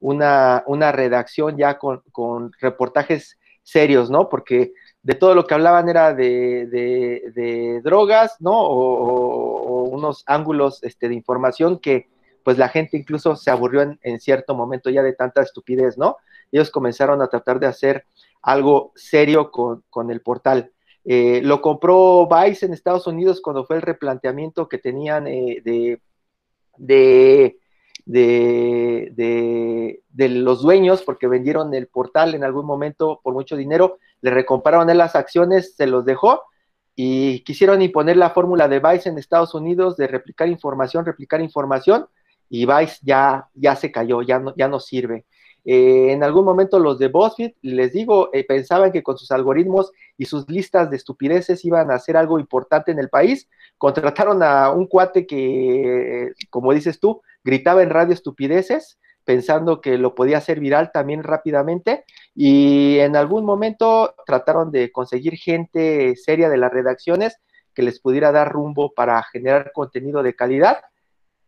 una, 0.00 0.92
redacción 0.92 1.56
ya 1.56 1.78
con, 1.78 2.52
reportajes 2.60 3.38
serios, 3.62 4.10
¿no? 4.10 4.28
Porque 4.28 4.72
de 5.08 5.14
todo 5.14 5.34
lo 5.34 5.46
que 5.46 5.54
hablaban 5.54 5.88
era 5.88 6.12
de, 6.12 7.80
drogas, 7.82 8.36
¿no? 8.40 8.52
O, 8.60 9.84
unos 9.84 10.22
ángulos 10.26 10.84
este, 10.84 11.08
de 11.08 11.14
información 11.14 11.78
que 11.78 12.10
pues 12.44 12.58
la 12.58 12.68
gente 12.68 12.98
incluso 12.98 13.34
se 13.34 13.50
aburrió 13.50 13.96
en, 14.02 14.20
cierto 14.20 14.54
momento 14.54 14.90
ya 14.90 15.02
de 15.02 15.14
tanta 15.14 15.40
estupidez, 15.40 15.96
¿no? 15.96 16.18
Ellos 16.52 16.70
comenzaron 16.70 17.22
a 17.22 17.28
tratar 17.28 17.58
de 17.58 17.66
hacer 17.66 18.04
algo 18.42 18.92
serio 18.96 19.50
con, 19.50 20.10
el 20.10 20.20
portal. 20.20 20.72
Eh, 21.06 21.40
lo 21.42 21.62
compró 21.62 22.28
Vice 22.28 22.66
en 22.66 22.74
Estados 22.74 23.06
Unidos 23.06 23.40
cuando 23.40 23.64
fue 23.64 23.76
el 23.76 23.82
replanteamiento 23.82 24.68
que 24.68 24.76
tenían 24.76 25.26
eh, 25.26 25.62
de, 25.64 26.02
de, 26.76 27.56
de, 28.08 30.00
de, 30.10 30.28
los 30.28 30.62
dueños, 30.62 31.02
porque 31.02 31.28
vendieron 31.28 31.74
el 31.74 31.86
portal 31.88 32.34
en 32.34 32.42
algún 32.42 32.66
momento 32.66 33.20
por 33.22 33.34
mucho 33.34 33.56
dinero, 33.56 33.98
le 34.22 34.30
recompraron 34.30 34.94
las 34.96 35.14
acciones, 35.14 35.76
se 35.76 35.86
los 35.86 36.04
dejó 36.04 36.42
y 36.96 37.40
quisieron 37.44 37.82
imponer 37.82 38.16
la 38.16 38.30
fórmula 38.30 38.66
de 38.66 38.80
Vice 38.80 39.08
en 39.08 39.18
Estados 39.18 39.54
Unidos 39.54 39.96
de 39.96 40.06
replicar 40.06 40.48
información, 40.48 41.04
replicar 41.04 41.40
información, 41.40 42.06
y 42.48 42.64
Vice 42.64 42.98
ya, 43.02 43.48
ya 43.54 43.76
se 43.76 43.92
cayó, 43.92 44.22
ya 44.22 44.38
no, 44.38 44.54
ya 44.56 44.68
no 44.68 44.80
sirve. 44.80 45.26
Eh, 45.64 46.12
en 46.12 46.24
algún 46.24 46.46
momento 46.46 46.78
los 46.78 46.98
de 46.98 47.08
BuzzFeed, 47.08 47.52
les 47.60 47.92
digo, 47.92 48.30
eh, 48.32 48.42
pensaban 48.44 48.90
que 48.90 49.02
con 49.02 49.18
sus 49.18 49.30
algoritmos 49.30 49.92
y 50.16 50.24
sus 50.24 50.48
listas 50.48 50.88
de 50.88 50.96
estupideces 50.96 51.62
iban 51.64 51.90
a 51.90 51.96
hacer 51.96 52.16
algo 52.16 52.38
importante 52.38 52.90
en 52.90 52.98
el 52.98 53.10
país. 53.10 53.50
Contrataron 53.76 54.42
a 54.42 54.70
un 54.70 54.86
cuate 54.86 55.26
que, 55.26 56.32
como 56.48 56.72
dices 56.72 56.98
tú, 56.98 57.20
gritaba 57.44 57.82
en 57.82 57.90
radio 57.90 58.14
estupideces, 58.14 58.98
pensando 59.24 59.80
que 59.80 59.98
lo 59.98 60.14
podía 60.14 60.38
hacer 60.38 60.60
viral 60.60 60.90
también 60.92 61.22
rápidamente. 61.22 62.04
Y 62.34 62.98
en 62.98 63.16
algún 63.16 63.44
momento 63.44 64.14
trataron 64.26 64.70
de 64.70 64.90
conseguir 64.90 65.36
gente 65.36 66.16
seria 66.16 66.48
de 66.48 66.56
las 66.56 66.72
redacciones 66.72 67.38
que 67.74 67.82
les 67.82 68.00
pudiera 68.00 68.32
dar 68.32 68.50
rumbo 68.50 68.92
para 68.94 69.22
generar 69.22 69.70
contenido 69.72 70.22
de 70.22 70.34
calidad 70.34 70.78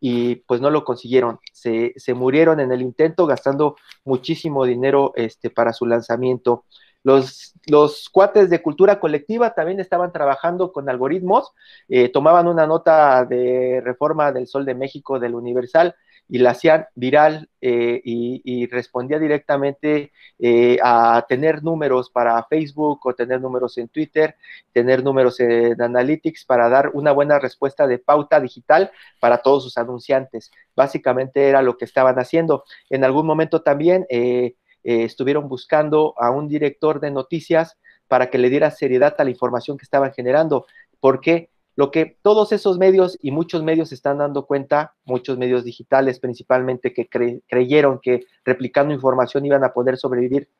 y 0.00 0.36
pues 0.36 0.60
no 0.60 0.70
lo 0.70 0.84
consiguieron. 0.84 1.38
Se, 1.52 1.92
murieron 2.14 2.58
en 2.58 2.72
el 2.72 2.80
intento 2.82 3.26
gastando 3.26 3.76
muchísimo 4.04 4.64
dinero 4.64 5.12
este, 5.14 5.50
para 5.50 5.72
su 5.72 5.86
lanzamiento. 5.86 6.64
Los, 7.02 7.54
los 7.66 8.08
cuates 8.10 8.50
de 8.50 8.62
cultura 8.62 9.00
colectiva 9.00 9.54
también 9.54 9.80
estaban 9.80 10.12
trabajando 10.12 10.72
con 10.72 10.88
algoritmos, 10.88 11.52
eh, 11.88 12.08
tomaban 12.10 12.46
una 12.46 12.66
nota 12.66 13.24
de 13.24 13.80
reforma 13.84 14.32
del 14.32 14.46
Sol 14.46 14.64
de 14.64 14.74
México, 14.74 15.18
del 15.18 15.34
Universal, 15.34 15.94
y 16.30 16.38
la 16.38 16.50
hacían 16.50 16.86
viral 16.94 17.48
eh, 17.60 18.00
y, 18.04 18.66
respondía 18.66 19.18
directamente 19.18 20.12
eh, 20.38 20.78
a 20.82 21.26
tener 21.28 21.62
números 21.64 22.08
para 22.08 22.42
Facebook 22.44 23.00
o 23.04 23.14
tener 23.14 23.40
números 23.40 23.76
en 23.78 23.88
Twitter, 23.88 24.36
tener 24.72 25.02
números 25.02 25.40
en 25.40 25.80
Analytics 25.82 26.44
para 26.44 26.68
dar 26.68 26.90
una 26.94 27.10
buena 27.10 27.40
respuesta 27.40 27.86
de 27.88 27.98
pauta 27.98 28.38
digital 28.40 28.92
para 29.18 29.38
todos 29.38 29.64
sus 29.64 29.76
anunciantes. 29.76 30.52
Básicamente 30.76 31.48
era 31.48 31.62
lo 31.62 31.76
que 31.76 31.84
estaban 31.84 32.16
haciendo. 32.20 32.64
En 32.88 33.04
algún 33.04 33.26
momento 33.26 33.62
también 33.62 34.06
eh, 34.08 34.54
estuvieron 34.82 35.48
buscando 35.48 36.14
a 36.18 36.30
un 36.30 36.48
director 36.48 37.00
de 37.00 37.10
noticias 37.10 37.76
para 38.08 38.30
que 38.30 38.38
le 38.38 38.50
diera 38.50 38.70
seriedad 38.70 39.14
a 39.18 39.24
la 39.24 39.30
información 39.30 39.76
que 39.76 39.84
estaban 39.84 40.12
generando. 40.12 40.66
porque 41.00 41.50
lo 41.76 41.90
que 41.90 42.18
todos 42.20 42.52
esos 42.52 42.76
medios 42.76 43.16
y 43.22 43.30
muchos 43.30 43.62
medios 43.62 43.90
están 43.92 44.18
dando 44.18 44.44
cuenta, 44.44 44.96
muchos 45.04 45.38
medios 45.38 45.64
digitales 45.64 46.20
principalmente 46.20 46.92
que 46.92 47.08
creyeron 47.08 48.00
que 48.00 48.26
replicando 48.44 48.92
información 48.92 49.46
iban 49.46 49.64
a 49.64 49.72
poder 49.72 49.96
sobrevivir 49.96 50.50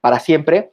para 0.00 0.18
siempre, 0.18 0.72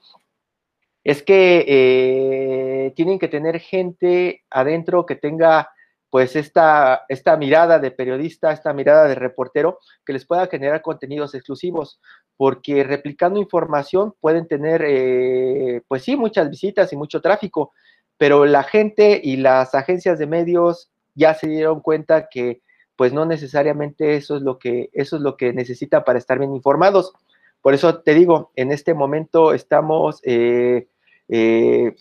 es 1.04 1.22
que 1.22 1.66
eh, 1.68 2.94
tienen 2.96 3.20
que 3.20 3.28
tener 3.28 3.60
gente 3.60 4.44
adentro 4.50 5.06
que 5.06 5.16
tenga 5.16 5.70
pues 6.12 6.36
esta, 6.36 7.06
esta 7.10 7.36
mirada 7.38 7.80
de 7.80 7.90
periodista, 7.90 8.52
esta 8.52 8.74
mirada 8.74 9.08
de 9.08 9.16
reportero, 9.16 9.80
que 10.06 10.14
les 10.14 10.26
pueda 10.26 10.46
generar 10.46 10.84
contenidos 10.84 11.34
exclusivos, 11.34 12.00
porque 12.38 12.84
replicando 12.84 13.40
información 13.40 14.14
pueden 14.20 14.48
tener, 14.48 14.84
eh, 14.86 15.82
pues 15.88 16.04
sí, 16.04 16.16
muchas 16.16 16.50
visitas 16.50 16.94
y 16.94 16.98
mucho 16.98 17.22
tráfico, 17.22 17.74
pero 18.18 18.46
la 18.46 18.62
gente 18.62 19.20
y 19.24 19.38
las 19.38 19.74
agencias 19.74 20.20
de 20.20 20.28
medios 20.28 20.92
ya 21.16 21.34
se 21.34 21.48
dieron 21.48 21.80
cuenta 21.80 22.28
que 22.30 22.62
pues 22.96 23.14
no 23.14 23.26
necesariamente 23.26 24.16
eso 24.16 24.36
es 24.36 24.44
lo 24.44 24.60
que 24.60 24.92
eso 24.94 25.16
es 25.16 25.24
lo 25.24 25.36
que 25.36 25.54
necesita 25.54 26.04
para 26.04 26.20
estar 26.20 26.38
bien 26.38 26.54
informados. 26.54 27.14
Por 27.62 27.74
eso 27.74 28.02
te 28.02 28.14
digo, 28.14 28.52
en 28.56 28.72
este 28.72 28.94
momento 28.94 29.54
estamos 29.54 30.20
eh, 30.24 30.88
eh, 31.30 31.96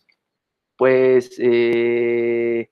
pues 0.76 1.36
eh, 1.38 2.70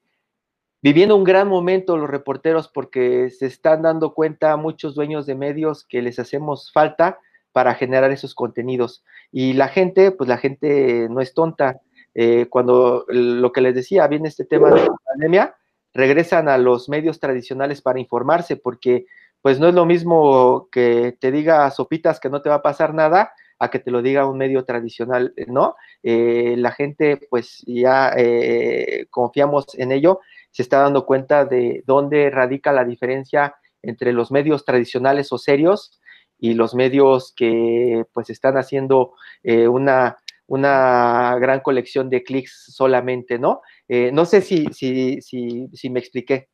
viviendo 0.82 1.16
un 1.16 1.24
gran 1.24 1.48
momento 1.48 1.96
los 1.96 2.08
reporteros 2.10 2.68
porque 2.68 3.30
se 3.30 3.46
están 3.46 3.82
dando 3.82 4.14
cuenta 4.14 4.56
muchos 4.56 4.94
dueños 4.94 5.26
de 5.26 5.34
medios 5.34 5.84
que 5.84 6.02
les 6.02 6.18
hacemos 6.18 6.72
falta 6.72 7.18
para 7.52 7.74
generar 7.74 8.10
esos 8.10 8.34
contenidos. 8.34 9.04
Y 9.32 9.54
la 9.54 9.68
gente, 9.68 10.12
pues 10.12 10.28
la 10.28 10.38
gente 10.38 11.08
no 11.10 11.20
es 11.20 11.34
tonta, 11.34 11.80
eh, 12.14 12.46
cuando 12.48 13.04
lo 13.08 13.52
que 13.52 13.60
les 13.60 13.74
decía, 13.74 14.06
viene 14.06 14.28
este 14.28 14.44
tema 14.44 14.70
de 14.70 14.82
la 14.82 14.96
pandemia, 15.04 15.56
regresan 15.94 16.48
a 16.48 16.58
los 16.58 16.88
medios 16.88 17.20
tradicionales 17.20 17.82
para 17.82 18.00
informarse, 18.00 18.56
porque 18.56 19.06
pues 19.42 19.60
no 19.60 19.68
es 19.68 19.74
lo 19.74 19.86
mismo 19.86 20.68
que 20.70 21.16
te 21.20 21.30
diga 21.30 21.70
sopitas 21.70 22.20
que 22.20 22.30
no 22.30 22.42
te 22.42 22.48
va 22.48 22.56
a 22.56 22.62
pasar 22.62 22.92
nada 22.92 23.32
a 23.58 23.70
que 23.70 23.78
te 23.78 23.90
lo 23.90 24.02
diga 24.02 24.26
un 24.26 24.38
medio 24.38 24.64
tradicional, 24.64 25.34
¿no? 25.48 25.74
Eh, 26.02 26.54
la 26.58 26.70
gente 26.72 27.18
pues 27.28 27.62
ya 27.66 28.12
eh, 28.16 29.06
confiamos 29.10 29.66
en 29.76 29.92
ello, 29.92 30.20
se 30.50 30.62
está 30.62 30.80
dando 30.80 31.06
cuenta 31.06 31.44
de 31.44 31.82
dónde 31.86 32.30
radica 32.30 32.72
la 32.72 32.84
diferencia 32.84 33.54
entre 33.82 34.12
los 34.12 34.30
medios 34.30 34.64
tradicionales 34.64 35.32
o 35.32 35.38
serios 35.38 36.00
y 36.38 36.54
los 36.54 36.74
medios 36.74 37.32
que 37.36 38.04
pues 38.12 38.30
están 38.30 38.56
haciendo 38.56 39.14
una 39.44 40.16
una 40.48 41.36
gran 41.38 41.60
colección 41.60 42.08
de 42.08 42.24
clics 42.24 42.72
solamente, 42.74 43.38
¿no? 43.38 43.60
Eh, 43.86 44.10
no 44.12 44.24
sé 44.24 44.40
si, 44.40 44.66
si, 44.72 45.20
si, 45.20 45.68
si 45.74 45.90
me 45.90 46.00
expliqué. 46.00 46.48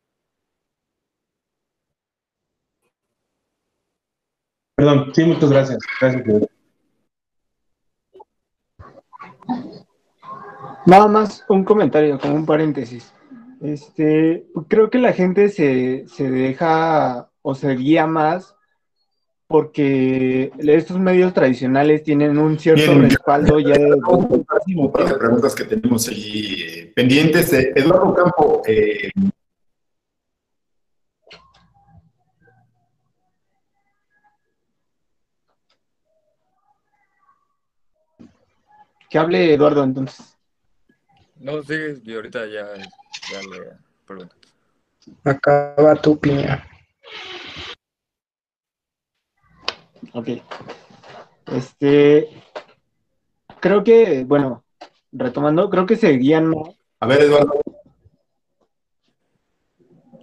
Perdón, 4.74 5.12
sí, 5.14 5.24
muchas 5.24 5.50
gracias. 5.50 5.78
Gracias. 6.00 6.24
Nada 10.86 11.06
más 11.06 11.44
un 11.48 11.64
comentario, 11.64 12.18
como 12.18 12.34
un 12.34 12.44
paréntesis. 12.44 13.14
Este, 13.64 14.46
creo 14.68 14.90
que 14.90 14.98
la 14.98 15.14
gente 15.14 15.48
se, 15.48 16.06
se 16.06 16.30
deja 16.30 17.30
o 17.40 17.54
se 17.54 17.74
guía 17.74 18.06
más 18.06 18.54
porque 19.46 20.52
estos 20.58 20.98
medios 20.98 21.32
tradicionales 21.32 22.02
tienen 22.02 22.36
un 22.36 22.58
cierto 22.58 22.98
respaldo 22.98 23.58
ya 23.60 23.72
de... 23.78 23.96
Para 24.92 25.04
las 25.04 25.14
preguntas 25.14 25.54
que 25.54 25.64
tenemos 25.64 26.06
ahí 26.08 26.56
eh, 26.60 26.92
pendientes, 26.94 27.54
eh, 27.54 27.72
Eduardo 27.74 28.14
Campo... 28.14 28.62
Eh... 28.66 29.10
Que 39.08 39.18
hable 39.18 39.54
Eduardo 39.54 39.84
entonces. 39.84 40.36
No, 41.36 41.62
sí, 41.62 41.74
ahorita 42.14 42.46
ya 42.46 42.66
ya 43.30 43.40
le 43.42 43.72
pregunto. 44.06 44.36
Acaba 45.24 45.94
tu 45.96 46.18
piña. 46.18 46.66
Ok. 50.12 50.28
Este, 51.46 52.28
creo 53.60 53.84
que, 53.84 54.24
bueno, 54.24 54.64
retomando, 55.12 55.68
creo 55.70 55.86
que 55.86 55.96
se 55.96 56.10
guían 56.12 56.48
más. 56.48 56.70
A 57.00 57.06
ver, 57.06 57.22
Eduardo. 57.22 57.60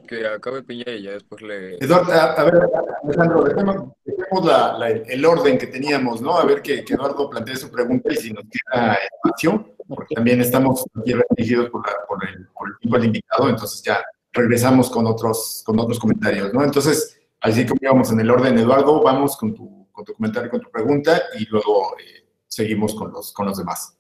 Que 0.08 0.28
acabe 0.28 0.62
Piña 0.64 0.92
y 0.92 1.04
ya 1.04 1.12
después 1.12 1.42
le... 1.42 1.76
Eduardo, 1.78 2.12
a, 2.12 2.34
a 2.34 2.44
ver, 2.44 2.56
Alejandro, 3.04 3.44
dejemos, 3.44 3.94
dejemos 4.04 4.46
la- 4.46 4.78
la- 4.78 4.90
el 4.90 5.26
orden 5.26 5.58
que 5.58 5.68
teníamos, 5.68 6.22
¿no? 6.22 6.38
A 6.38 6.44
ver 6.44 6.62
que, 6.62 6.84
que 6.84 6.96
Eduardo 6.96 7.30
plantee 7.30 7.56
su 7.56 7.72
pregunta 7.72 8.12
y 8.12 8.18
si 8.18 8.34
nos 8.34 8.44
queda 8.44 8.96
espacio, 8.96 9.74
porque 9.96 10.16
también 10.16 10.42
estamos 10.42 10.86
aquí 11.00 11.14
restringidos 11.14 11.70
por, 11.70 11.86
la- 11.88 12.06
por 12.08 12.28
el, 12.28 12.48
por 12.48 12.70
el 12.70 12.78
tiempo 12.80 12.98
del 12.98 13.06
invitado, 13.08 13.50
entonces 13.50 13.82
ya 13.84 14.04
regresamos 14.34 14.90
con 14.90 15.06
otros, 15.08 15.64
con 15.66 15.80
otros 15.80 16.00
comentarios, 16.00 16.54
¿no? 16.54 16.64
Entonces, 16.64 17.20
así 17.40 17.66
como 17.66 17.80
íbamos 17.82 18.12
en 18.12 18.20
el 18.20 18.30
orden, 18.32 18.58
Eduardo, 18.58 19.02
vamos 19.04 19.36
con 19.38 19.54
tu, 19.54 19.88
con 19.92 20.06
tu 20.06 20.14
comentario, 20.14 20.50
con 20.50 20.62
tu 20.62 20.70
pregunta 20.72 21.22
y 21.40 21.46
luego 21.46 21.98
eh, 22.00 22.26
seguimos 22.48 22.96
con 22.96 23.12
los, 23.12 23.32
con 23.34 23.46
los 23.48 23.58
demás. 23.58 23.98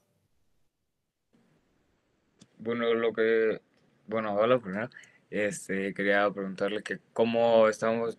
Bueno, 2.57 2.93
lo 2.93 3.11
que... 3.13 3.61
Bueno, 4.07 4.35
hola 4.35 4.59
primero. 4.59 4.89
Este, 5.29 5.93
quería 5.93 6.29
preguntarle 6.29 6.83
que 6.83 6.99
cómo 7.13 7.67
estamos 7.69 8.17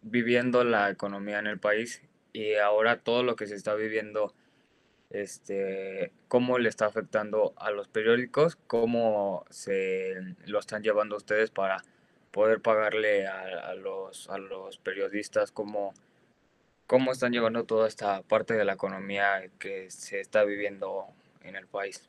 viviendo 0.00 0.64
la 0.64 0.90
economía 0.90 1.38
en 1.38 1.46
el 1.46 1.58
país 1.58 2.02
y 2.32 2.54
ahora 2.54 3.00
todo 3.00 3.22
lo 3.22 3.36
que 3.36 3.46
se 3.46 3.54
está 3.54 3.74
viviendo, 3.74 4.34
este, 5.10 6.12
cómo 6.28 6.58
le 6.58 6.68
está 6.68 6.86
afectando 6.86 7.54
a 7.56 7.70
los 7.70 7.88
periódicos, 7.88 8.56
cómo 8.66 9.44
se 9.50 10.14
lo 10.46 10.58
están 10.58 10.82
llevando 10.82 11.16
ustedes 11.16 11.50
para 11.50 11.82
poder 12.30 12.60
pagarle 12.60 13.26
a, 13.26 13.70
a 13.70 13.74
los, 13.74 14.28
a 14.28 14.38
los 14.38 14.78
periodistas, 14.78 15.50
cómo, 15.50 15.94
cómo 16.86 17.12
están 17.12 17.32
llevando 17.32 17.64
toda 17.64 17.88
esta 17.88 18.22
parte 18.22 18.54
de 18.54 18.64
la 18.64 18.74
economía 18.74 19.48
que 19.58 19.90
se 19.90 20.20
está 20.20 20.44
viviendo 20.44 21.06
en 21.42 21.56
el 21.56 21.66
país. 21.66 22.08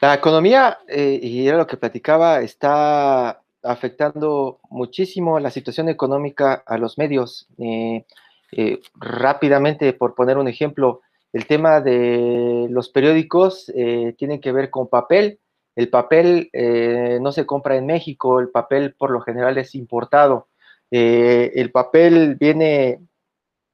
La 0.00 0.14
economía, 0.14 0.78
eh, 0.88 1.20
y 1.22 1.46
era 1.46 1.58
lo 1.58 1.66
que 1.66 1.76
platicaba, 1.76 2.40
está 2.40 3.42
afectando 3.62 4.58
muchísimo 4.70 5.38
la 5.38 5.50
situación 5.50 5.90
económica 5.90 6.62
a 6.66 6.78
los 6.78 6.96
medios. 6.96 7.46
Eh, 7.58 8.06
eh, 8.52 8.80
rápidamente, 8.94 9.92
por 9.92 10.14
poner 10.14 10.38
un 10.38 10.48
ejemplo, 10.48 11.00
el 11.32 11.46
tema 11.46 11.80
de 11.80 12.66
los 12.70 12.88
periódicos 12.88 13.70
eh, 13.74 14.14
tiene 14.18 14.40
que 14.40 14.52
ver 14.52 14.70
con 14.70 14.88
papel. 14.88 15.40
El 15.76 15.88
papel 15.88 16.50
eh, 16.52 17.18
no 17.20 17.32
se 17.32 17.46
compra 17.46 17.76
en 17.76 17.86
México, 17.86 18.40
el 18.40 18.50
papel 18.50 18.94
por 18.94 19.10
lo 19.10 19.20
general 19.20 19.58
es 19.58 19.74
importado. 19.74 20.48
El 20.92 21.70
papel 21.70 22.34
viene 22.34 23.00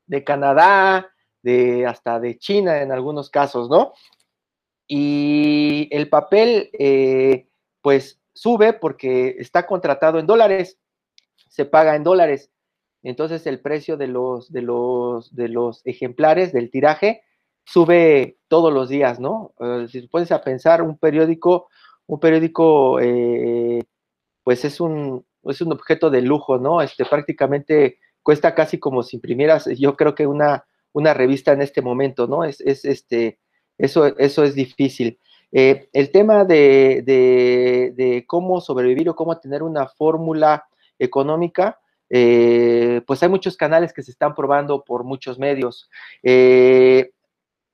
de 0.06 0.22
Canadá, 0.22 1.10
de 1.42 1.86
hasta 1.86 2.20
de 2.20 2.36
China 2.38 2.82
en 2.82 2.92
algunos 2.92 3.30
casos, 3.30 3.70
¿no? 3.70 3.94
y 4.88 5.88
el 5.90 6.08
papel 6.08 6.70
pues 7.80 8.20
sube 8.34 8.74
porque 8.74 9.36
está 9.38 9.66
contratado 9.66 10.18
en 10.18 10.26
dólares, 10.26 10.78
se 11.48 11.64
paga 11.64 11.96
en 11.96 12.04
dólares. 12.04 12.50
Entonces 13.06 13.46
el 13.46 13.60
precio 13.60 13.96
de 13.96 14.08
los, 14.08 14.50
de 14.50 14.62
los, 14.62 15.32
de 15.34 15.48
los 15.48 15.80
ejemplares 15.84 16.52
del 16.52 16.70
tiraje 16.70 17.22
sube 17.64 18.38
todos 18.48 18.72
los 18.72 18.88
días, 18.88 19.20
¿no? 19.20 19.54
Eh, 19.60 19.86
si 19.88 20.02
te 20.02 20.08
pones 20.08 20.32
a 20.32 20.42
pensar, 20.42 20.82
un 20.82 20.98
periódico, 20.98 21.68
un 22.06 22.18
periódico 22.18 22.98
eh, 23.00 23.84
pues 24.42 24.64
es 24.64 24.80
un, 24.80 25.24
objeto 25.42 26.10
de 26.10 26.20
lujo, 26.20 26.58
¿no? 26.58 26.82
Este 26.82 27.04
prácticamente 27.04 28.00
cuesta 28.24 28.56
casi 28.56 28.78
como 28.78 29.04
si 29.04 29.16
imprimieras, 29.16 29.66
yo 29.78 29.96
creo 29.96 30.16
que 30.16 30.26
una, 30.26 30.64
revista 31.14 31.52
en 31.52 31.62
este 31.62 31.82
momento, 31.82 32.26
¿no? 32.26 32.42
Es, 32.42 32.60
es 32.60 32.84
este, 32.84 33.38
eso, 33.78 34.06
eso 34.18 34.42
es 34.42 34.56
difícil. 34.56 35.20
Eh, 35.52 35.88
el 35.92 36.10
tema 36.10 36.44
de, 36.44 37.02
de, 37.06 38.24
cómo 38.26 38.60
sobrevivir 38.60 39.08
o 39.08 39.14
cómo 39.14 39.38
tener 39.38 39.62
una 39.62 39.86
fórmula 39.86 40.64
económica, 40.98 41.78
eh, 42.10 43.02
pues 43.06 43.22
hay 43.22 43.28
muchos 43.28 43.56
canales 43.56 43.92
que 43.92 44.02
se 44.02 44.10
están 44.10 44.34
probando 44.34 44.84
por 44.84 45.04
muchos 45.04 45.38
medios. 45.38 45.90
Eh, 46.22 47.10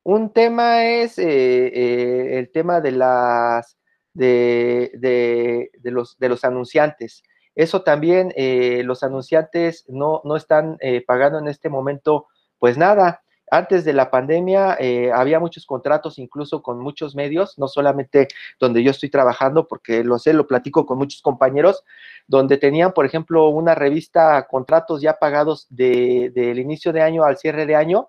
un 0.04 0.32
tema 0.32 0.84
es 0.84 1.18
eh, 1.18 2.38
el 2.38 2.50
tema 2.50 2.80
de 2.80 2.92
las 2.92 3.76
de, 4.14 4.90
de, 4.94 5.70
de, 5.78 5.90
los, 5.90 6.18
de 6.18 6.28
los 6.28 6.44
anunciantes. 6.44 7.22
Eso 7.54 7.82
también, 7.82 8.32
eh, 8.36 8.82
los 8.84 9.02
anunciantes 9.02 9.84
no, 9.88 10.22
no 10.24 10.36
están 10.36 10.76
eh, 10.80 11.04
pagando 11.06 11.38
en 11.38 11.48
este 11.48 11.68
momento, 11.68 12.26
pues 12.58 12.78
nada 12.78 13.22
antes 13.52 13.84
de 13.84 13.92
la 13.92 14.10
pandemia 14.10 14.78
eh, 14.80 15.12
había 15.14 15.38
muchos 15.38 15.66
contratos 15.66 16.18
incluso 16.18 16.62
con 16.62 16.80
muchos 16.80 17.14
medios, 17.14 17.58
no 17.58 17.68
solamente 17.68 18.28
donde 18.58 18.82
yo 18.82 18.90
estoy 18.90 19.10
trabajando, 19.10 19.68
porque 19.68 20.02
lo 20.02 20.18
sé, 20.18 20.32
lo 20.32 20.46
platico 20.46 20.86
con 20.86 20.96
muchos 20.96 21.20
compañeros, 21.20 21.84
donde 22.26 22.56
tenían, 22.56 22.92
por 22.92 23.04
ejemplo, 23.04 23.48
una 23.48 23.74
revista, 23.74 24.46
contratos 24.48 25.02
ya 25.02 25.18
pagados 25.18 25.66
del 25.68 26.32
de, 26.32 26.54
inicio 26.58 26.94
de 26.94 27.02
año 27.02 27.24
al 27.24 27.36
cierre 27.36 27.66
de 27.66 27.76
año, 27.76 28.08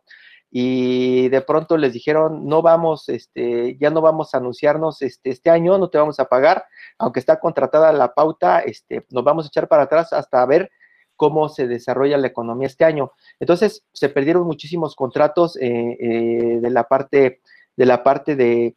y 0.50 1.28
de 1.28 1.42
pronto 1.42 1.76
les 1.76 1.92
dijeron, 1.92 2.48
no 2.48 2.62
vamos, 2.62 3.10
este, 3.10 3.76
ya 3.78 3.90
no 3.90 4.00
vamos 4.00 4.34
a 4.34 4.38
anunciarnos 4.38 5.02
este, 5.02 5.32
este 5.32 5.50
año, 5.50 5.78
no 5.78 5.90
te 5.90 5.98
vamos 5.98 6.22
a 6.22 6.26
pagar, 6.26 6.64
aunque 6.98 7.20
está 7.20 7.42
contratada 7.42 7.92
la 7.92 8.14
pauta, 8.14 8.60
este, 8.60 9.06
nos 9.10 9.26
vamos 9.26 9.44
a 9.44 9.48
echar 9.50 9.68
para 9.68 9.84
atrás 9.84 10.14
hasta 10.14 10.46
ver 10.46 10.72
cómo 11.16 11.50
se 11.50 11.68
desarrolla 11.68 12.18
la 12.18 12.28
economía 12.28 12.68
este 12.68 12.86
año. 12.86 13.12
Entonces, 13.40 13.84
se 13.94 14.10
perdieron 14.10 14.46
muchísimos 14.46 14.96
contratos 14.96 15.58
eh, 15.58 15.98
eh, 16.00 16.60
de 16.62 16.70
la 16.70 16.84
parte, 16.86 17.42
de, 17.76 17.86
la 17.86 18.04
parte 18.04 18.36
de, 18.36 18.76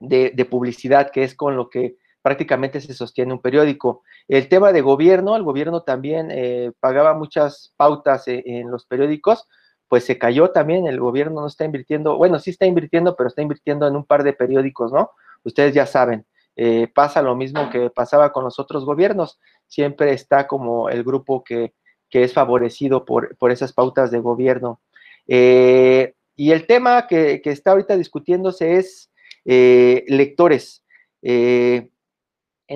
de, 0.00 0.44
publicidad, 0.44 1.10
que 1.10 1.24
es 1.24 1.34
con 1.34 1.56
lo 1.56 1.68
que 1.68 1.96
prácticamente 2.22 2.80
se 2.80 2.94
sostiene 2.94 3.32
un 3.32 3.40
periódico. 3.40 4.02
El 4.28 4.48
tema 4.48 4.72
de 4.72 4.80
gobierno, 4.80 5.36
el 5.36 5.42
gobierno 5.42 5.82
también 5.82 6.28
eh, 6.30 6.72
pagaba 6.80 7.14
muchas 7.14 7.72
pautas 7.76 8.24
en 8.26 8.70
los 8.70 8.86
periódicos, 8.86 9.48
pues 9.88 10.04
se 10.04 10.18
cayó 10.18 10.50
también, 10.50 10.86
el 10.86 11.00
gobierno 11.00 11.42
no 11.42 11.46
está 11.46 11.64
invirtiendo, 11.64 12.16
bueno, 12.16 12.38
sí 12.38 12.50
está 12.50 12.64
invirtiendo, 12.64 13.14
pero 13.14 13.28
está 13.28 13.42
invirtiendo 13.42 13.86
en 13.86 13.96
un 13.96 14.06
par 14.06 14.22
de 14.24 14.32
periódicos, 14.32 14.90
¿no? 14.90 15.10
Ustedes 15.44 15.74
ya 15.74 15.84
saben. 15.84 16.24
Eh, 16.56 16.88
pasa 16.94 17.22
lo 17.22 17.34
mismo 17.34 17.70
que 17.70 17.88
pasaba 17.88 18.30
con 18.32 18.44
los 18.44 18.58
otros 18.58 18.84
gobiernos, 18.84 19.38
siempre 19.66 20.12
está 20.12 20.46
como 20.46 20.90
el 20.90 21.02
grupo 21.02 21.42
que, 21.42 21.72
que 22.10 22.24
es 22.24 22.34
favorecido 22.34 23.06
por, 23.06 23.36
por, 23.38 23.50
esas 23.50 23.72
pautas 23.72 24.10
de 24.10 24.18
gobierno. 24.18 24.80
Eh, 25.26 26.14
y 26.36 26.52
el 26.52 26.66
tema 26.66 27.06
que, 27.06 27.40
que, 27.40 27.50
está 27.50 27.70
ahorita 27.70 27.96
discutiéndose 27.96 28.76
es 28.76 29.10
eh, 29.46 30.04
lectores. 30.08 30.84
en 31.22 31.90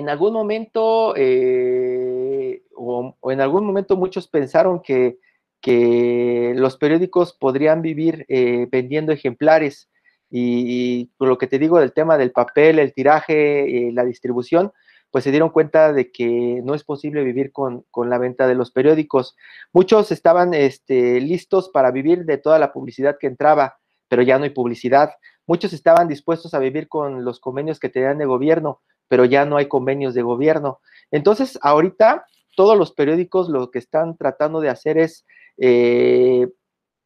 algún 0.09 0.33
momento, 0.33 1.13
o, 2.75 3.15
o, 3.19 3.31
en 3.31 3.41
algún 3.41 3.65
momento 3.65 3.95
muchos 3.95 4.27
pensaron 4.27 4.81
que, 4.81 5.17
que 5.61 6.53
los 6.55 6.77
periódicos 6.77 7.33
podrían 7.33 7.81
vivir 7.81 8.25
vendiendo 8.71 9.11
ejemplares, 9.11 9.89
y, 10.29 11.05
por 11.17 11.27
lo 11.27 11.37
que 11.37 11.47
te 11.47 11.59
digo 11.59 11.79
del 11.79 11.93
tema 11.93 12.17
del 12.17 12.31
papel, 12.31 12.79
el 12.79 12.93
tiraje, 12.93 13.87
eh, 13.87 13.91
la 13.93 14.03
distribución, 14.03 14.71
pues 15.11 15.23
se 15.23 15.31
dieron 15.31 15.49
cuenta 15.49 15.93
de 15.93 16.11
que 16.11 16.61
no 16.63 16.75
es 16.75 16.83
posible 16.83 17.23
vivir 17.23 17.51
con, 17.51 17.85
con 17.91 18.09
la 18.09 18.17
venta 18.17 18.47
de 18.47 18.55
los 18.55 18.71
periódicos. 18.71 19.35
Muchos 19.71 20.11
estaban 20.11 20.53
este, 20.53 21.21
listos 21.21 21.69
para 21.69 21.91
vivir 21.91 22.25
de 22.25 22.37
toda 22.37 22.59
la 22.59 22.73
publicidad 22.73 23.17
que 23.19 23.27
entraba, 23.27 23.77
pero 24.09 24.21
ya 24.21 24.37
no 24.37 24.43
hay 24.43 24.49
publicidad. 24.49 25.11
Muchos 25.45 25.71
estaban 25.71 26.09
dispuestos 26.09 26.53
a 26.53 26.59
vivir 26.59 26.89
con 26.89 27.23
los 27.23 27.39
convenios 27.39 27.79
que 27.79 27.89
tenían 27.89 28.17
de 28.17 28.25
gobierno, 28.25 28.81
pero 29.07 29.23
ya 29.23 29.45
no 29.45 29.55
hay 29.55 29.67
convenios 29.67 30.13
de 30.13 30.21
gobierno. 30.21 30.81
Entonces, 31.09 31.57
ahorita 31.61 32.25
todos 32.57 32.77
los 32.77 32.91
periódicos 32.91 33.47
lo 33.47 33.71
que 33.71 33.79
están 33.79 34.17
tratando 34.17 34.59
de 34.59 34.69
hacer 34.69 34.97
es 34.97 35.25
eh, 35.57 36.47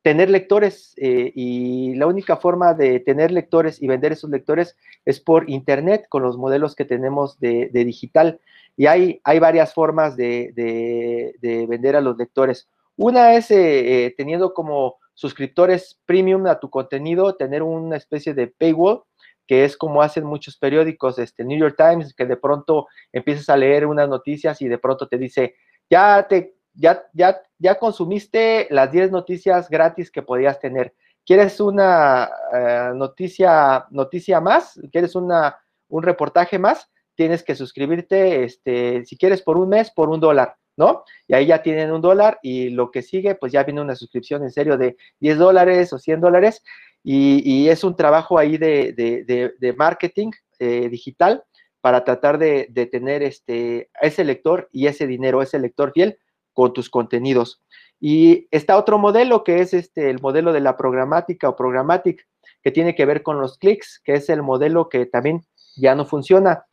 tener 0.02 0.30
lectores 0.30 0.94
eh, 0.98 1.32
y 1.36 1.94
la 1.96 2.08
única 2.08 2.38
forma 2.38 2.74
de 2.74 3.00
tener 3.00 3.32
lectores 3.32 3.82
y 3.82 3.88
vender 3.88 4.12
esos 4.12 4.30
lectores 4.30 4.76
es 5.06 5.20
por 5.20 5.50
internet 5.50 6.06
con 6.10 6.24
los 6.24 6.38
modelos 6.38 6.76
que 6.76 6.86
tenemos 6.86 7.40
de, 7.40 7.70
de 7.72 7.86
digital 7.86 8.40
y 8.78 8.88
hay, 8.88 9.22
hay 9.24 9.40
varias 9.40 9.74
formas 9.74 10.16
de, 10.16 10.52
de, 10.56 11.36
de, 11.40 11.68
vender 11.68 11.96
a 11.96 12.02
los 12.02 12.18
lectores. 12.18 12.68
Una 12.96 13.36
es 13.36 13.52
eh, 13.52 14.06
eh, 14.06 14.14
teniendo 14.18 14.54
como 14.54 14.96
suscriptores 15.14 16.00
premium 16.06 16.48
a 16.48 16.60
tu 16.60 16.70
contenido, 16.70 17.36
tener 17.36 17.62
una 17.62 17.98
especie 17.98 18.34
de 18.34 18.48
paywall, 18.48 19.04
que 19.46 19.66
es 19.66 19.76
como 19.78 20.02
hacen 20.02 20.24
muchos 20.24 20.58
periódicos, 20.58 21.20
este 21.20 21.44
New 21.44 21.60
York 21.60 21.76
Times, 21.78 22.14
que 22.16 22.26
de 22.26 22.38
pronto 22.38 22.88
empiezas 23.12 23.50
a 23.50 23.58
leer 23.58 23.86
unas 23.86 24.08
noticias 24.08 24.62
y 24.62 24.68
de 24.68 24.78
pronto 24.78 25.08
te 25.08 25.18
dice, 25.18 25.56
ya 25.90 26.26
te 26.28 26.56
ya, 26.74 27.04
ya, 27.14 27.42
ya 27.58 27.76
consumiste 27.76 28.68
las 28.70 28.92
10 28.92 29.12
noticias 29.12 29.70
gratis 29.70 30.12
que 30.12 30.22
podías 30.22 30.60
tener. 30.60 30.94
¿Quieres 31.26 31.60
una 31.60 32.30
eh, 32.54 32.92
noticia, 32.96 33.86
noticia 33.92 34.42
más? 34.42 34.80
¿Quieres 34.92 35.16
una, 35.16 35.58
un 35.88 36.04
reportaje 36.04 36.58
más? 36.58 36.90
Tienes 37.16 37.44
que 37.44 37.56
suscribirte, 37.56 38.44
este, 38.44 39.06
si 39.06 39.18
quieres, 39.18 39.42
por 39.42 39.58
un 39.58 39.70
mes, 39.70 39.92
por 39.92 40.10
un 40.10 40.20
dólar, 40.20 40.56
¿no? 40.78 41.04
Y 41.28 41.36
ahí 41.36 41.48
ya 41.48 41.62
tienen 41.62 41.92
un 41.92 42.02
dólar 42.02 42.40
y 42.42 42.70
lo 42.70 42.90
que 42.90 43.02
sigue, 43.04 43.36
pues 43.36 43.52
ya 43.52 43.64
viene 43.64 43.82
una 43.82 43.96
suscripción 43.96 44.44
en 44.44 44.52
serio 44.52 44.78
de 44.78 44.98
10 45.20 45.38
dólares 45.38 45.94
o 45.94 46.00
100 46.00 46.22
dólares 46.22 46.64
y, 47.04 47.68
es 47.70 47.84
un 47.84 47.96
trabajo 47.96 48.38
ahí 48.38 48.58
de, 48.58 49.74
marketing 49.78 50.32
eh, 50.60 50.90
digital 50.90 51.44
para 51.82 52.04
tratar 52.04 52.38
de, 52.38 52.90
tener 52.92 53.24
este, 53.24 53.90
ese 54.02 54.24
lector 54.24 54.70
y 54.72 54.88
ese 54.88 55.08
dinero, 55.08 55.42
ese 55.42 55.60
lector 55.60 55.92
fiel 55.92 56.18
con 56.54 56.74
tus 56.74 56.90
contenidos. 56.90 57.62
Y 58.00 58.48
está 58.52 58.78
otro 58.78 58.98
modelo 58.98 59.44
que 59.44 59.60
es 59.60 59.74
este, 59.74 60.10
el 60.10 60.20
modelo 60.22 60.54
de 60.54 60.60
la 60.60 60.76
programática 60.76 61.50
o 61.50 61.56
programmatic, 61.56 62.28
que 62.64 62.72
tiene 62.72 62.96
que 62.96 63.06
ver 63.06 63.24
con 63.24 63.40
los 63.40 63.58
clics, 63.58 64.02
que 64.04 64.14
es 64.14 64.30
el 64.30 64.42
modelo 64.42 64.90
que 64.90 65.06
también 65.06 65.46
ya 65.76 65.96
no 65.96 66.06
funciona. 66.06 66.66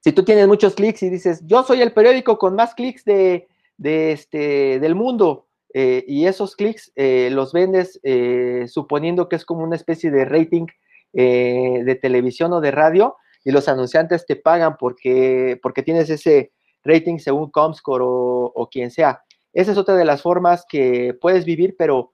Si 0.00 0.12
tú 0.12 0.24
tienes 0.24 0.46
muchos 0.46 0.74
clics 0.74 1.02
y 1.02 1.10
dices, 1.10 1.42
yo 1.46 1.62
soy 1.62 1.82
el 1.82 1.92
periódico 1.92 2.38
con 2.38 2.54
más 2.54 2.74
clics 2.74 3.04
de, 3.04 3.48
este, 3.78 4.78
del 4.78 4.94
mundo, 4.94 5.48
eh, 5.74 6.04
y 6.06 6.26
esos 6.26 6.54
clics 6.54 6.92
eh, 6.94 7.28
los 7.32 7.52
vendes 7.52 8.00
eh, 8.02 8.64
suponiendo 8.68 9.28
que 9.28 9.36
es 9.36 9.44
como 9.44 9.62
una 9.62 9.76
especie 9.76 10.10
de 10.10 10.24
rating 10.24 10.66
de 11.12 11.98
televisión 12.02 12.52
o 12.52 12.60
de 12.60 12.70
radio, 12.70 13.16
y 13.42 13.50
los 13.50 13.68
anunciantes 13.68 14.26
te 14.26 14.36
pagan 14.36 14.76
porque, 14.76 15.58
porque 15.62 15.82
tienes 15.82 16.10
ese 16.10 16.52
rating 16.86 17.18
según 17.18 17.50
Comscore 17.50 18.04
o, 18.04 18.52
o 18.54 18.68
quien 18.68 18.90
sea. 18.90 19.22
Esa 19.52 19.72
es 19.72 19.78
otra 19.78 19.96
de 19.96 20.04
las 20.04 20.22
formas 20.22 20.66
que 20.68 21.16
puedes 21.20 21.44
vivir, 21.44 21.76
pero, 21.78 22.12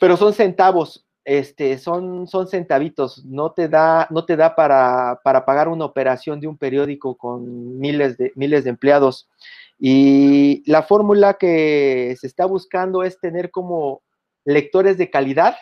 pero 0.00 0.16
son 0.16 0.32
centavos, 0.32 1.06
este, 1.28 1.76
son, 1.76 2.26
son 2.26 2.48
centavitos, 2.48 3.22
no 3.26 3.52
te 3.52 3.68
da, 3.68 4.06
no 4.10 4.24
te 4.24 4.34
da 4.34 4.54
para, 4.54 5.20
para 5.22 5.44
pagar 5.44 5.68
una 5.68 5.84
operación 5.84 6.40
de 6.40 6.46
un 6.46 6.56
periódico 6.56 7.18
con 7.18 7.78
miles 7.78 8.16
de, 8.16 8.32
miles 8.34 8.64
de 8.64 8.70
empleados. 8.70 9.28
Y 9.78 10.62
la 10.64 10.82
fórmula 10.82 11.34
que 11.34 12.16
se 12.18 12.26
está 12.26 12.46
buscando 12.46 13.02
es 13.02 13.20
tener 13.20 13.50
como 13.50 14.00
lectores 14.46 14.96
de 14.96 15.10
calidad, 15.10 15.54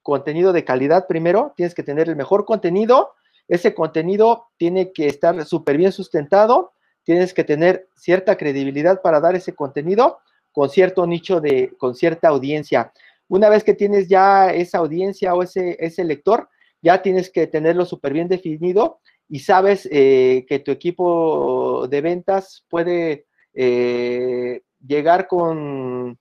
contenido 0.00 0.54
de 0.54 0.64
calidad 0.64 1.06
primero, 1.06 1.52
tienes 1.54 1.74
que 1.74 1.82
tener 1.82 2.08
el 2.08 2.16
mejor 2.16 2.46
contenido, 2.46 3.12
ese 3.46 3.74
contenido 3.74 4.46
tiene 4.56 4.90
que 4.92 5.06
estar 5.06 5.44
súper 5.44 5.76
bien 5.76 5.92
sustentado, 5.92 6.72
tienes 7.04 7.34
que 7.34 7.44
tener 7.44 7.88
cierta 7.96 8.36
credibilidad 8.36 9.00
para 9.02 9.20
dar 9.20 9.36
ese 9.36 9.54
contenido 9.54 10.18
con 10.52 10.70
cierto 10.70 11.06
nicho 11.06 11.40
de, 11.40 11.72
con 11.78 11.94
cierta 11.94 12.28
audiencia. 12.28 12.92
Una 13.28 13.48
vez 13.48 13.64
que 13.64 13.74
tienes 13.74 14.08
ya 14.08 14.52
esa 14.52 14.78
audiencia 14.78 15.34
o 15.34 15.42
ese, 15.42 16.04
lector, 16.04 16.48
ya 16.82 17.02
tienes 17.02 17.30
que 17.30 17.46
tenerlo 17.46 17.84
súper 17.84 18.12
bien 18.12 18.28
definido 18.28 19.00
y 19.28 19.40
sabes 19.40 19.88
eh, 19.90 20.44
que 20.48 20.58
tu 20.58 20.70
equipo 20.70 21.88
de 21.88 22.00
ventas 22.00 22.64
puede 22.68 23.26
eh, 23.54 24.62
llegar 24.86 25.26
con 25.26 26.18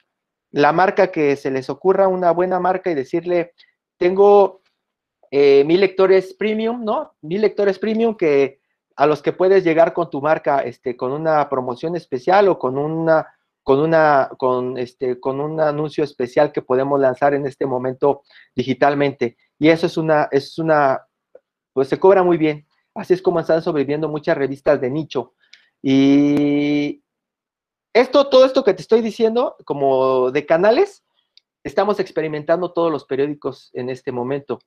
la 0.52 0.72
marca 0.72 1.12
que 1.12 1.36
se 1.36 1.52
les 1.52 1.70
ocurra, 1.70 2.08
una 2.08 2.32
buena 2.32 2.60
marca 2.60 2.90
y 2.90 2.96
decirle, 2.96 3.54
tengo 3.98 4.62
eh, 5.32 5.64
mil 5.66 5.80
lectores 5.80 6.34
premium, 6.34 6.86
¿no? 6.86 7.14
Mil 7.22 7.42
lectores 7.42 7.80
premium 7.80 8.16
que 8.16 8.60
a 8.96 9.06
los 9.06 9.22
que 9.22 9.34
puedes 9.34 9.64
llegar 9.64 9.94
con 9.94 10.10
tu 10.10 10.22
marca, 10.22 10.60
este, 10.60 10.96
con 10.96 11.12
una 11.12 11.50
promoción 11.50 11.96
especial 11.96 12.48
o 12.48 12.60
con 12.60 12.78
una, 12.78 13.28
con 13.64 13.80
una, 13.80 14.30
con 14.38 14.78
este, 14.78 15.20
con 15.20 15.40
un 15.40 15.60
anuncio 15.60 16.04
especial 16.04 16.52
que 16.52 16.62
podemos 16.62 17.00
lanzar 17.00 17.34
en 17.34 17.46
este 17.46 17.66
momento 17.66 18.24
digitalmente. 18.56 19.38
Y 19.58 19.70
eso 19.70 19.88
es 19.88 19.98
una, 19.98 20.28
es 20.32 20.58
una, 20.60 21.02
pues 21.74 21.88
se 21.88 22.00
cobra 22.00 22.24
muy 22.24 22.38
bien. 22.38 22.68
Así 22.94 23.14
es 23.14 23.22
como 23.22 23.40
están 23.40 23.62
sobreviviendo 23.62 24.08
muchas 24.08 24.38
revistas 24.38 24.80
de 24.80 24.90
nicho. 24.90 25.34
Y 25.82 27.04
esto, 27.94 28.30
todo 28.30 28.46
esto 28.46 28.64
que 28.64 28.74
te 28.74 28.82
estoy 28.82 29.02
diciendo, 29.02 29.56
como 29.66 30.32
de 30.32 30.46
canales, 30.46 31.04
estamos 31.64 32.00
experimentando 32.00 32.72
todos 32.74 32.92
los 32.92 33.06
periódicos 33.06 33.70
en 33.74 33.90
este 33.90 34.12
momento. 34.12 34.60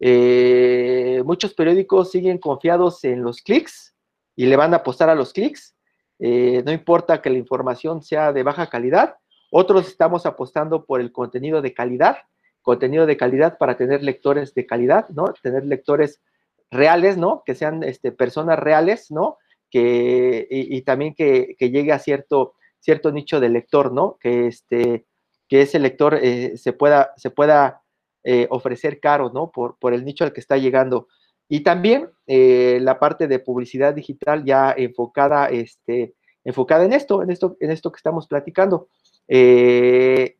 Eh, 0.00 1.22
muchos 1.26 1.52
periódicos 1.52 2.10
siguen 2.10 2.38
confiados 2.38 3.04
en 3.04 3.22
los 3.22 3.42
clics 3.42 3.94
y 4.34 4.46
le 4.46 4.56
van 4.56 4.72
a 4.72 4.78
apostar 4.78 5.10
a 5.10 5.14
los 5.14 5.32
clics. 5.32 5.76
Eh, 6.18 6.62
no 6.64 6.72
importa 6.72 7.20
que 7.20 7.30
la 7.30 7.38
información 7.38 8.02
sea 8.02 8.32
de 8.32 8.42
baja 8.42 8.68
calidad. 8.68 9.16
Otros 9.50 9.88
estamos 9.88 10.26
apostando 10.26 10.86
por 10.86 11.00
el 11.00 11.12
contenido 11.12 11.60
de 11.60 11.74
calidad, 11.74 12.18
contenido 12.62 13.06
de 13.06 13.16
calidad 13.16 13.58
para 13.58 13.76
tener 13.76 14.02
lectores 14.02 14.54
de 14.54 14.66
calidad, 14.66 15.08
¿no? 15.10 15.32
Tener 15.42 15.64
lectores 15.64 16.22
reales, 16.70 17.16
¿no? 17.16 17.42
Que 17.44 17.54
sean 17.54 17.82
este, 17.82 18.12
personas 18.12 18.58
reales, 18.58 19.10
¿no? 19.10 19.38
Que, 19.70 20.46
y, 20.50 20.82
también 20.82 21.14
que, 21.14 21.56
llegue 21.58 21.92
a 21.92 21.98
cierto, 21.98 22.54
cierto 22.80 23.12
nicho 23.12 23.38
de 23.38 23.48
lector, 23.48 23.92
¿no? 23.92 24.18
Que, 24.20 24.48
este, 24.48 25.06
que 25.48 25.62
ese 25.62 25.78
lector 25.78 26.18
eh, 26.20 26.56
se 26.56 26.72
pueda, 26.72 27.12
se 27.16 27.30
pueda 27.30 27.82
eh, 28.24 28.46
ofrecer 28.50 29.00
caro, 29.00 29.30
¿no? 29.32 29.50
Por, 29.50 29.78
por, 29.78 29.94
el 29.94 30.04
nicho 30.04 30.24
al 30.24 30.32
que 30.32 30.40
está 30.40 30.56
llegando. 30.56 31.08
Y 31.48 31.60
también 31.60 32.10
eh, 32.26 32.78
la 32.80 32.98
parte 32.98 33.26
de 33.26 33.38
publicidad 33.38 33.94
digital 33.94 34.44
ya 34.44 34.74
enfocada, 34.76 35.46
este, 35.46 36.14
enfocada 36.44 36.84
en 36.84 36.92
esto, 36.92 37.22
en 37.22 37.30
esto, 37.30 37.56
en 37.60 37.70
esto 37.70 37.90
que 37.90 37.96
estamos 37.96 38.26
platicando. 38.26 38.88
Eh, 39.26 40.36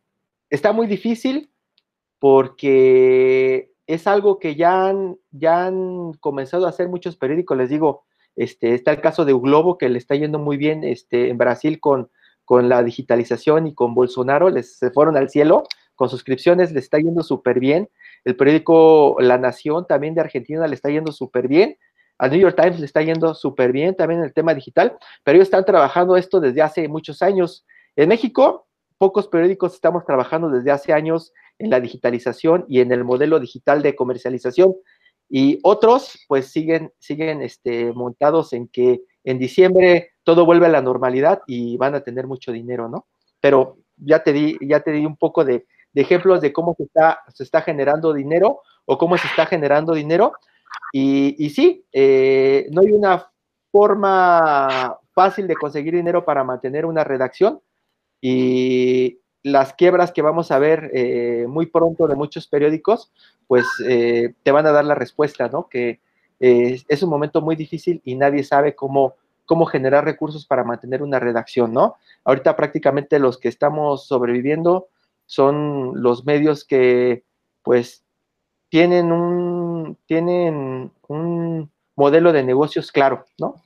está 0.51 0.73
muy 0.73 0.87
difícil 0.87 1.51
porque 2.19 3.73
es 3.87 4.07
algo 4.07 4.39
que 4.39 4.55
ya 4.55 4.89
han, 4.89 5.17
ya 5.31 5.67
han 5.67 6.13
comenzado 6.21 6.67
a 6.67 6.69
hacer 6.69 6.89
muchos 6.89 7.17
periódicos. 7.17 7.57
Les 7.57 7.71
digo, 7.71 8.05
este, 8.37 8.75
está 8.75 8.93
el 8.93 9.01
caso 9.01 9.25
de 9.25 9.35
Uglobo, 9.35 9.79
que 9.79 9.89
le 9.89 9.99
está 9.99 10.15
yendo 10.15 10.39
muy 10.39 10.57
bien 10.57 10.85
este, 10.85 11.31
en 11.31 11.39
Brasil 11.39 11.81
con, 11.81 12.11
con 12.45 12.69
la 12.69 12.83
digitalización 12.83 13.67
y 13.67 13.75
con 13.75 13.95
Bolsonaro, 13.95 14.51
les 14.51 14.79
se 14.79 14.91
fueron 14.91 15.17
al 15.17 15.31
cielo 15.31 15.65
con 16.01 16.09
suscripciones 16.09 16.73
le 16.73 16.81
está 16.81 16.97
yendo 16.97 17.23
súper 17.23 17.61
bien. 17.61 17.91
El 18.25 18.35
periódico 18.35 19.19
La 19.21 19.37
Nación 19.37 19.87
también 19.87 20.15
de 20.15 20.23
Argentina 20.23 20.67
le 20.67 20.75
está 20.75 20.89
yendo 20.89 21.13
súper 21.13 21.47
bien. 21.47 21.77
Al 22.17 22.31
New 22.31 22.41
York 22.41 22.57
Times 22.57 22.81
le 22.81 22.87
está 22.87 23.03
yendo 23.03 23.35
súper 23.35 23.71
bien 23.71 23.95
también 23.95 24.21
en 24.21 24.25
el 24.25 24.33
tema 24.33 24.55
digital, 24.55 24.97
pero 25.23 25.37
ellos 25.37 25.49
están 25.49 25.67
trabajando 25.67 26.17
esto 26.17 26.41
desde 26.41 26.63
hace 26.63 26.89
muchos 26.89 27.21
años. 27.21 27.67
En 27.97 28.09
México, 28.09 28.67
pocos 28.97 29.29
periódicos 29.29 29.75
estamos 29.75 30.07
trabajando 30.07 30.49
desde 30.49 30.71
hace 30.71 30.95
años 30.95 31.35
en 31.59 31.69
la 31.69 31.81
digitalización 31.81 32.65
y 32.67 32.81
en 32.81 32.93
el 32.93 33.05
modelo 33.05 33.39
digital 33.39 33.83
de 33.83 33.95
comercialización. 33.95 34.75
Y 35.29 35.59
otros, 35.63 36.25
pues, 36.29 36.47
siguen, 36.47 36.95
siguen 36.99 37.43
este, 37.43 37.93
montados 37.93 38.55
en 38.55 38.69
que 38.69 39.03
en 39.23 39.39
diciembre 39.39 40.13
todo 40.23 40.47
vuelve 40.47 40.65
a 40.65 40.71
la 40.71 40.81
normalidad 40.81 41.43
y 41.47 41.77
van 41.77 41.95
a 41.95 42.01
tener 42.01 42.27
mucho 42.27 42.53
dinero, 42.53 42.89
¿no? 42.89 43.07
Pero 43.39 43.77
ya 43.99 44.23
te 44.23 44.33
di, 44.33 44.57
ya 44.63 44.81
te 44.81 44.93
di 44.93 45.05
un 45.05 45.19
poco 45.19 45.45
de, 45.45 45.67
de 45.93 46.03
ejemplos 46.03 46.41
de 46.41 46.53
cómo 46.53 46.75
se 46.77 46.85
está, 46.85 47.21
se 47.33 47.43
está 47.43 47.63
generando 47.63 48.13
dinero 48.13 48.61
o 48.85 48.99
cómo 48.99 49.17
se 49.17 49.27
está 49.27 49.47
generando 49.47 49.95
dinero. 49.95 50.33
Y, 50.93 51.35
y 51.45 51.51
sí, 51.51 51.85
eh, 51.93 52.69
no 52.71 52.83
hay 52.83 52.93
una 52.93 53.31
forma 53.71 54.99
fácil 55.13 55.47
de 55.47 55.55
conseguir 55.55 55.95
dinero 55.95 56.25
para 56.25 56.45
mantener 56.45 56.87
una 56.87 57.05
redacción 57.05 57.61
y 58.21 59.19
las 59.43 59.73
quiebras 59.73 60.13
que 60.13 60.23
vamos 60.23 60.51
a 60.51 60.59
ver 60.59 60.91
eh, 60.93 61.47
muy 61.49 61.67
pronto 61.67 62.07
de 62.07 62.15
muchos 62.15 62.47
periódicos, 62.47 63.13
pues 63.47 63.65
eh, 63.87 64.35
te 64.43 64.53
van 64.53 64.67
a 64.67 64.73
dar 64.73 64.85
la 64.85 64.95
respuesta, 64.95 65.49
¿no? 65.49 65.69
Que 65.69 66.01
es 66.43 67.03
un 67.03 67.11
momento 67.11 67.43
muy 67.43 67.55
difícil 67.55 68.01
y 68.03 68.15
nadie 68.15 68.43
sabe 68.45 68.75
cómo, 68.75 69.15
cómo 69.45 69.67
generar 69.67 70.07
recursos 70.07 70.47
para 70.47 70.65
mantener 70.65 71.03
una 71.03 71.19
redacción, 71.19 71.75
¿no? 71.75 71.97
Ahorita 72.25 72.57
prácticamente 72.57 73.19
los 73.19 73.37
que 73.37 73.49
estamos 73.49 74.07
sobreviviendo 74.07 74.89
son 75.31 76.03
los 76.03 76.27
medios 76.27 76.65
que 76.65 77.23
pues 77.63 78.05
tienen 78.69 79.13
un, 79.13 79.97
tienen 80.05 80.91
un 81.07 81.71
modelo 81.95 82.33
de 82.33 82.43
negocios 82.43 82.91
claro, 82.91 83.25
¿no? 83.39 83.63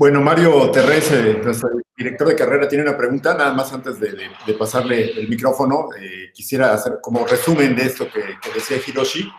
Bueno, 0.00 0.20
Mario 0.20 0.68
Terrés, 0.72 1.12
eh, 1.12 1.40
nuestro 1.44 1.70
director 1.96 2.26
de 2.26 2.34
carrera, 2.34 2.66
tiene 2.66 2.82
una 2.82 2.96
pregunta, 2.96 3.34
nada 3.34 3.52
más 3.52 3.72
antes 3.72 4.00
de, 4.00 4.18
pasarle 4.58 5.12
el 5.12 5.28
micrófono, 5.28 5.90
eh, 5.96 6.32
quisiera 6.34 6.72
hacer 6.72 6.98
como 7.00 7.24
resumen 7.24 7.76
de 7.76 7.82
esto 7.82 8.08
que, 8.10 8.34
decía 8.52 8.78
Hiroshi, 8.84 9.30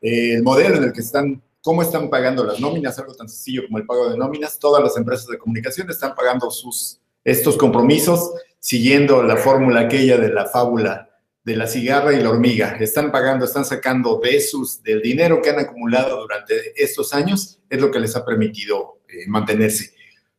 eh, 0.00 0.36
el 0.36 0.42
modelo 0.42 0.76
en 0.76 0.84
el 0.84 0.92
que 0.94 1.00
están, 1.00 1.42
cómo 1.60 1.82
están 1.82 2.08
pagando 2.08 2.44
las 2.44 2.60
nóminas, 2.60 2.98
algo 2.98 3.14
tan 3.14 3.28
sencillo 3.28 3.66
como 3.66 3.76
el 3.76 3.84
pago 3.84 4.08
de 4.08 4.16
nóminas, 4.16 4.58
todas 4.58 4.82
las 4.82 4.96
empresas 4.96 5.26
de 5.26 5.36
comunicación 5.36 5.90
están 5.90 6.14
pagando 6.14 6.50
sus 6.50 6.98
estos 7.24 7.56
compromisos 7.56 8.32
siguiendo 8.60 9.22
la 9.22 9.36
fórmula 9.36 9.80
aquella 9.80 10.18
de 10.18 10.32
la 10.32 10.46
fábula 10.46 11.08
de 11.44 11.56
la 11.56 11.66
cigarra 11.66 12.12
y 12.12 12.20
la 12.20 12.30
hormiga. 12.30 12.76
Están 12.78 13.10
pagando, 13.10 13.46
están 13.46 13.64
sacando 13.64 14.20
de 14.22 14.40
sus, 14.40 14.82
del 14.82 15.00
dinero 15.00 15.40
que 15.40 15.48
han 15.50 15.58
acumulado 15.58 16.20
durante 16.20 16.72
estos 16.76 17.14
años, 17.14 17.58
es 17.70 17.80
lo 17.80 17.90
que 17.90 18.00
les 18.00 18.14
ha 18.16 18.24
permitido 18.24 19.00
eh, 19.08 19.26
mantenerse. 19.26 19.94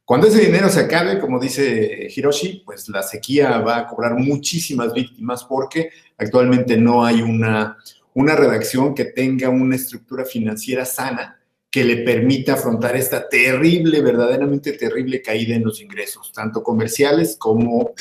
Cuando 0.06 0.28
ese 0.28 0.40
dinero 0.40 0.70
se 0.70 0.82
acabe, 0.82 1.20
como 1.20 1.40
dice 1.40 2.08
Hiroshi, 2.16 2.64
pues 2.66 2.90
la 2.90 3.02
sequía 3.02 3.58
va 3.60 3.78
a 3.78 3.88
cobrar 3.88 4.16
muchísimas 4.16 4.94
víctimas 4.94 5.44
porque 5.44 5.90
actualmente 6.18 6.78
no 6.78 7.04
hay 7.04 7.22
una, 7.22 7.78
una 8.14 8.36
redacción 8.36 8.94
que 8.94 9.06
tenga 9.06 9.50
una 9.50 9.76
estructura 9.76 10.26
financiera 10.26 10.86
sana 10.86 11.39
que 11.72 11.84
le 11.84 11.98
permita 11.98 12.54
afrontar 12.54 12.96
esta 12.96 13.30
terrible, 13.30 14.02
verdaderamente 14.02 14.74
terrible 14.74 15.22
caída 15.22 15.56
en 15.56 15.64
los 15.64 15.82
ingresos, 15.82 16.32
tanto 16.34 16.64
comerciales 16.64 17.36
como 17.38 17.92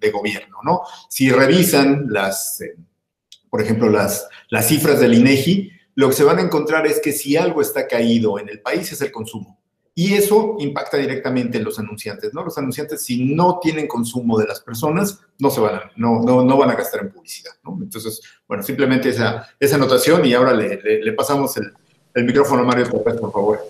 de, 0.00 0.10
gobierno, 0.10 0.58
¿no? 0.64 0.82
Si 1.10 1.28
revisan 1.28 2.06
las, 2.08 2.60
eh, 2.60 2.76
por 3.50 3.60
ejemplo, 3.60 3.90
las, 3.90 4.28
las 4.48 4.68
cifras 4.68 5.00
del 5.00 5.12
INEGI, 5.12 5.70
lo 5.96 6.08
que 6.08 6.14
se 6.14 6.24
van 6.24 6.38
a 6.38 6.42
encontrar 6.42 6.86
es 6.86 7.00
que 7.00 7.12
si 7.12 7.36
algo 7.36 7.60
está 7.60 7.86
caído 7.86 8.38
en 8.38 8.48
el 8.48 8.60
país 8.60 8.90
es 8.92 9.00
el 9.02 9.10
consumo. 9.10 9.58
Y 9.96 10.14
eso 10.14 10.54
impacta 10.60 10.96
directamente 10.96 11.58
en 11.58 11.64
los 11.64 11.80
anunciantes, 11.80 12.32
¿no? 12.32 12.44
Los 12.44 12.56
anunciantes, 12.56 13.02
si 13.02 13.34
no 13.34 13.58
tienen 13.60 13.88
consumo 13.88 14.38
de 14.38 14.46
las 14.46 14.60
personas, 14.60 15.18
no 15.40 15.50
se 15.50 15.60
van 15.60 15.74
a, 15.74 15.90
no, 15.96 16.22
no, 16.22 16.44
no 16.44 16.56
van 16.56 16.70
a 16.70 16.76
gastar 16.76 17.00
en 17.00 17.10
publicidad, 17.10 17.50
¿no? 17.64 17.76
Entonces, 17.82 18.22
bueno, 18.46 18.62
simplemente 18.62 19.08
esa, 19.08 19.48
esa 19.58 19.74
anotación 19.74 20.24
y 20.24 20.34
ahora 20.34 20.54
le, 20.54 21.02
le, 21.02 21.12
pasamos 21.14 21.56
el, 21.56 21.72
el, 22.14 22.24
micrófono 22.24 22.64
Mario 22.64 22.88
por 22.90 23.32
favor. 23.32 23.60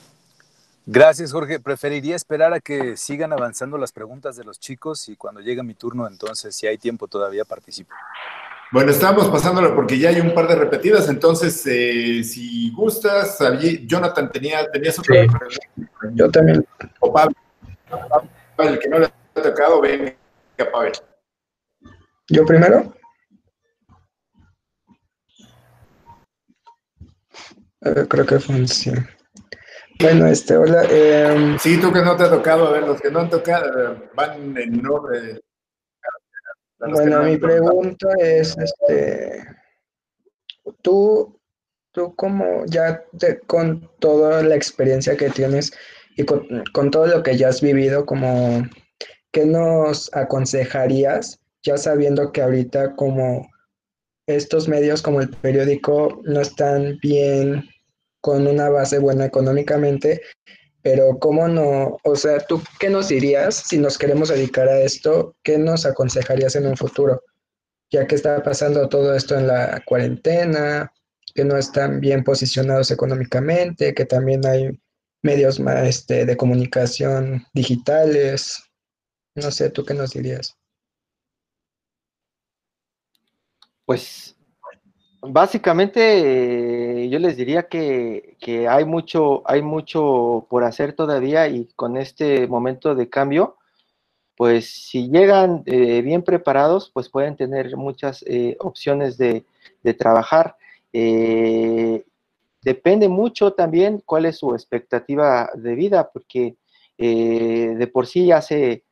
Gracias, 0.91 1.33
Jorge. 1.33 1.61
Preferiría 1.61 2.17
esperar 2.17 2.55
a 2.55 2.61
que 2.61 2.97
sigan 2.97 3.33
avanzando 3.35 3.77
las 3.77 3.93
preguntas 3.93 4.37
de 4.37 4.45
los 4.45 4.59
chicos 4.59 5.09
y 5.11 5.17
cuando 5.17 5.43
llegue 5.43 5.63
mi 5.63 5.75
turno, 5.75 6.09
entonces, 6.09 6.57
si 6.57 6.67
hay 6.67 6.79
tiempo 6.79 7.09
todavía, 7.09 7.45
participo. 7.45 7.95
Bueno, 8.73 8.91
estamos 8.91 9.29
pasándolo 9.29 9.75
porque 9.75 9.99
ya 9.99 10.09
hay 10.09 10.21
un 10.21 10.33
par 10.33 10.49
de 10.49 10.55
repetidas, 10.55 11.09
entonces, 11.11 11.63
eh, 11.67 12.23
si 12.25 12.71
gustas, 12.73 13.39
Jonathan, 13.85 14.31
tenía, 14.31 14.71
tenías 14.71 14.99
otra 14.99 15.27
sí, 15.51 15.85
Yo 16.15 16.31
también. 16.31 16.67
O 17.01 17.13
Pablo, 17.13 17.35
el 18.59 18.79
que 18.79 18.89
no 18.89 18.99
le 18.99 19.07
ha 19.07 19.43
tocado, 19.43 19.83
venga, 19.83 20.15
Pablo. 20.73 20.93
¿Yo 22.29 22.45
primero? 22.45 22.95
Creo 28.09 28.27
que 28.27 28.39
funciona. 28.39 29.09
Bueno, 30.01 30.27
este, 30.27 30.57
hola. 30.57 30.85
Eh, 30.89 31.57
sí, 31.59 31.81
tú 31.81 31.93
que 31.93 32.03
no 32.03 32.17
te 32.17 32.25
ha 32.25 32.31
tocado, 32.31 32.69
a 32.69 32.73
ver, 32.73 32.85
los 32.85 33.01
que 33.01 33.11
no 33.11 33.21
han 33.21 33.31
tocado 33.31 34.09
van 34.15 34.57
en 34.57 34.87
orden. 34.87 35.41
Bueno, 36.79 37.25
mi 37.25 37.37
pregunta 37.37 38.09
es, 38.21 38.57
este, 38.57 39.45
tú, 40.83 41.41
tú 41.91 42.15
como 42.15 42.65
ya 42.67 43.03
con 43.49 43.91
toda 43.99 44.43
la 44.45 44.55
experiencia 44.55 45.17
que 45.17 45.31
tienes 45.31 45.73
y 46.17 46.25
con, 46.25 46.91
todo 46.91 47.07
lo 47.07 47.23
que 47.23 47.37
ya 47.37 47.49
has 47.49 47.61
vivido, 47.61 48.07
como, 48.07 48.63
¿qué 49.33 49.45
nos 49.45 50.15
aconsejarías, 50.15 51.41
ya 51.63 51.77
sabiendo 51.77 52.31
que 52.31 52.43
ahorita 52.43 52.95
como 52.95 53.49
estos 54.27 54.69
medios 54.69 55.03
como 55.03 55.21
el 55.21 55.31
periódico 55.31 56.21
no 56.25 56.41
están 56.41 56.99
bien 57.01 57.65
con 58.29 58.47
una 58.47 58.69
base 58.69 58.99
buena 58.99 59.25
económicamente, 59.25 60.21
pero 60.83 61.19
¿cómo 61.19 61.49
no? 61.49 61.97
O 62.05 62.15
sea, 62.15 62.41
¿tú 62.41 62.63
qué 62.79 62.91
nos 62.91 63.09
dirías 63.09 63.55
si 63.55 63.79
nos 63.79 63.97
queremos 63.97 64.29
dedicar 64.29 64.69
a 64.69 64.81
esto? 64.81 65.35
¿Qué 65.43 65.57
nos 65.57 65.87
aconsejarías 65.87 66.55
en 66.55 66.67
un 66.67 66.77
futuro? 66.77 67.23
Ya 67.91 68.07
que 68.07 68.17
está 68.17 68.43
pasando 68.43 68.87
todo 68.91 69.15
esto 69.15 69.35
en 69.35 69.47
la 69.47 69.83
cuarentena, 69.87 70.93
que 71.35 71.43
no 71.43 71.57
están 71.57 72.01
bien 72.01 72.23
posicionados 72.23 72.91
económicamente, 72.91 73.95
que 73.95 74.05
también 74.05 74.45
hay 74.45 74.79
medios 75.23 75.59
más 75.59 75.89
este, 75.89 76.27
de 76.27 76.37
comunicación 76.37 77.47
digitales. 77.55 78.63
No 79.37 79.51
sé, 79.51 79.71
¿tú 79.71 79.87
qué 79.87 79.95
nos 79.95 80.11
dirías? 80.11 80.55
Pues 83.87 84.37
Básicamente, 85.31 87.03
eh, 87.03 87.09
yo 87.11 87.19
les 87.19 87.37
diría 87.37 87.69
que, 87.69 88.37
hay, 88.69 88.85
mucho, 88.87 89.43
hay 89.45 89.61
mucho 89.61 90.47
por 90.49 90.65
hacer 90.65 90.95
todavía 90.95 91.49
y 91.49 91.67
con 91.77 91.99
este 91.99 92.47
momento 92.47 92.95
de 92.95 93.11
cambio, 93.11 93.57
pues 94.37 94.71
si 94.71 95.11
llegan 95.11 95.65
eh, 95.67 96.01
bien 96.03 96.23
preparados, 96.23 96.91
pues 96.95 97.11
pueden 97.11 97.37
tener 97.37 97.77
muchas 97.77 98.25
eh, 98.27 98.57
opciones 98.61 99.19
de, 99.19 99.45
trabajar. 99.99 100.57
depende 102.63 103.09
mucho 103.09 103.53
también 103.53 104.03
cuál 104.05 104.27
es 104.27 104.39
su 104.39 104.55
expectativa 104.55 105.51
de 105.55 105.75
vida, 105.75 106.11
porque 106.13 106.57
de 106.99 107.91
por 107.93 108.07
sí 108.07 108.33
hace 108.33 108.85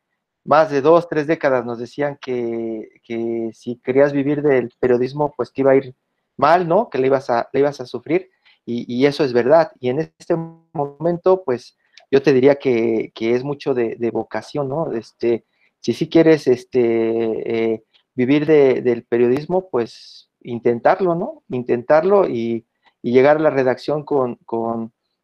más 0.43 0.71
de 0.71 0.81
dos, 0.81 1.07
tres 1.09 1.27
décadas 1.27 1.65
nos 1.65 1.79
decían 1.79 2.17
que, 2.21 3.01
que 3.03 3.51
si 3.53 3.77
querías 3.77 4.13
vivir 4.13 4.41
del 4.41 4.71
periodismo, 4.79 5.33
pues 5.35 5.51
te 5.51 5.61
iba 5.61 5.71
a 5.71 5.75
ir 5.75 5.95
mal, 6.37 6.67
¿no? 6.67 6.89
Que 6.89 6.99
le 6.99 7.07
ibas 7.07 7.29
a, 7.29 7.49
le 7.51 7.59
ibas 7.59 7.81
a 7.81 7.85
sufrir 7.85 8.29
y, 8.69 9.05
eso 9.05 9.23
es 9.23 9.31
verdad. 9.31 9.71
Y 9.79 9.89
en 9.89 9.99
este 9.99 10.35
momento, 10.73 11.43
pues 11.45 11.77
yo 12.11 12.21
te 12.21 12.33
diría 12.33 12.55
que, 12.55 13.11
es 13.15 13.43
mucho 13.43 13.73
de, 13.73 14.11
vocación, 14.11 14.67
¿no? 14.67 14.91
Este, 14.91 15.45
si 15.79 15.93
sí 15.93 16.09
quieres 16.09 16.47
este, 16.47 17.73
eh, 17.73 17.83
vivir 18.13 18.45
del 18.45 19.03
periodismo, 19.05 19.69
pues 19.69 20.29
intentarlo, 20.41 21.15
¿no? 21.15 21.43
Intentarlo 21.49 22.27
y, 22.27 22.65
llegar 23.03 23.37
a 23.37 23.39
la 23.39 23.51
redacción 23.51 24.03
con, 24.03 24.37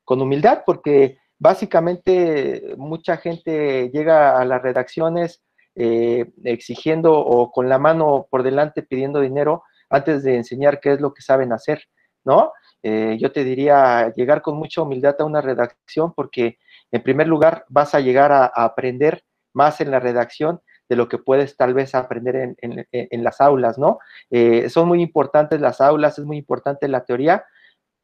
humildad, 0.07 0.63
porque 0.65 1.17
básicamente 1.37 2.75
mucha 2.77 3.17
gente 3.17 3.89
llega 3.89 4.39
a 4.39 4.45
las 4.45 4.61
redacciones 4.61 5.43
eh, 5.75 6.31
exigiendo 6.45 7.19
o 7.19 7.51
con 7.51 7.67
la 7.67 7.77
mano 7.77 8.27
por 8.29 8.43
delante 8.43 8.83
pidiendo 8.83 9.19
dinero 9.19 9.63
antes 9.93 10.23
de 10.23 10.35
enseñar 10.35 10.79
qué 10.79 10.93
es 10.93 11.01
lo 11.01 11.13
que 11.13 11.21
saben 11.21 11.53
hacer, 11.53 11.83
¿no? 12.25 12.51
Eh, 12.81 13.17
yo 13.19 13.31
te 13.31 13.43
diría 13.43 14.11
llegar 14.15 14.41
con 14.41 14.57
mucha 14.57 14.81
humildad 14.81 15.15
a 15.19 15.23
una 15.23 15.39
redacción 15.39 16.13
porque 16.13 16.57
en 16.91 17.03
primer 17.03 17.27
lugar 17.27 17.65
vas 17.69 17.93
a 17.93 17.99
llegar 17.99 18.31
a, 18.31 18.45
aprender 18.45 19.23
más 19.53 19.81
en 19.81 19.91
la 19.91 19.99
redacción 19.99 20.61
de 20.89 20.95
lo 20.95 21.07
que 21.07 21.19
puedes 21.19 21.55
tal 21.55 21.73
vez 21.73 21.95
aprender 21.95 22.55
en, 22.59 23.23
las 23.23 23.39
aulas, 23.39 23.77
¿no? 23.77 23.99
Eh, 24.31 24.67
son 24.69 24.87
muy 24.87 25.01
importantes 25.01 25.61
las 25.61 25.79
aulas, 25.79 26.19
es 26.19 26.25
muy 26.25 26.37
importante 26.37 26.87
la 26.87 27.05
teoría, 27.05 27.45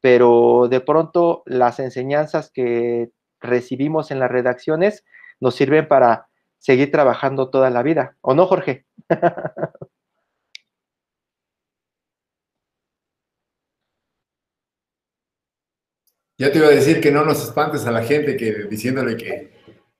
pero 0.00 0.68
de 0.70 0.80
pronto 0.80 1.42
las 1.44 1.78
enseñanzas 1.80 2.50
que 2.50 3.10
recibimos 3.40 4.10
en 4.10 4.20
las 4.20 4.30
redacciones 4.30 5.04
nos 5.40 5.56
sirven 5.56 5.88
para 5.88 6.28
seguir 6.58 6.90
trabajando 6.90 7.50
toda 7.50 7.70
la 7.70 7.82
vida, 7.82 8.16
¿o 8.20 8.34
no, 8.34 8.46
Jorge? 8.46 8.86
Ya 16.40 16.50
te 16.50 16.56
iba 16.56 16.68
a 16.68 16.70
decir 16.70 17.02
que 17.02 17.12
no 17.12 17.22
nos 17.22 17.44
espantes 17.44 17.84
a 17.84 17.90
la 17.90 18.02
gente 18.02 18.34
que 18.34 18.64
diciéndole 18.64 19.14
que, 19.14 19.52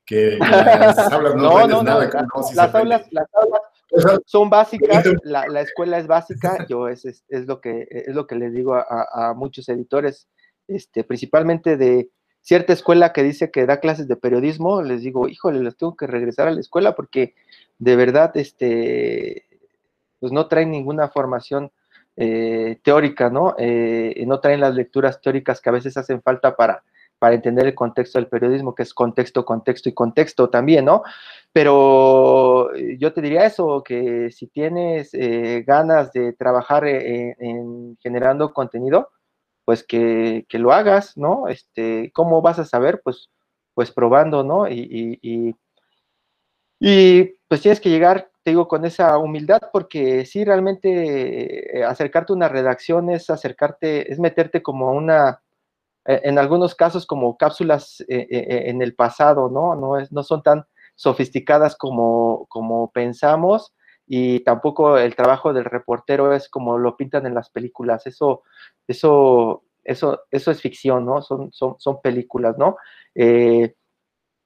que, 0.03 0.37
las 0.39 0.97
aulas 0.97 1.35
no, 1.35 1.67
no, 1.67 1.83
nada. 1.83 2.09
las, 2.55 2.73
aulas, 2.73 3.05
las, 3.11 3.27
aulas, 3.35 4.21
son 4.25 4.49
básicas, 4.49 5.05
la, 5.21 5.47
la, 5.47 5.61
escuela 5.61 5.99
es 5.99 6.07
básica, 6.07 6.65
yo 6.67 6.87
es, 6.87 7.05
es, 7.05 7.23
es, 7.29 7.45
lo 7.45 7.61
que 7.61 7.87
es 7.91 8.15
lo 8.15 8.25
que 8.25 8.33
les 8.33 8.55
digo 8.55 8.73
a, 8.73 8.85
a, 9.13 9.35
muchos 9.35 9.69
editores, 9.69 10.27
este, 10.67 11.03
principalmente 11.03 11.77
de 11.77 12.09
cierta 12.41 12.73
escuela 12.73 13.13
que 13.13 13.21
dice 13.21 13.51
que 13.51 13.67
da 13.67 13.79
clases 13.79 14.07
de 14.07 14.15
periodismo, 14.15 14.81
les 14.81 15.03
digo, 15.03 15.27
híjole, 15.27 15.59
les 15.59 15.77
tengo 15.77 15.95
que 15.95 16.07
regresar 16.07 16.47
a 16.47 16.51
la 16.51 16.59
escuela 16.59 16.95
porque 16.95 17.35
de 17.77 17.95
verdad, 17.95 18.35
este, 18.35 19.45
pues 20.19 20.31
no 20.31 20.47
traen 20.47 20.71
ninguna 20.71 21.07
formación 21.07 21.71
eh, 22.17 22.79
teórica, 22.83 23.29
¿no? 23.29 23.55
Eh, 23.57 24.23
no 24.27 24.39
traen 24.39 24.59
las 24.59 24.75
lecturas 24.75 25.21
teóricas 25.21 25.61
que 25.61 25.69
a 25.69 25.73
veces 25.73 25.95
hacen 25.97 26.21
falta 26.21 26.55
para, 26.55 26.83
para 27.19 27.35
entender 27.35 27.67
el 27.67 27.75
contexto 27.75 28.19
del 28.19 28.27
periodismo, 28.27 28.75
que 28.75 28.83
es 28.83 28.93
contexto, 28.93 29.45
contexto 29.45 29.89
y 29.89 29.93
contexto 29.93 30.49
también, 30.49 30.85
¿no? 30.85 31.03
Pero 31.53 32.73
eh, 32.75 32.97
yo 32.99 33.13
te 33.13 33.21
diría 33.21 33.45
eso, 33.45 33.83
que 33.83 34.29
si 34.31 34.47
tienes 34.47 35.11
ganas 35.65 36.11
de 36.13 36.33
trabajar 36.33 36.85
en, 36.85 37.97
generando 38.01 38.53
contenido, 38.53 39.09
pues 39.65 39.83
que, 39.83 40.45
lo 40.53 40.73
hagas, 40.73 41.17
¿no? 41.17 41.47
Este, 41.47 42.11
¿Cómo 42.13 42.41
vas 42.41 42.59
a 42.59 42.65
saber? 42.65 43.01
Pues, 43.03 43.29
pues 43.73 43.91
probando, 43.91 44.43
¿no? 44.43 44.67
y, 44.67 45.19
y, 45.21 45.55
y 46.83 47.35
pues 47.47 47.61
tienes 47.61 47.79
que 47.79 47.91
llegar 47.91 48.30
te 48.43 48.51
digo, 48.51 48.67
con 48.67 48.85
esa 48.85 49.17
humildad, 49.17 49.61
porque 49.71 50.25
sí, 50.25 50.43
realmente 50.43 51.79
eh, 51.79 51.83
acercarte 51.83 52.33
a 52.33 52.35
una 52.35 52.49
redacción 52.49 53.09
es 53.09 53.29
acercarte, 53.29 54.11
es 54.11 54.19
meterte 54.19 54.63
como 54.63 54.91
una, 54.93 55.41
eh, 56.05 56.21
en 56.23 56.39
algunos 56.39 56.75
casos 56.75 57.05
como 57.05 57.37
cápsulas 57.37 58.03
eh, 58.09 58.27
en 58.67 58.81
el 58.81 58.95
pasado, 58.95 59.49
¿no? 59.49 59.75
No, 59.75 59.97
es, 59.99 60.11
no 60.11 60.23
son 60.23 60.43
tan 60.43 60.65
sofisticadas 60.95 61.75
como, 61.77 62.47
como 62.49 62.91
pensamos 62.91 63.73
y 64.07 64.41
tampoco 64.41 64.97
el 64.97 65.15
trabajo 65.15 65.53
del 65.53 65.65
reportero 65.65 66.33
es 66.33 66.49
como 66.49 66.77
lo 66.79 66.97
pintan 66.97 67.25
en 67.27 67.35
las 67.35 67.49
películas, 67.49 68.07
eso, 68.07 68.43
eso, 68.87 69.63
eso, 69.83 70.21
eso 70.31 70.51
es 70.51 70.61
ficción, 70.61 71.05
¿no? 71.05 71.21
Son, 71.21 71.51
son, 71.53 71.75
son 71.79 72.01
películas, 72.01 72.57
¿no? 72.57 72.77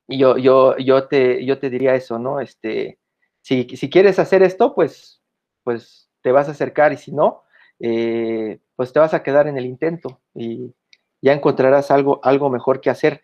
Y 0.08 0.20
yo, 0.20 0.38
yo, 0.38 0.78
yo, 0.78 1.08
te, 1.08 1.44
yo 1.46 1.60
te 1.60 1.70
diría 1.70 1.96
eso, 1.96 2.20
¿no? 2.20 2.40
Este, 2.40 3.00
si, 3.46 3.68
si 3.78 3.92
quieres 3.92 4.18
hacer 4.18 4.42
esto, 4.42 4.74
pues, 4.74 5.22
pues 5.64 6.10
te 6.24 6.32
vas 6.32 6.48
a 6.48 6.52
acercar 6.52 6.94
y 6.94 6.98
si 6.98 7.12
no, 7.12 7.44
eh, 7.80 8.60
pues 8.76 8.92
te 8.92 9.00
vas 9.00 9.14
a 9.14 9.22
quedar 9.22 9.48
en 9.48 9.56
el 9.56 9.68
intento 9.68 10.20
y 10.34 10.74
ya 11.22 11.32
encontrarás 11.32 11.92
algo, 11.92 12.20
algo 12.24 12.50
mejor 12.50 12.82
que 12.82 12.90
hacer. 12.90 13.22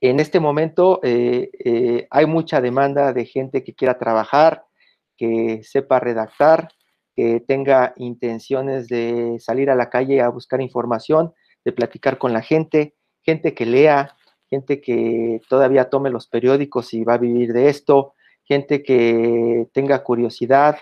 En 0.00 0.18
este 0.18 0.40
momento 0.40 0.98
eh, 1.04 1.52
eh, 1.64 2.08
hay 2.10 2.26
mucha 2.26 2.60
demanda 2.60 3.12
de 3.12 3.24
gente 3.26 3.62
que 3.62 3.72
quiera 3.72 3.96
trabajar, 3.96 4.64
que 5.16 5.60
sepa 5.62 6.00
redactar, 6.00 6.70
que 7.14 7.38
tenga 7.38 7.92
intenciones 7.94 8.88
de 8.88 9.36
salir 9.38 9.70
a 9.70 9.76
la 9.76 9.88
calle 9.88 10.20
a 10.20 10.30
buscar 10.30 10.60
información, 10.60 11.32
de 11.64 11.70
platicar 11.70 12.18
con 12.18 12.32
la 12.32 12.42
gente, 12.42 12.96
gente 13.22 13.54
que 13.54 13.66
lea, 13.66 14.16
gente 14.48 14.80
que 14.80 15.40
todavía 15.48 15.90
tome 15.90 16.10
los 16.10 16.26
periódicos 16.26 16.92
y 16.92 17.04
va 17.04 17.14
a 17.14 17.18
vivir 17.18 17.52
de 17.52 17.68
esto, 17.68 18.14
gente 18.50 18.82
que 18.82 19.68
tenga 19.72 20.02
curiosidad. 20.02 20.76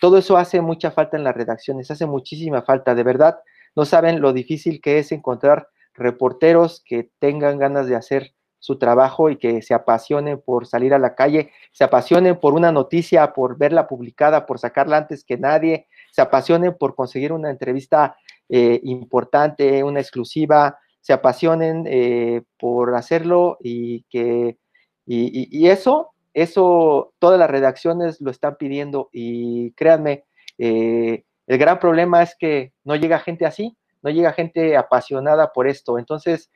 todo 0.00 0.18
eso 0.18 0.36
hace 0.36 0.60
mucha 0.60 0.92
falta 0.92 1.16
en 1.16 1.24
las 1.24 1.34
redacciones, 1.34 1.90
hace 1.90 2.06
muchísima 2.06 2.62
falta, 2.62 2.94
de 2.94 3.02
verdad 3.02 3.38
no 3.74 3.84
saben 3.84 4.20
lo 4.20 4.32
difícil 4.32 4.80
que 4.80 4.98
es 4.98 5.12
encontrar 5.12 5.68
reporteros 5.94 6.82
que 6.84 7.10
tengan 7.18 7.58
ganas 7.58 7.86
de 7.86 7.96
hacer 7.96 8.34
su 8.58 8.78
trabajo 8.78 9.28
y 9.28 9.36
que 9.36 9.60
se 9.60 9.74
apasionen 9.74 10.40
por 10.40 10.66
salir 10.66 10.94
a 10.94 10.98
la 10.98 11.16
calle, 11.16 11.50
se 11.72 11.82
apasionen 11.82 12.38
por 12.38 12.54
una 12.54 12.70
noticia, 12.70 13.32
por 13.32 13.58
verla 13.58 13.88
publicada, 13.88 14.46
por 14.46 14.60
sacarla 14.60 14.98
antes 14.98 15.24
que 15.24 15.36
nadie, 15.36 15.88
se 16.12 16.22
apasionen 16.22 16.76
por 16.78 16.94
conseguir 16.94 17.32
una 17.32 17.50
entrevista 17.50 18.16
eh, 18.48 18.80
importante, 18.84 19.82
una 19.82 19.98
exclusiva, 19.98 20.78
se 21.00 21.12
apasionen 21.12 21.84
eh, 21.88 22.42
por 22.56 22.94
hacerlo 22.94 23.56
y 23.60 24.04
que 24.04 24.58
y, 25.04 25.66
eso, 25.66 26.11
eso 26.34 27.14
todas 27.18 27.38
las 27.38 27.50
redacciones 27.50 28.20
lo 28.20 28.30
están 28.30 28.56
pidiendo 28.56 29.08
y 29.12 29.72
créanme, 29.72 30.24
eh, 30.58 31.24
el 31.46 31.58
gran 31.58 31.78
problema 31.78 32.22
es 32.22 32.36
que 32.38 32.72
no 32.84 32.96
llega 32.96 33.18
gente 33.18 33.46
así, 33.46 33.76
no 34.02 34.10
llega 34.10 34.32
gente 34.32 34.76
apasionada 34.76 35.52
por 35.52 35.66
esto. 35.66 35.98
Entonces, 35.98 36.50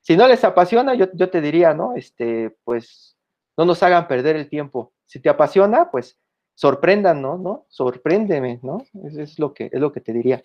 si 0.00 0.16
no 0.16 0.26
les 0.26 0.44
apasiona, 0.44 0.94
yo, 0.94 1.30
te 1.30 1.40
diría, 1.40 1.74
¿no? 1.74 1.94
Este, 1.94 2.56
pues 2.64 3.16
no 3.56 3.64
nos 3.64 3.82
hagan 3.82 4.08
perder 4.08 4.36
el 4.36 4.48
tiempo. 4.48 4.92
Si 5.06 5.20
te 5.20 5.28
apasiona, 5.28 5.90
pues 5.90 6.18
sorprendan, 6.54 7.22
¿no? 7.22 7.38
¿No? 7.38 7.66
Sorpréndeme, 7.68 8.60
¿no? 8.62 8.84
Eso 9.04 9.20
es 9.20 9.38
lo 9.38 9.52
que, 9.54 9.70
es 9.72 9.80
lo 9.80 9.92
que 9.92 10.00
te 10.00 10.12
diría. 10.12 10.42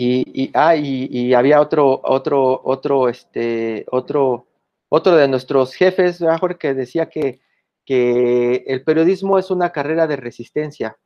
Y, 0.00 0.50
ah, 0.54 0.76
y, 0.76 1.34
había 1.34 1.60
otro, 1.60 2.00
otro, 2.04 2.60
otro, 2.64 3.08
este, 3.08 3.84
otro, 3.90 4.47
otro 4.88 5.16
de 5.16 5.28
nuestros 5.28 5.74
jefes, 5.74 6.18
Jorge, 6.40 6.58
que 6.58 6.74
decía 6.74 7.08
que 7.08 7.40
que 7.88 8.64
el 8.66 8.84
periodismo 8.84 9.38
es 9.38 9.50
una 9.50 9.72
carrera 9.72 10.06
de 10.06 10.16
resistencia. 10.16 10.98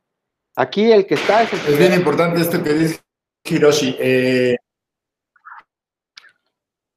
Aquí 0.53 0.91
el 0.91 1.07
que 1.07 1.13
está 1.13 1.43
es... 1.43 1.53
es 1.53 1.79
bien 1.79 1.93
importante 1.93 2.41
esto 2.41 2.61
que 2.61 2.73
dice 2.73 2.99
Hiroshi. 3.45 3.95
Eh, 3.97 4.57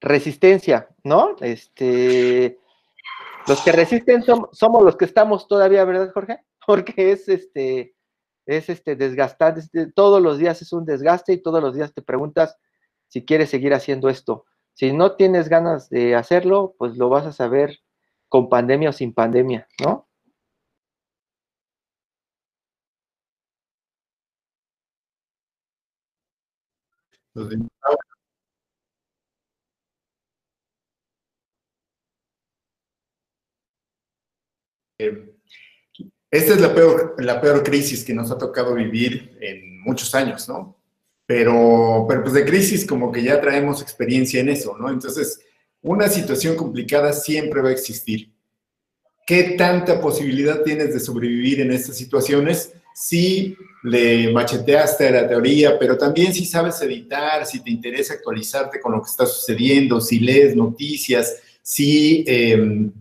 resistencia, 0.00 0.88
¿no? 1.04 1.36
Este, 1.40 2.58
los 3.46 3.60
que 3.60 3.70
resisten 3.70 4.24
somos 4.24 4.82
los 4.82 4.96
que 4.96 5.04
estamos 5.04 5.46
todavía, 5.46 5.84
¿verdad, 5.84 6.10
Jorge? 6.12 6.40
Porque 6.66 7.12
es 7.12 7.28
este, 7.28 7.94
es 8.44 8.68
este 8.68 8.96
desgastante, 8.96 9.92
todos 9.94 10.20
los 10.20 10.38
días 10.38 10.60
es 10.62 10.72
un 10.72 10.84
desgaste 10.84 11.32
y 11.32 11.42
todos 11.42 11.62
los 11.62 11.76
días 11.76 11.94
te 11.94 12.02
preguntas 12.02 12.58
si 13.06 13.24
quieres 13.24 13.50
seguir 13.50 13.72
haciendo 13.72 14.08
esto. 14.08 14.46
Si 14.76 14.92
no 14.92 15.16
tienes 15.16 15.48
ganas 15.48 15.88
de 15.88 16.14
hacerlo, 16.14 16.74
pues 16.78 16.96
lo 16.98 17.08
vas 17.08 17.24
a 17.26 17.32
saber 17.32 17.80
con 18.28 18.50
pandemia 18.50 18.90
o 18.90 18.92
sin 18.92 19.14
pandemia, 19.14 19.66
¿no? 19.82 20.06
Esta 36.30 36.52
es 36.54 36.60
la 36.60 36.74
peor, 36.74 37.14
la 37.18 37.40
peor 37.40 37.62
crisis 37.62 38.04
que 38.04 38.12
nos 38.12 38.30
ha 38.30 38.36
tocado 38.36 38.74
vivir 38.74 39.38
en 39.40 39.80
muchos 39.80 40.14
años, 40.14 40.48
¿no? 40.50 40.76
Pero, 41.26 42.06
pero 42.08 42.22
pues 42.22 42.34
de 42.34 42.44
crisis 42.44 42.86
como 42.86 43.10
que 43.10 43.22
ya 43.22 43.40
traemos 43.40 43.82
experiencia 43.82 44.40
en 44.40 44.48
eso, 44.48 44.76
¿no? 44.78 44.88
Entonces, 44.90 45.40
una 45.82 46.08
situación 46.08 46.56
complicada 46.56 47.12
siempre 47.12 47.60
va 47.60 47.70
a 47.70 47.72
existir. 47.72 48.30
¿Qué 49.26 49.56
tanta 49.58 50.00
posibilidad 50.00 50.62
tienes 50.62 50.94
de 50.94 51.00
sobrevivir 51.00 51.60
en 51.60 51.72
estas 51.72 51.96
situaciones? 51.96 52.72
Si 52.94 53.56
le 53.82 54.32
macheteaste 54.32 55.08
a 55.08 55.10
la 55.10 55.28
teoría, 55.28 55.78
pero 55.78 55.98
también 55.98 56.32
si 56.32 56.44
sabes 56.44 56.80
editar, 56.80 57.44
si 57.44 57.62
te 57.62 57.70
interesa 57.70 58.14
actualizarte 58.14 58.80
con 58.80 58.92
lo 58.92 59.02
que 59.02 59.10
está 59.10 59.26
sucediendo, 59.26 60.00
si 60.00 60.20
lees 60.20 60.54
noticias, 60.54 61.36
si, 61.60 62.24
em, 62.26 62.92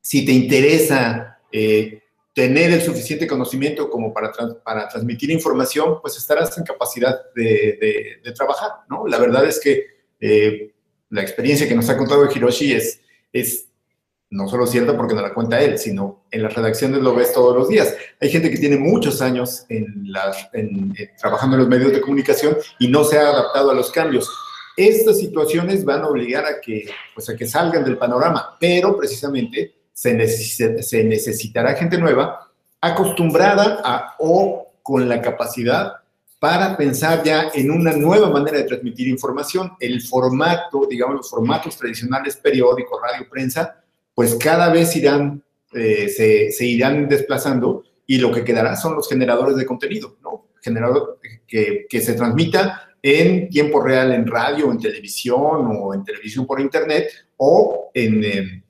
si 0.00 0.24
te 0.24 0.32
interesa 0.32 1.38
eh, 1.50 2.02
tener 2.36 2.70
el 2.70 2.82
suficiente 2.82 3.26
conocimiento 3.26 3.88
como 3.88 4.12
para, 4.12 4.30
para 4.62 4.86
transmitir 4.88 5.30
información, 5.30 6.02
pues 6.02 6.18
estarás 6.18 6.58
en 6.58 6.64
capacidad 6.64 7.32
de, 7.34 8.20
trabajar, 8.36 8.72
¿no? 8.90 9.06
La 9.06 9.16
verdad 9.16 9.46
es 9.46 9.58
que 9.58 9.86
eh, 10.20 10.74
la 11.08 11.22
experiencia 11.22 11.66
que 11.66 11.74
nos 11.74 11.88
ha 11.88 11.96
contado 11.96 12.30
Hiroshi 12.30 12.74
es, 12.74 13.00
es 13.32 13.68
no 14.28 14.48
solo 14.48 14.66
cierta 14.66 14.94
porque 14.94 15.14
no 15.14 15.22
la 15.22 15.32
cuenta 15.32 15.62
él, 15.62 15.78
sino 15.78 16.26
en 16.30 16.42
las 16.42 16.52
redacciones 16.52 17.00
lo 17.00 17.14
ves 17.14 17.32
todos 17.32 17.56
los 17.56 17.70
días. 17.70 17.96
Hay 18.20 18.28
gente 18.28 18.50
que 18.50 18.58
tiene 18.58 18.76
muchos 18.76 19.22
años 19.22 19.64
en 19.70 20.12
eh, 20.52 21.08
trabajando 21.18 21.56
en 21.56 21.60
los 21.60 21.70
medios 21.70 21.92
de 21.92 22.02
comunicación 22.02 22.54
y 22.78 22.88
no 22.88 23.04
se 23.04 23.16
ha 23.16 23.30
adaptado 23.30 23.70
a 23.70 23.74
los 23.74 23.90
cambios. 23.90 24.28
Estas 24.76 25.20
situaciones 25.20 25.86
van 25.86 26.02
a 26.02 26.08
obligar 26.08 26.44
a 26.44 26.60
que, 26.60 26.86
pues, 27.14 27.30
a 27.30 27.34
que 27.34 27.46
salgan 27.46 27.82
del 27.82 27.96
panorama, 27.96 28.58
pero 28.60 28.94
precisamente 28.94 29.75
se, 29.96 31.04
necesitará 31.04 31.74
gente 31.74 31.96
nueva 31.96 32.50
acostumbrada 32.82 33.80
a 33.82 34.14
o 34.18 34.74
con 34.82 35.08
la 35.08 35.22
capacidad 35.22 35.94
para 36.38 36.76
pensar 36.76 37.22
ya 37.24 37.48
en 37.54 37.70
una 37.70 37.92
nueva 37.92 38.28
manera 38.28 38.58
de 38.58 38.64
transmitir 38.64 39.08
información. 39.08 39.72
El 39.80 40.02
formato, 40.02 40.86
digamos, 40.88 41.16
los 41.16 41.30
formatos 41.30 41.78
tradicionales, 41.78 42.36
periódico, 42.36 43.00
radio, 43.00 43.26
prensa, 43.28 43.82
pues 44.14 44.34
cada 44.34 44.68
vez 44.68 44.94
irán, 44.96 45.42
eh, 45.72 46.50
se, 46.50 46.66
irán 46.66 47.08
desplazando 47.08 47.82
y 48.06 48.18
lo 48.18 48.30
que 48.30 48.44
quedará 48.44 48.76
son 48.76 48.94
los 48.94 49.08
generadores 49.08 49.56
de 49.56 49.64
contenido, 49.64 50.18
¿no? 50.22 50.48
Generador 50.60 51.20
que, 51.48 51.86
se 51.90 52.12
transmita 52.12 52.90
en 53.02 53.48
tiempo 53.48 53.80
real 53.80 54.12
en 54.12 54.26
radio, 54.26 54.70
en 54.70 54.78
televisión 54.78 55.70
o 55.80 55.94
en 55.94 56.04
televisión 56.04 56.46
por 56.46 56.60
internet 56.60 57.08
o 57.38 57.90
en, 57.94 58.24
em, 58.24 58.62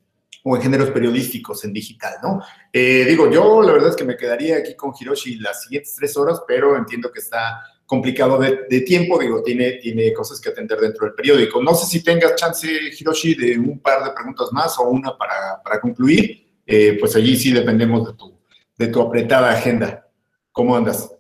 o 0.49 0.55
en 0.55 0.62
géneros 0.62 0.90
periodísticos 0.90 1.64
en 1.64 1.72
digital, 1.72 2.14
¿no? 2.22 2.40
Eh, 2.72 3.05
digo, 3.09 3.28
yo 3.28 3.62
la 3.62 3.72
verdad 3.72 3.90
es 3.90 3.97
que 3.97 4.05
me 4.05 4.16
quedaría 4.16 4.59
aquí 4.59 4.76
con 4.76 4.92
Hiroshi 4.97 5.40
las 5.40 5.64
siguientes 5.64 5.97
tres 5.97 6.16
horas, 6.16 6.40
pero 6.47 6.76
entiendo 6.76 7.11
que 7.11 7.18
está 7.18 7.64
complicado 7.84 8.38
de, 8.38 8.80
tiempo, 8.82 9.18
digo, 9.18 9.42
tiene, 9.42 9.72
tiene 9.72 10.12
cosas 10.12 10.40
que 10.40 10.51
atender 10.51 10.78
dentro 10.78 11.05
del 11.05 11.16
periódico. 11.16 11.61
No 11.61 11.74
sé 11.74 11.86
si 11.86 12.05
tengas 12.05 12.36
chance, 12.36 12.68
Hiroshi, 12.97 13.34
de 13.34 13.59
un 13.59 13.80
par 13.80 14.05
de 14.05 14.12
preguntas 14.12 14.53
más 14.53 14.78
o 14.78 14.84
una 14.88 15.18
para, 15.18 15.61
para 15.64 15.80
concluir. 15.80 16.47
Eh, 16.64 16.97
pues 17.01 17.16
allí 17.16 17.36
sí 17.36 17.53
dependemos 17.53 18.07
de 18.07 18.14
tu, 18.14 18.38
de 18.78 18.86
tu 18.86 19.01
apretada 19.01 19.51
agenda. 19.51 20.07
¿Cómo 20.53 20.76
andas? 20.76 21.12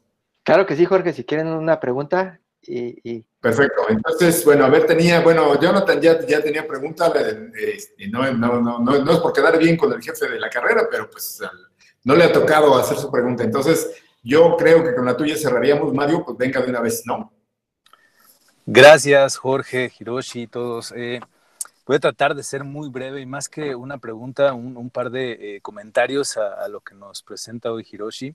Claro 0.44 0.66
que 0.66 0.76
sí, 0.76 0.84
Jorge, 0.84 1.12
si 1.12 1.24
quieren 1.24 1.48
una 1.48 1.80
pregunta, 1.80 2.40
Perfecto. 3.40 3.82
Entonces, 3.88 4.44
bueno, 4.44 4.64
a 4.64 4.68
ver, 4.68 4.86
tenía, 4.86 5.20
bueno, 5.20 5.58
Jonathan 5.60 6.00
ya, 6.00 6.26
ya 6.26 6.42
tenía 6.42 6.66
pregunta, 6.66 7.12
este, 7.54 8.08
no, 8.08 8.30
no, 8.32 8.60
no, 8.60 8.80
no, 8.80 9.12
es 9.12 9.18
por 9.18 9.32
quedar 9.32 9.56
bien 9.58 9.76
con 9.76 9.92
el 9.92 10.02
jefe 10.02 10.28
de 10.28 10.40
la 10.40 10.50
carrera, 10.50 10.88
pero 10.90 11.08
pues 11.08 11.40
no 12.04 12.14
le 12.14 12.24
ha 12.24 12.32
tocado 12.32 12.76
hacer 12.76 12.96
su 12.96 13.10
pregunta. 13.10 13.44
Entonces, 13.44 13.88
yo 14.22 14.56
creo 14.56 14.82
que 14.82 14.94
con 14.94 15.04
la 15.04 15.16
tuya 15.16 15.36
cerraríamos, 15.36 15.94
Mario, 15.94 16.24
pues 16.24 16.36
venga 16.36 16.60
de 16.60 16.70
una 16.70 16.80
vez, 16.80 17.02
¿no? 17.06 17.32
Gracias, 18.64 19.36
Jorge, 19.36 19.92
Hiroshi, 19.96 20.48
todos. 20.48 20.92
Eh, 20.96 21.20
voy 21.86 21.96
a 21.96 22.00
tratar 22.00 22.34
de 22.34 22.42
ser 22.42 22.64
muy 22.64 22.88
breve 22.88 23.20
y 23.20 23.26
más 23.26 23.48
que 23.48 23.76
una 23.76 23.98
pregunta, 23.98 24.52
un, 24.54 24.90
par 24.90 25.10
de 25.10 25.56
eh, 25.56 25.60
comentarios 25.60 26.36
a, 26.36 26.64
a, 26.64 26.66
lo 26.66 26.80
que 26.80 26.96
nos 26.96 27.22
presenta 27.22 27.70
hoy 27.70 27.86
Hiroshi. 27.88 28.34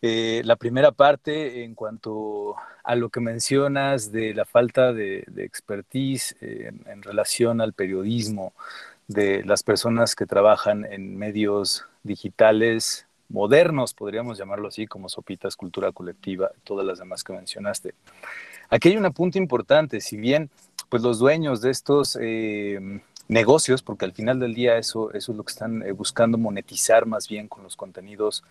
Eh, 0.00 0.42
la 0.44 0.56
primera 0.56 0.92
parte, 0.92 1.64
en 1.64 1.74
cuanto 1.74 2.54
a 2.84 2.94
lo 2.94 3.10
que 3.10 3.20
mencionas 3.20 4.12
de 4.12 4.32
la 4.32 4.44
falta 4.44 4.92
de, 4.92 5.24
expertise 5.36 6.36
eh, 6.40 6.70
en, 6.86 7.02
relación 7.02 7.60
al 7.60 7.72
periodismo 7.72 8.52
de 9.08 9.42
las 9.44 9.62
personas 9.62 10.14
que 10.14 10.26
trabajan 10.26 10.84
en 10.84 11.16
medios 11.16 11.84
digitales 12.02 13.06
modernos, 13.28 13.92
podríamos 13.94 14.38
llamarlo 14.38 14.68
así, 14.68 14.86
como 14.86 15.08
Sopitas, 15.08 15.56
Cultura 15.56 15.92
Colectiva, 15.92 16.50
todas 16.64 16.86
las 16.86 16.98
demás 16.98 17.24
que 17.24 17.32
mencionaste. 17.32 17.94
Aquí 18.70 18.90
hay 18.90 18.96
un 18.96 19.12
punto 19.12 19.38
importante, 19.38 20.00
si 20.00 20.16
bien 20.16 20.50
pues 20.88 21.02
los 21.02 21.18
dueños 21.18 21.60
de 21.60 21.70
estos 21.70 22.18
eh, 22.20 23.00
negocios, 23.28 23.82
porque 23.82 24.06
al 24.06 24.12
final 24.12 24.40
del 24.40 24.54
día 24.54 24.78
eso, 24.78 25.12
eso 25.12 25.32
es 25.32 25.38
lo 25.38 25.44
que 25.44 25.52
están 25.52 25.82
eh, 25.82 25.92
buscando 25.92 26.38
monetizar 26.38 27.06
más 27.06 27.28
bien 27.28 27.48
con 27.48 27.62
los 27.62 27.76
contenidos 27.76 28.42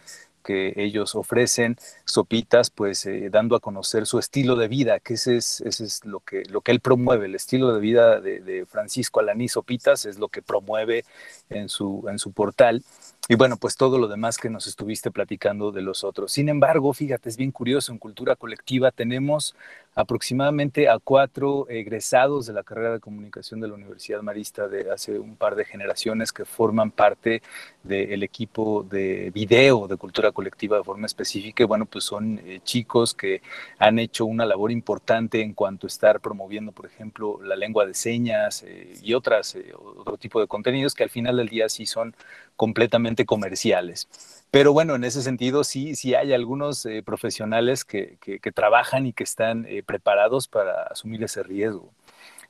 que 0.48 0.72
ellos 0.78 1.14
ofrecen, 1.16 1.76
Sopitas, 2.06 2.70
pues 2.70 3.06
eh, 3.06 3.28
dando 3.30 3.58
a 3.58 3.60
conocer 3.60 4.06
su 4.06 4.18
estilo 4.18 4.56
de 4.56 4.70
vida, 4.70 5.02
que 5.02 5.16
ese 5.16 5.36
es, 5.36 5.60
ese 5.60 5.84
es 5.84 6.06
lo, 6.06 6.22
que, 6.22 6.44
lo 6.46 6.62
que 6.62 6.72
él 6.72 6.80
promueve, 6.80 7.26
el 7.26 7.36
estilo 7.36 7.74
de 7.74 7.82
vida 7.82 8.22
de, 8.22 8.40
de 8.40 8.66
Francisco 8.66 9.20
Alaní 9.20 9.50
Sopitas 9.50 10.06
es 10.06 10.18
lo 10.20 10.30
que 10.30 10.42
promueve 10.42 11.04
en 11.50 11.68
su, 11.68 12.06
en 12.08 12.18
su 12.18 12.32
portal. 12.32 12.82
Y 13.30 13.36
bueno, 13.36 13.58
pues 13.58 13.76
todo 13.76 13.98
lo 13.98 14.08
demás 14.08 14.38
que 14.38 14.50
nos 14.50 14.68
estuviste 14.68 15.12
platicando 15.12 15.74
de 15.74 15.82
los 15.82 16.06
otros. 16.06 16.32
Sin 16.32 16.48
embargo, 16.48 16.94
fíjate, 16.94 17.28
es 17.28 17.36
bien 17.36 17.52
curioso, 17.52 17.92
en 17.92 17.98
cultura 17.98 18.38
colectiva 18.38 18.90
tenemos 18.92 19.54
aproximadamente 19.96 20.88
a 20.88 21.00
cuatro 21.00 21.68
egresados 21.70 22.46
de 22.46 22.54
la 22.54 22.62
carrera 22.62 22.94
de 22.94 23.00
comunicación 23.00 23.60
de 23.60 23.68
la 23.68 23.74
Universidad 23.74 24.22
Marista 24.22 24.68
de 24.68 24.92
hace 24.92 25.18
un 25.18 25.36
par 25.36 25.56
de 25.56 25.66
generaciones 25.66 26.32
que 26.32 26.46
forman 26.46 26.92
parte 26.92 27.42
del 27.82 28.22
equipo 28.22 28.84
de 28.84 29.32
video 29.32 29.88
de 29.88 29.98
cultura 29.98 30.32
colectiva 30.32 30.78
de 30.78 30.84
forma 30.84 31.08
específica. 31.08 31.64
Y 31.64 31.66
bueno, 31.66 31.88
pues 31.88 32.04
son 32.04 32.40
eh, 32.46 32.60
chicos 32.64 33.16
que 33.16 33.42
han 33.80 33.98
hecho 33.98 34.26
una 34.26 34.46
labor 34.46 34.72
importante 34.72 35.42
en 35.42 35.54
cuanto 35.54 35.88
a 35.88 35.90
estar 35.90 36.20
promoviendo, 36.22 36.72
por 36.72 36.86
ejemplo, 36.86 37.40
la 37.42 37.56
lengua 37.56 37.88
de 37.88 37.96
señas 37.96 38.64
eh, 38.68 38.94
y 39.02 39.16
otras, 39.16 39.56
eh, 39.56 39.74
otro 39.76 40.18
tipo 40.18 40.40
de 40.40 40.46
contenidos 40.46 40.94
que 40.94 41.04
al 41.04 41.10
final 41.10 41.38
del 41.38 41.50
día 41.50 41.70
sí 41.70 41.88
son 41.88 42.16
completamente 42.58 43.26
comerciales. 43.26 44.10
Pero 44.52 44.74
bueno, 44.74 44.96
en 44.96 45.04
ese 45.06 45.22
sentido 45.22 45.64
sí, 45.64 45.96
sí 45.96 46.16
hay 46.16 46.34
algunos 46.34 46.86
eh, 46.86 47.04
profesionales 47.04 47.86
que, 47.86 48.18
que, 48.20 48.40
que, 48.40 48.52
trabajan 48.52 49.06
y 49.06 49.14
que 49.14 49.24
están 49.24 49.66
eh, 49.66 49.84
preparados 49.84 50.48
para 50.48 50.84
asumir 50.84 51.24
ese 51.24 51.44
riesgo. 51.44 51.94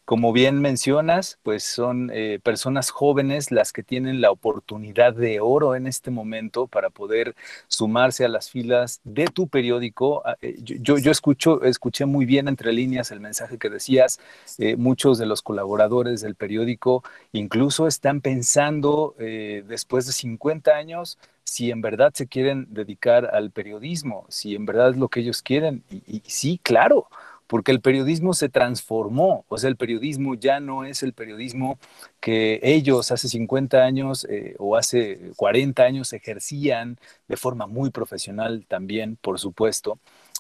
Como 0.08 0.32
bien 0.32 0.62
mencionas, 0.62 1.38
pues 1.44 1.66
son 1.66 2.12
eh, 2.14 2.40
personas 2.42 2.92
jóvenes 2.92 3.52
las 3.52 3.74
que 3.74 3.84
tienen 3.84 4.22
la 4.22 4.32
oportunidad 4.32 5.14
de 5.14 5.42
oro 5.42 5.76
en 5.76 5.86
este 5.86 6.12
momento 6.12 6.68
para 6.68 6.90
poder 6.90 7.36
sumarse 7.68 8.24
a 8.24 8.30
las 8.30 8.50
filas 8.50 9.02
de 9.04 9.26
tu 9.26 9.50
periódico. 9.50 10.22
Ah, 10.26 10.38
eh, 10.42 10.56
yo, 10.62 10.96
escucho, 11.12 11.62
escuché 11.64 12.06
muy 12.06 12.26
bien 12.26 12.48
entre 12.48 12.72
líneas 12.72 13.12
el 13.12 13.20
mensaje 13.20 13.58
que 13.58 13.70
decías. 13.70 14.22
Eh, 14.60 14.78
muchos 14.78 15.18
de 15.18 15.26
los 15.26 15.42
colaboradores 15.42 16.22
del 16.22 16.36
periódico 16.36 17.04
incluso 17.34 17.86
están 17.86 18.22
pensando 18.22 19.14
eh, 19.20 19.66
después 19.68 20.06
de 20.06 20.14
50 20.14 20.72
años 20.72 21.18
si 21.44 21.70
en 21.70 21.82
verdad 21.82 22.14
se 22.14 22.28
quieren 22.28 22.68
dedicar 22.70 23.26
al 23.36 23.52
periodismo, 23.52 24.26
si 24.30 24.56
en 24.56 24.66
verdad 24.66 24.92
es 24.92 24.96
lo 24.96 25.10
que 25.10 25.20
ellos 25.20 25.42
quieren. 25.42 25.84
Y, 25.90 25.98
y 26.08 26.22
sí, 26.28 26.62
claro 26.64 27.10
porque 27.48 27.72
el 27.72 27.82
periodismo 27.82 28.34
se 28.34 28.50
transformó, 28.50 29.46
o 29.48 29.58
sea, 29.58 29.70
el 29.70 29.78
periodismo 29.78 30.36
ya 30.36 30.60
no 30.60 30.84
es 30.84 31.02
el 31.04 31.14
periodismo 31.14 31.80
que 32.20 32.60
ellos 32.62 33.12
hace 33.12 33.30
50 33.30 33.84
años 33.84 34.26
eh, 34.30 34.56
o 34.60 34.76
hace 34.76 35.32
40 35.38 35.84
años 35.84 36.14
ejercían 36.14 37.00
de 37.28 37.38
forma 37.38 37.66
muy 37.68 37.90
profesional 37.90 38.66
también, 38.68 39.18
por 39.22 39.40
supuesto, 39.40 40.00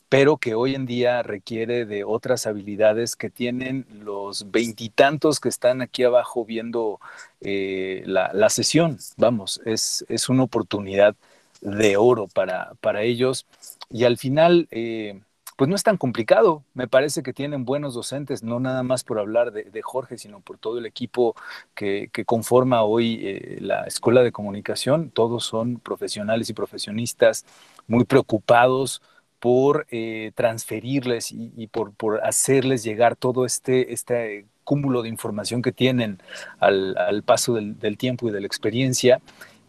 pero 0.09 0.37
que 0.37 0.53
hoy 0.53 0.75
en 0.75 0.85
día 0.85 1.23
requiere 1.23 1.85
de 1.85 2.03
otras 2.03 2.47
habilidades 2.47 3.15
que 3.15 3.29
tienen 3.29 3.85
los 4.03 4.51
veintitantos 4.51 5.39
que 5.39 5.49
están 5.49 5.81
aquí 5.81 6.03
abajo 6.03 6.45
viendo 6.45 6.99
eh, 7.41 8.03
la, 8.05 8.31
la, 8.33 8.49
sesión. 8.49 8.99
Vamos, 9.17 9.61
es, 9.65 10.05
es, 10.07 10.29
una 10.29 10.43
oportunidad 10.43 11.15
de 11.61 11.97
oro 11.97 12.27
para, 12.27 12.73
para 12.81 13.03
ellos. 13.03 13.45
Y 13.89 14.03
al 14.05 14.17
final... 14.17 14.67
Eh, 14.71 15.21
pues 15.57 15.69
no 15.69 15.75
es 15.75 15.83
tan 15.83 15.97
complicado. 15.97 16.63
Me 16.75 16.87
parece 16.87 17.23
que 17.23 17.33
tienen 17.33 17.65
buenos 17.65 17.95
docentes, 17.95 18.43
no 18.43 18.59
nada 18.59 18.83
más 18.83 19.03
por 19.03 19.19
hablar 19.19 19.51
de, 19.51 19.81
Jorge, 19.81 20.17
sino 20.17 20.39
por 20.39 20.59
todo 20.59 20.77
el 20.77 20.85
equipo 20.85 21.35
que, 21.73 22.09
conforma 22.25 22.83
hoy 22.83 23.19
eh, 23.23 23.57
la 23.59 23.83
Escuela 23.83 24.21
de 24.21 24.31
Comunicación. 24.31 25.09
Todos 25.09 25.45
son 25.45 25.79
profesionales 25.79 26.49
y 26.49 26.53
profesionistas 26.53 27.43
muy 27.87 28.05
preocupados 28.05 29.01
por 29.39 29.87
eh, 29.89 30.31
transferirles 30.35 31.31
y, 31.31 31.67
por, 31.67 32.21
hacerles 32.23 32.83
llegar 32.83 33.15
todo 33.15 33.43
este, 33.43 33.93
este 33.93 34.45
cúmulo 34.63 35.01
de 35.01 35.09
información 35.09 35.63
que 35.63 35.71
tienen 35.71 36.19
al, 36.59 37.23
paso 37.25 37.55
del 37.55 37.97
tiempo 37.97 38.29
y 38.29 38.31
de 38.31 38.41
la 38.41 38.47
experiencia 38.47 39.21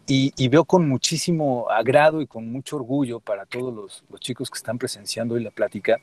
y, 0.09 0.33
y, 0.37 0.47
veo 0.47 0.65
con 0.65 0.89
muchísimo 0.89 1.69
agrado 1.69 2.19
y 2.19 2.25
con 2.25 2.51
mucho 2.51 2.77
orgullo 2.77 3.19
para 3.19 3.45
todos 3.45 3.71
los, 3.71 4.03
los, 4.09 4.19
chicos 4.19 4.49
que 4.49 4.57
están 4.57 4.79
presenciando 4.79 5.35
hoy 5.35 5.43
la 5.43 5.51
plática, 5.51 5.97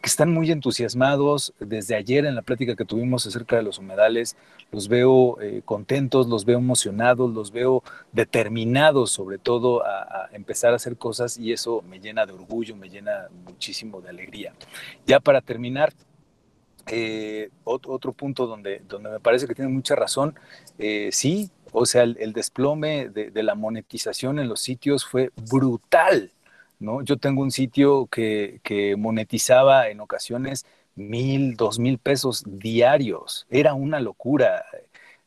que 0.00 0.08
están 0.08 0.32
muy 0.32 0.50
entusiasmados. 0.50 1.52
Desde 1.60 1.94
ayer 1.94 2.24
en 2.24 2.34
la 2.34 2.40
plática 2.40 2.74
que 2.74 2.86
tuvimos 2.86 3.26
acerca 3.26 3.56
de 3.56 3.62
los 3.62 3.78
humedales, 3.78 4.34
los 4.72 4.88
veo 4.88 5.38
eh, 5.42 5.60
contentos, 5.62 6.26
los 6.26 6.46
veo 6.46 6.56
emocionados, 6.56 7.34
los 7.34 7.52
veo 7.52 7.82
determinados 8.12 9.10
sobre 9.10 9.36
todo 9.36 9.84
a, 9.84 10.04
a, 10.04 10.28
empezar 10.32 10.72
a 10.72 10.76
hacer 10.76 10.96
cosas 10.96 11.36
y 11.36 11.52
eso 11.52 11.82
me 11.86 12.00
llena 12.00 12.24
de 12.24 12.32
orgullo, 12.32 12.74
me 12.76 12.88
llena 12.88 13.28
muchísimo 13.44 14.00
de 14.00 14.08
alegría. 14.08 14.54
Ya 15.06 15.20
para 15.20 15.42
terminar, 15.42 15.92
eh, 16.86 17.50
otro, 17.64 17.92
otro, 17.92 18.12
punto 18.12 18.46
donde, 18.46 18.82
donde 18.88 19.10
me 19.10 19.20
parece 19.20 19.46
que 19.46 19.54
tiene 19.54 19.70
mucha 19.70 19.94
razón, 19.94 20.34
eh, 20.78 21.10
sí, 21.12 21.50
o 21.72 21.86
sea, 21.86 22.02
el, 22.02 22.32
desplome 22.32 23.08
de, 23.08 23.30
de, 23.30 23.42
la 23.42 23.54
monetización 23.54 24.38
en 24.38 24.48
los 24.48 24.60
sitios 24.60 25.04
fue 25.04 25.30
brutal, 25.50 26.32
¿no? 26.78 27.02
Yo 27.02 27.16
tengo 27.16 27.42
un 27.42 27.50
sitio 27.50 28.06
que, 28.06 28.60
que 28.62 28.96
monetizaba 28.96 29.88
en 29.88 30.00
ocasiones 30.00 30.66
mil, 30.96 31.56
dos 31.56 31.78
mil 31.78 31.98
pesos 31.98 32.44
diarios. 32.46 33.46
Era 33.50 33.74
una 33.74 34.00
locura. 34.00 34.64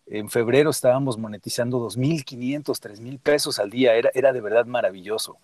En 0.08 0.30
febrero 0.30 0.70
estábamos 0.70 1.18
monetizando 1.18 1.80
dos 1.80 1.98
mil 1.98 2.26
quinientos, 2.26 2.80
tres 2.80 3.00
mil 3.00 3.20
pesos 3.20 3.60
al 3.60 3.70
día. 3.70 3.96
Era, 3.96 4.12
era 4.14 4.34
de 4.34 4.42
verdad 4.42 4.66
maravilloso. 4.66 5.38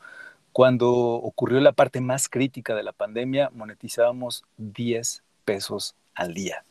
Cuando 0.52 0.92
ocurrió 0.92 1.60
la 1.60 1.72
parte 1.72 2.02
más 2.02 2.28
crítica 2.28 2.76
de 2.76 2.84
la 2.84 2.92
pandemia, 2.92 3.52
monetizábamos 3.54 4.44
10 4.58 5.22
pesos 5.46 5.96
al 6.16 6.34
día 6.34 6.64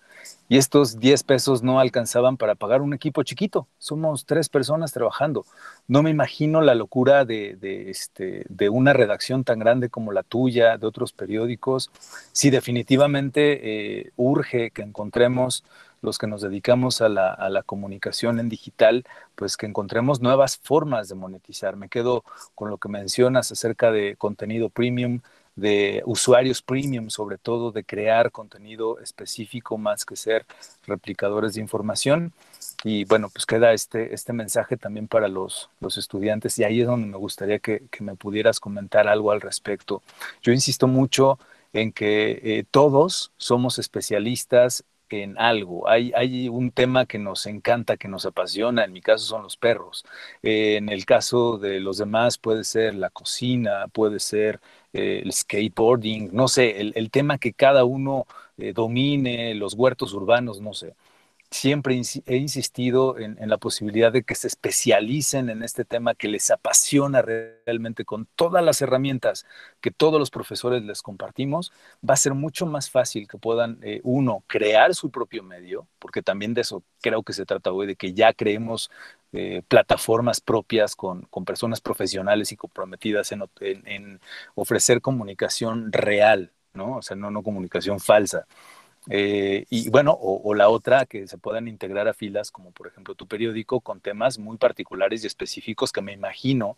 y 0.49 0.57
estos 0.57 0.99
10 0.99 1.25
pesos 1.25 1.63
no 1.63 1.79
alcanzaban 1.79 2.37
para 2.39 2.55
pagar 2.55 2.81
un 2.81 2.95
equipo 2.95 3.23
chiquito. 3.23 3.69
Somos 3.79 4.25
tres 4.25 4.49
personas 4.49 4.93
trabajando. 4.93 5.45
No 5.87 6.03
me 6.03 6.11
imagino 6.11 6.63
la 6.63 6.75
locura 6.75 7.27
de, 7.27 7.59
este, 7.91 8.47
de 8.49 8.69
una 8.71 8.95
redacción 8.95 9.45
tan 9.45 9.59
grande 9.59 9.91
como 9.91 10.11
la 10.11 10.23
tuya, 10.23 10.79
de 10.79 10.87
otros 10.87 11.13
periódicos. 11.13 11.91
Si 12.33 12.49
definitivamente 12.49 13.61
eh, 14.01 14.13
urge 14.17 14.71
que 14.71 14.83
encontremos 14.83 15.65
los 16.01 16.17
que 16.17 16.27
nos 16.27 16.41
dedicamos 16.41 17.01
a 17.03 17.09
la, 17.09 17.33
a 17.33 17.51
la, 17.51 17.63
comunicación 17.63 18.39
en 18.39 18.49
digital, 18.49 19.05
pues 19.35 19.57
que 19.57 19.67
encontremos 19.67 20.21
nuevas 20.21 20.57
formas 20.57 21.09
de 21.09 21.17
monetizar. 21.17 21.77
Me 21.77 21.89
quedo 21.89 22.25
con 22.55 22.71
lo 22.71 22.79
que 22.79 22.89
mencionas 22.89 23.51
acerca 23.51 23.91
de 23.91 24.15
contenido 24.17 24.69
premium, 24.71 25.21
de 25.59 26.03
usuarios 26.07 26.63
premium, 26.63 27.11
sobre 27.11 27.37
todo 27.37 27.73
de 27.73 27.85
crear 27.85 28.31
contenido 28.31 29.01
específico 29.01 29.77
más 29.77 30.05
que 30.05 30.17
ser 30.17 30.47
replicadores 30.87 31.55
de 31.55 31.61
información. 31.61 32.33
Y 32.85 33.05
bueno, 33.05 33.29
pues 33.29 33.45
queda 33.45 33.73
este, 33.73 34.15
este 34.15 34.33
mensaje 34.33 34.77
también 34.77 35.09
para 35.09 35.27
los, 35.27 35.69
los 35.81 35.99
estudiantes 35.99 36.59
y 36.59 36.65
ahí 36.65 36.81
es 36.81 36.87
donde 36.87 37.09
me 37.09 37.17
gustaría 37.17 37.59
que, 37.59 37.83
que, 37.91 38.05
me 38.05 38.15
pudieras 38.15 38.61
comentar 38.61 39.09
algo 39.09 39.33
al 39.33 39.41
respecto. 39.41 40.03
Yo 40.43 40.53
insisto 40.53 40.87
mucho 40.87 41.41
en 41.73 41.93
que 41.93 42.41
eh, 42.43 42.65
todos 42.71 43.33
somos 43.37 43.81
especialistas 43.81 44.85
en 45.11 45.39
algo. 45.39 45.89
Hay, 45.89 46.13
hay, 46.15 46.49
un 46.49 46.71
tema 46.71 47.07
que 47.07 47.19
nos 47.19 47.47
encanta, 47.47 47.97
que 47.97 48.09
nos 48.09 48.27
apasiona, 48.27 48.85
en 48.85 48.93
mi 48.93 49.01
caso 49.01 49.25
son 49.27 49.43
los 49.43 49.57
perros. 49.57 50.05
Eh, 50.43 50.77
en 50.77 50.89
el 50.89 51.05
caso 51.05 51.59
de 51.59 51.81
los 51.81 51.99
demás 51.99 52.39
puede 52.39 52.65
ser 52.65 52.95
la 52.95 53.11
cocina, 53.11 53.89
puede 53.89 54.21
ser 54.21 54.61
eh, 54.93 55.23
el 55.25 55.33
skateboarding, 55.33 56.31
no 56.33 56.49
sé, 56.49 56.81
el, 56.81 56.93
el, 56.97 57.11
tema 57.11 57.39
que 57.39 57.53
cada 57.53 57.85
uno 57.85 58.27
eh, 58.59 58.73
domine, 58.73 59.55
los 59.55 59.75
huertos 59.75 60.13
urbanos, 60.15 60.61
no 60.61 60.75
sé. 60.75 60.95
Siempre 61.51 61.99
he 62.27 62.37
insistido 62.37 63.19
en, 63.19 63.37
la 63.49 63.57
posibilidad 63.57 64.13
de 64.13 64.23
que 64.23 64.35
se 64.35 64.49
especialicen 64.49 65.49
en 65.49 65.63
este 65.63 65.87
tema 65.87 66.15
que 66.15 66.29
les 66.29 66.51
apasiona 66.51 67.23
realmente 67.23 68.05
con 68.05 68.27
todas 68.37 68.63
las 68.63 68.83
herramientas 68.83 69.47
que 69.81 69.91
todos 69.91 70.21
los 70.21 70.31
profesores 70.31 70.83
les 70.83 71.01
compartimos. 71.01 71.73
Va 72.09 72.15
a 72.15 72.19
ser 72.19 72.35
mucho 72.35 72.67
más 72.67 72.91
fácil 72.91 73.27
que 73.27 73.39
puedan, 73.39 73.79
eh, 73.83 74.01
uno, 74.05 74.45
crear 74.47 74.95
su 74.95 75.11
propio 75.11 75.43
medio, 75.43 75.89
porque 75.99 76.23
también 76.23 76.53
de 76.53 76.61
eso 76.61 76.83
creo 77.01 77.23
que 77.23 77.33
se 77.33 77.47
trata 77.47 77.73
hoy, 77.73 77.87
de 77.87 77.97
que 77.97 78.13
ya 78.13 78.35
creemos 78.35 78.91
eh, 79.33 79.63
plataformas 79.69 80.41
propias 80.41 80.97
con, 80.97 81.23
con, 81.31 81.45
personas 81.45 81.81
profesionales 81.81 82.53
y 82.53 82.57
comprometidas 82.57 83.33
en, 83.33 83.43
en, 83.61 83.87
en, 83.87 84.21
ofrecer 84.55 85.01
comunicación 85.01 85.93
real, 85.93 86.53
¿no? 86.75 86.97
O 86.97 87.03
sea, 87.03 87.17
no, 87.17 87.31
no 87.31 87.43
comunicación 87.43 88.01
falsa. 88.01 88.47
Eh, 89.11 89.65
y 89.71 89.89
bueno, 89.91 90.13
o, 90.13 90.41
o, 90.43 90.55
la 90.55 90.69
otra, 90.69 91.07
que 91.07 91.27
se 91.27 91.39
puedan 91.39 91.67
integrar 91.69 92.09
a 92.09 92.15
filas, 92.15 92.51
como 92.51 92.73
por 92.73 92.87
ejemplo 92.89 93.15
tu 93.15 93.27
periódico, 93.27 93.81
con 93.81 94.01
temas 94.01 94.39
muy 94.39 94.59
particulares 94.59 95.25
y 95.25 95.27
específicos 95.27 95.93
que 95.93 96.03
me 96.03 96.13
imagino 96.13 96.77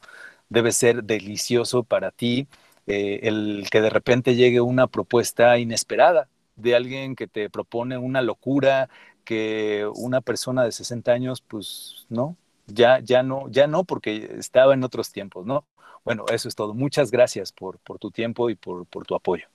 debe 0.48 0.72
ser 0.72 1.04
delicioso 1.04 1.82
para 1.84 2.10
ti, 2.10 2.46
eh, 2.86 3.20
el 3.22 3.68
que 3.70 3.80
de 3.80 3.90
repente 3.90 4.34
llegue 4.36 4.60
una 4.60 4.86
propuesta 4.88 5.58
inesperada, 5.58 6.28
de 6.56 6.74
alguien 6.76 7.16
que 7.16 7.26
te 7.26 7.48
propone 7.48 7.96
una 7.96 8.20
locura 8.20 8.90
que 9.24 9.88
una 9.94 10.20
persona 10.20 10.64
de 10.64 10.72
60 10.72 11.12
años, 11.12 11.40
pues 11.40 12.06
no, 12.08 12.36
ya, 12.66 13.00
ya 13.00 13.22
no, 13.22 13.48
ya 13.48 13.66
no, 13.66 13.84
porque 13.84 14.36
estaba 14.38 14.74
en 14.74 14.84
otros 14.84 15.12
tiempos, 15.12 15.46
¿no? 15.46 15.64
Bueno, 16.04 16.24
eso 16.32 16.48
es 16.48 16.54
todo. 16.54 16.74
Muchas 16.74 17.10
gracias 17.10 17.52
por, 17.52 17.78
por 17.78 17.98
tu 17.98 18.10
tiempo 18.10 18.50
y 18.50 18.54
por, 18.56 18.86
por, 18.86 19.06
tu 19.06 19.14
apoyo. 19.14 19.46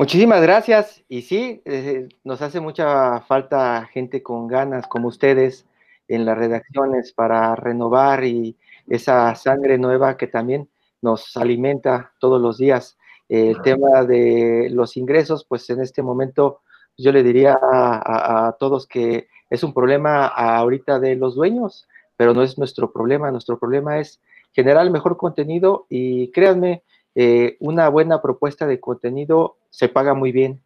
Muchísimas 0.00 0.40
gracias. 0.40 1.04
Y 1.10 1.20
sí, 1.20 1.60
eh, 1.66 2.08
nos 2.24 2.40
hace 2.40 2.58
mucha 2.58 3.20
falta 3.20 3.86
gente 3.92 4.22
con 4.22 4.46
ganas 4.46 4.86
como 4.86 5.08
ustedes 5.08 5.66
en 6.08 6.24
las 6.24 6.38
redacciones 6.38 7.12
para 7.12 7.54
renovar 7.54 8.24
y 8.24 8.56
esa 8.88 9.34
sangre 9.34 9.76
nueva 9.76 10.16
que 10.16 10.26
también 10.26 10.70
nos 11.02 11.36
alimenta 11.36 12.14
todos 12.18 12.40
los 12.40 12.56
días. 12.56 12.96
el 13.28 13.60
tema 13.60 14.04
de 14.04 14.70
los 14.72 14.96
ingresos, 14.96 15.44
pues 15.44 15.68
en 15.68 15.82
este 15.82 16.02
momento 16.02 16.62
yo 16.96 17.12
le 17.12 17.22
diría 17.22 17.58
a, 17.60 18.56
todos 18.58 18.86
que 18.86 19.28
es 19.50 19.62
un 19.62 19.74
problema 19.74 20.28
ahorita 20.28 20.98
de 20.98 21.14
los 21.14 21.34
dueños, 21.34 21.86
pero 22.16 22.32
no 22.32 22.42
es 22.42 22.56
nuestro 22.56 22.90
problema. 22.90 23.30
Nuestro 23.30 23.58
problema 23.58 24.00
es 24.00 24.18
generar 24.52 24.86
el 24.86 24.92
mejor 24.92 25.18
contenido 25.18 25.84
y 25.90 26.30
créanme, 26.30 26.84
eh, 27.14 27.56
una 27.60 27.88
buena 27.88 28.22
propuesta 28.22 28.66
de 28.66 28.80
contenido 28.80 29.56
se 29.70 29.88
paga 29.88 30.14
muy 30.14 30.32
bien. 30.32 30.62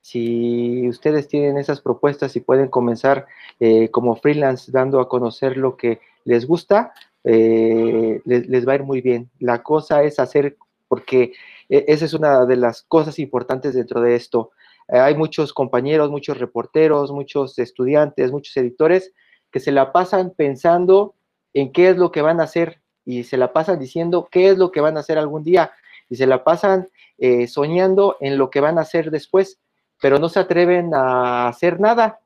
Si 0.00 0.88
ustedes 0.88 1.28
tienen 1.28 1.58
esas 1.58 1.80
propuestas 1.80 2.36
y 2.36 2.40
pueden 2.40 2.68
comenzar 2.68 3.26
eh, 3.60 3.90
como 3.90 4.16
freelance 4.16 4.70
dando 4.70 5.00
a 5.00 5.08
conocer 5.08 5.56
lo 5.56 5.76
que 5.76 6.00
les 6.24 6.46
gusta, 6.46 6.92
eh, 7.24 8.22
les, 8.24 8.66
va 8.66 8.72
a 8.72 8.76
ir 8.76 8.84
muy 8.84 9.00
bien. 9.00 9.30
La 9.38 9.62
cosa 9.62 10.02
es 10.04 10.18
hacer, 10.18 10.56
porque 10.86 11.32
e, 11.68 11.84
esa 11.88 12.04
es 12.04 12.14
una 12.14 12.46
de 12.46 12.56
las 12.56 12.82
cosas 12.82 13.18
importantes 13.18 13.74
dentro 13.74 14.00
de 14.00 14.14
esto. 14.14 14.52
Hay 14.88 15.14
muchos 15.14 15.52
compañeros, 15.52 16.10
muchos 16.10 16.38
reporteros, 16.38 17.12
muchos 17.12 17.58
estudiantes, 17.58 18.32
muchos 18.32 18.56
editores 18.56 19.12
que 19.50 19.60
se 19.60 19.72
la 19.72 19.92
pasan 19.92 20.32
pensando 20.34 21.14
en 21.52 21.72
qué 21.72 21.90
es 21.90 21.96
lo 21.98 22.10
que 22.10 22.22
van 22.22 22.40
a 22.40 22.44
hacer 22.44 22.80
y 23.04 23.24
se 23.24 23.36
la 23.36 23.52
pasan 23.52 23.78
diciendo 23.78 24.28
qué 24.30 24.48
es 24.48 24.58
lo 24.58 24.70
que 24.70 24.80
van 24.80 24.96
a 24.96 25.00
hacer 25.00 25.18
algún 25.18 25.42
día 25.42 25.72
y 26.08 26.16
se 26.16 26.26
la 26.26 26.44
pasan 26.44 26.88
eh, 27.18 27.46
soñando 27.46 28.16
en 28.20 28.38
lo 28.38 28.50
que 28.50 28.60
van 28.60 28.78
a 28.78 28.82
hacer 28.82 29.10
después, 29.10 29.58
pero 30.00 30.18
no 30.18 30.28
se 30.28 30.40
atreven 30.40 30.94
a 30.94 31.48
hacer 31.48 31.80
nada. 31.80 32.20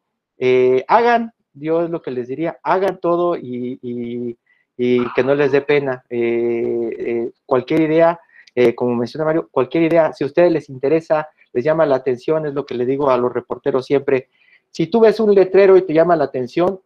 hagan, 0.88 1.32
Dios 1.52 1.90
lo 1.90 2.02
que 2.02 2.10
les 2.10 2.28
diría, 2.28 2.58
hagan 2.62 2.98
todo 2.98 3.36
y 3.36 4.36
y 4.76 5.12
que 5.12 5.22
no 5.22 5.34
les 5.34 5.52
dé 5.52 5.60
pena. 5.60 6.04
Eh, 6.08 6.90
eh, 6.98 7.30
cualquier 7.46 7.82
idea, 7.82 8.20
eh, 8.54 8.74
como 8.74 8.94
menciona 8.94 9.24
Mario, 9.24 9.48
cualquier 9.50 9.84
idea, 9.84 10.12
si 10.12 10.24
a 10.24 10.26
ustedes 10.26 10.50
les 10.50 10.68
interesa, 10.68 11.28
les 11.52 11.64
llama 11.64 11.86
la 11.86 11.96
atención, 11.96 12.46
es 12.46 12.54
lo 12.54 12.64
que 12.66 12.74
le 12.74 12.86
digo 12.86 13.10
a 13.10 13.16
los 13.16 13.32
reporteros 13.32 13.86
siempre. 13.86 14.28
Si 14.70 14.86
tú 14.86 15.00
ves 15.00 15.20
un 15.20 15.34
letrero 15.34 15.76
y 15.76 15.82
te 15.82 15.92
llama 15.92 16.16
la 16.16 16.24
atención, 16.24 16.80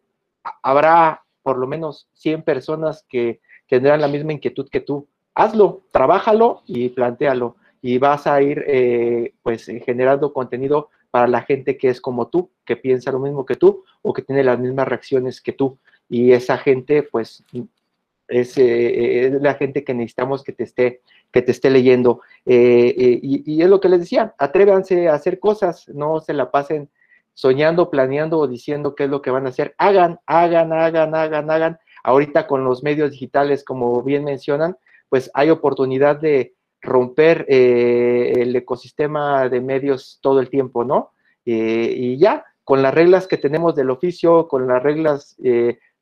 habrá 0.62 1.23
por 1.43 1.59
lo 1.59 1.66
menos 1.66 2.09
100 2.14 2.43
personas 2.43 3.05
que 3.09 3.40
tendrán 3.68 4.01
la 4.01 4.09
misma 4.09 4.32
inquietud 4.32 4.68
que 4.68 4.81
tú. 4.81 5.09
Hazlo, 5.36 5.82
trabájalo 5.92 6.62
y 6.66 6.88
plantealo. 6.88 7.56
Y 7.80 7.98
vas 7.98 8.26
a 8.26 8.42
ir 8.42 9.32
pues 9.42 9.66
generando 9.84 10.32
contenido 10.32 10.88
para 11.12 11.28
la 11.28 11.42
gente 11.42 11.76
que 11.76 11.88
es 11.88 12.00
como 12.00 12.28
tú, 12.28 12.50
que 12.64 12.76
piensa 12.76 13.12
lo 13.12 13.20
mismo 13.20 13.46
que 13.46 13.54
tú 13.54 13.84
o 14.02 14.12
que 14.12 14.22
tiene 14.22 14.42
las 14.42 14.58
mismas 14.58 14.88
reacciones 14.88 15.40
que 15.40 15.52
tú. 15.52 15.78
Y 16.08 16.32
esa 16.32 16.58
gente 16.58 17.04
pues 17.04 17.44
eh, 18.28 19.30
es, 19.32 19.42
la 19.42 19.54
gente 19.54 19.84
que 19.84 19.94
necesitamos 19.94 20.42
que 20.42 20.52
te 20.52 20.64
esté, 20.64 21.00
que 21.30 21.42
te 21.42 21.52
esté 21.52 21.70
leyendo. 21.70 22.20
Eh, 22.44 22.94
eh, 22.96 23.20
y, 23.22 23.62
es 23.62 23.68
lo 23.68 23.80
que 23.80 23.88
les 23.88 24.00
decía, 24.00 24.34
atrévanse 24.38 25.08
a 25.08 25.14
hacer 25.14 25.38
cosas, 25.38 25.88
no 25.88 26.20
se 26.20 26.32
la 26.32 26.50
pasen 26.50 26.90
soñando, 27.34 27.90
planeando 27.90 28.38
o 28.38 28.48
diciendo 28.48 28.94
qué 28.94 29.04
es 29.04 29.10
lo 29.10 29.22
que 29.22 29.30
van 29.30 29.46
a 29.46 29.50
hacer. 29.50 29.74
Hagan, 29.78 30.20
hagan, 30.26 30.72
hagan, 30.72 31.14
hagan, 31.14 31.50
hagan. 31.50 31.78
Ahorita 32.02 32.46
con 32.46 32.64
los 32.64 32.82
medios 32.82 33.12
digitales, 33.12 33.64
como 33.64 34.02
bien 34.02 34.24
mencionan, 34.24 34.76
pues 35.08 35.30
hay 35.34 35.50
oportunidad 35.50 36.20
de 36.20 36.54
romper 36.80 37.46
el 37.48 38.54
ecosistema 38.54 39.48
de 39.48 39.60
medios 39.60 40.18
todo 40.20 40.40
el 40.40 40.50
tiempo, 40.50 40.84
¿no? 40.84 41.12
y 41.44 42.18
ya, 42.18 42.44
con 42.64 42.82
las 42.82 42.92
reglas 42.92 43.28
que 43.28 43.38
tenemos 43.38 43.76
del 43.76 43.90
oficio, 43.90 44.48
con 44.48 44.66
las 44.66 44.82
reglas 44.82 45.36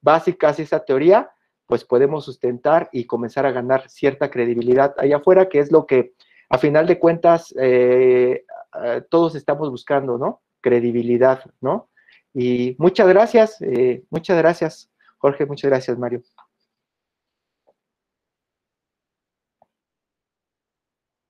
básicas, 0.01 0.59
esa 0.59 0.85
teoría, 0.85 1.31
pues 1.67 1.85
podemos 1.85 2.25
sustentar 2.25 2.89
y 2.93 3.07
comenzar 3.07 3.47
a 3.47 3.53
ganar 3.53 3.89
cierta 3.89 4.31
credibilidad 4.31 4.95
allá 4.99 5.17
afuera, 5.17 5.49
que 5.49 5.59
es 5.61 5.73
lo 5.73 5.87
que 5.87 6.13
a 6.51 6.59
final 6.59 6.87
de 6.87 6.99
cuentas 6.99 7.55
eh, 7.59 8.45
eh, 8.83 9.03
todos 9.09 9.35
estamos 9.35 9.71
buscando, 9.71 10.19
¿no? 10.19 10.43
Credibilidad, 10.61 11.43
¿no? 11.61 11.89
Y 12.35 12.77
muchas 12.79 13.09
gracias, 13.09 13.61
eh, 13.63 14.05
muchas 14.11 14.37
gracias, 14.39 14.91
Jorge, 15.19 15.47
muchas 15.47 15.71
gracias, 15.71 15.99
Mario. 15.99 16.23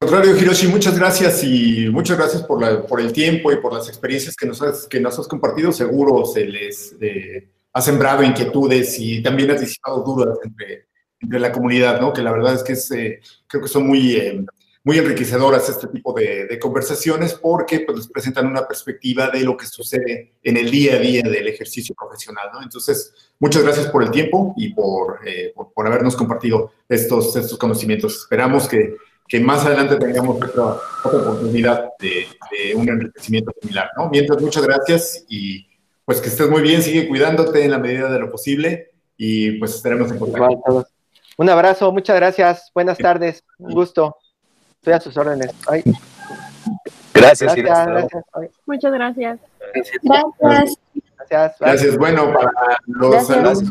Contrario, 0.04 0.36
Hiroshi, 0.36 0.68
muchas 0.68 0.98
gracias 0.98 1.42
y 1.44 1.88
muchas 1.90 2.18
gracias 2.18 2.42
por, 2.42 2.86
por 2.86 3.00
el 3.00 3.10
tiempo 3.10 3.50
y 3.50 3.56
por 3.56 3.72
las 3.72 3.88
experiencias 3.88 4.36
que 4.36 4.44
nos 4.46 4.60
has, 4.60 4.86
que 4.86 5.00
nos 5.00 5.18
has 5.18 5.26
compartido. 5.26 5.72
Seguro 5.72 6.26
se 6.26 6.44
les, 6.44 6.94
ha 7.72 7.80
sembrado 7.80 8.22
inquietudes 8.22 8.98
y 8.98 9.22
también 9.22 9.50
has 9.50 9.62
disipado 9.62 10.02
dudas 10.02 10.38
entre, 10.44 10.88
entre 11.20 11.40
la 11.40 11.50
comunidad, 11.50 12.02
¿no? 12.02 12.12
Que 12.12 12.20
la 12.20 12.32
verdad 12.32 12.54
es 12.54 12.62
que 12.62 12.74
es, 12.74 12.90
eh, 12.90 13.20
creo 13.46 13.62
que 13.62 13.68
son 13.68 13.86
muy, 13.86 14.14
eh, 14.14 14.44
muy 14.84 14.98
enriquecedoras 14.98 15.70
este 15.70 15.86
tipo 15.86 16.12
de, 16.12 16.48
de, 16.48 16.58
conversaciones 16.58 17.32
porque 17.32 17.80
pues, 17.80 17.96
les 17.96 18.08
presentan 18.08 18.46
una 18.46 18.68
perspectiva 18.68 19.30
de 19.30 19.40
lo 19.40 19.56
que 19.56 19.64
sucede 19.64 20.34
en 20.42 20.58
el 20.58 20.70
día 20.70 20.96
a 20.96 20.98
día 20.98 21.22
del 21.22 21.48
ejercicio 21.48 21.94
profesional, 21.94 22.50
¿no? 22.52 22.62
Entonces, 22.62 23.14
muchas 23.38 23.62
gracias 23.62 23.86
por 23.86 24.02
el 24.02 24.10
tiempo 24.10 24.52
y 24.58 24.74
por, 24.74 25.26
eh, 25.26 25.54
por, 25.74 25.86
habernos 25.86 26.14
compartido 26.14 26.72
estos, 26.90 27.34
estos 27.36 27.56
conocimientos. 27.56 28.16
Esperamos 28.16 28.68
que, 28.68 28.96
que 29.26 29.40
más 29.40 29.64
adelante 29.64 29.96
tengamos 29.96 30.36
otra, 30.36 30.76
otra 31.04 31.18
oportunidad 31.18 31.90
de, 31.98 32.26
de 32.50 32.74
un 32.74 32.88
enriquecimiento 32.88 33.52
similar, 33.60 33.90
¿no? 33.96 34.08
Mientras, 34.10 34.40
muchas 34.40 34.66
gracias 34.66 35.24
y 35.28 35.66
pues 36.04 36.20
que 36.20 36.28
estés 36.28 36.48
muy 36.50 36.62
bien, 36.62 36.82
sigue 36.82 37.08
cuidándote 37.08 37.64
en 37.64 37.70
la 37.70 37.78
medida 37.78 38.10
de 38.10 38.18
lo 38.18 38.30
posible 38.30 38.92
y 39.16 39.52
pues 39.58 39.74
estaremos 39.74 40.10
en 40.10 40.18
contacto. 40.18 40.86
Un 41.36 41.50
abrazo, 41.50 41.90
muchas 41.90 42.16
gracias, 42.16 42.70
buenas 42.74 42.98
tardes, 42.98 43.42
un 43.58 43.72
gusto. 43.72 44.16
Estoy 44.76 44.92
a 44.92 45.00
sus 45.00 45.16
órdenes. 45.16 45.50
Gracias, 47.14 47.54
gracias, 47.54 48.12
Muchas 48.66 48.92
gracias. 48.92 49.40
Gracias. 50.02 50.78
Gracias. 51.16 51.56
Gracias. 51.58 51.96
Bueno, 51.96 52.32
para 52.34 52.76
los 52.86 53.26
saludos, 53.26 53.64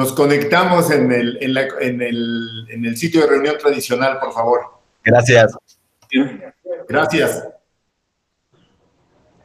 nos 0.00 0.14
conectamos 0.14 0.90
en 0.90 1.12
el, 1.12 1.36
en, 1.42 1.52
la, 1.52 1.68
en, 1.78 2.00
el, 2.00 2.66
en 2.70 2.86
el 2.86 2.96
sitio 2.96 3.20
de 3.20 3.26
reunión 3.26 3.58
tradicional, 3.58 4.18
por 4.18 4.32
favor. 4.32 4.60
Gracias. 5.04 5.54
Gracias. 6.88 7.44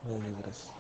Gracias. 0.06 0.75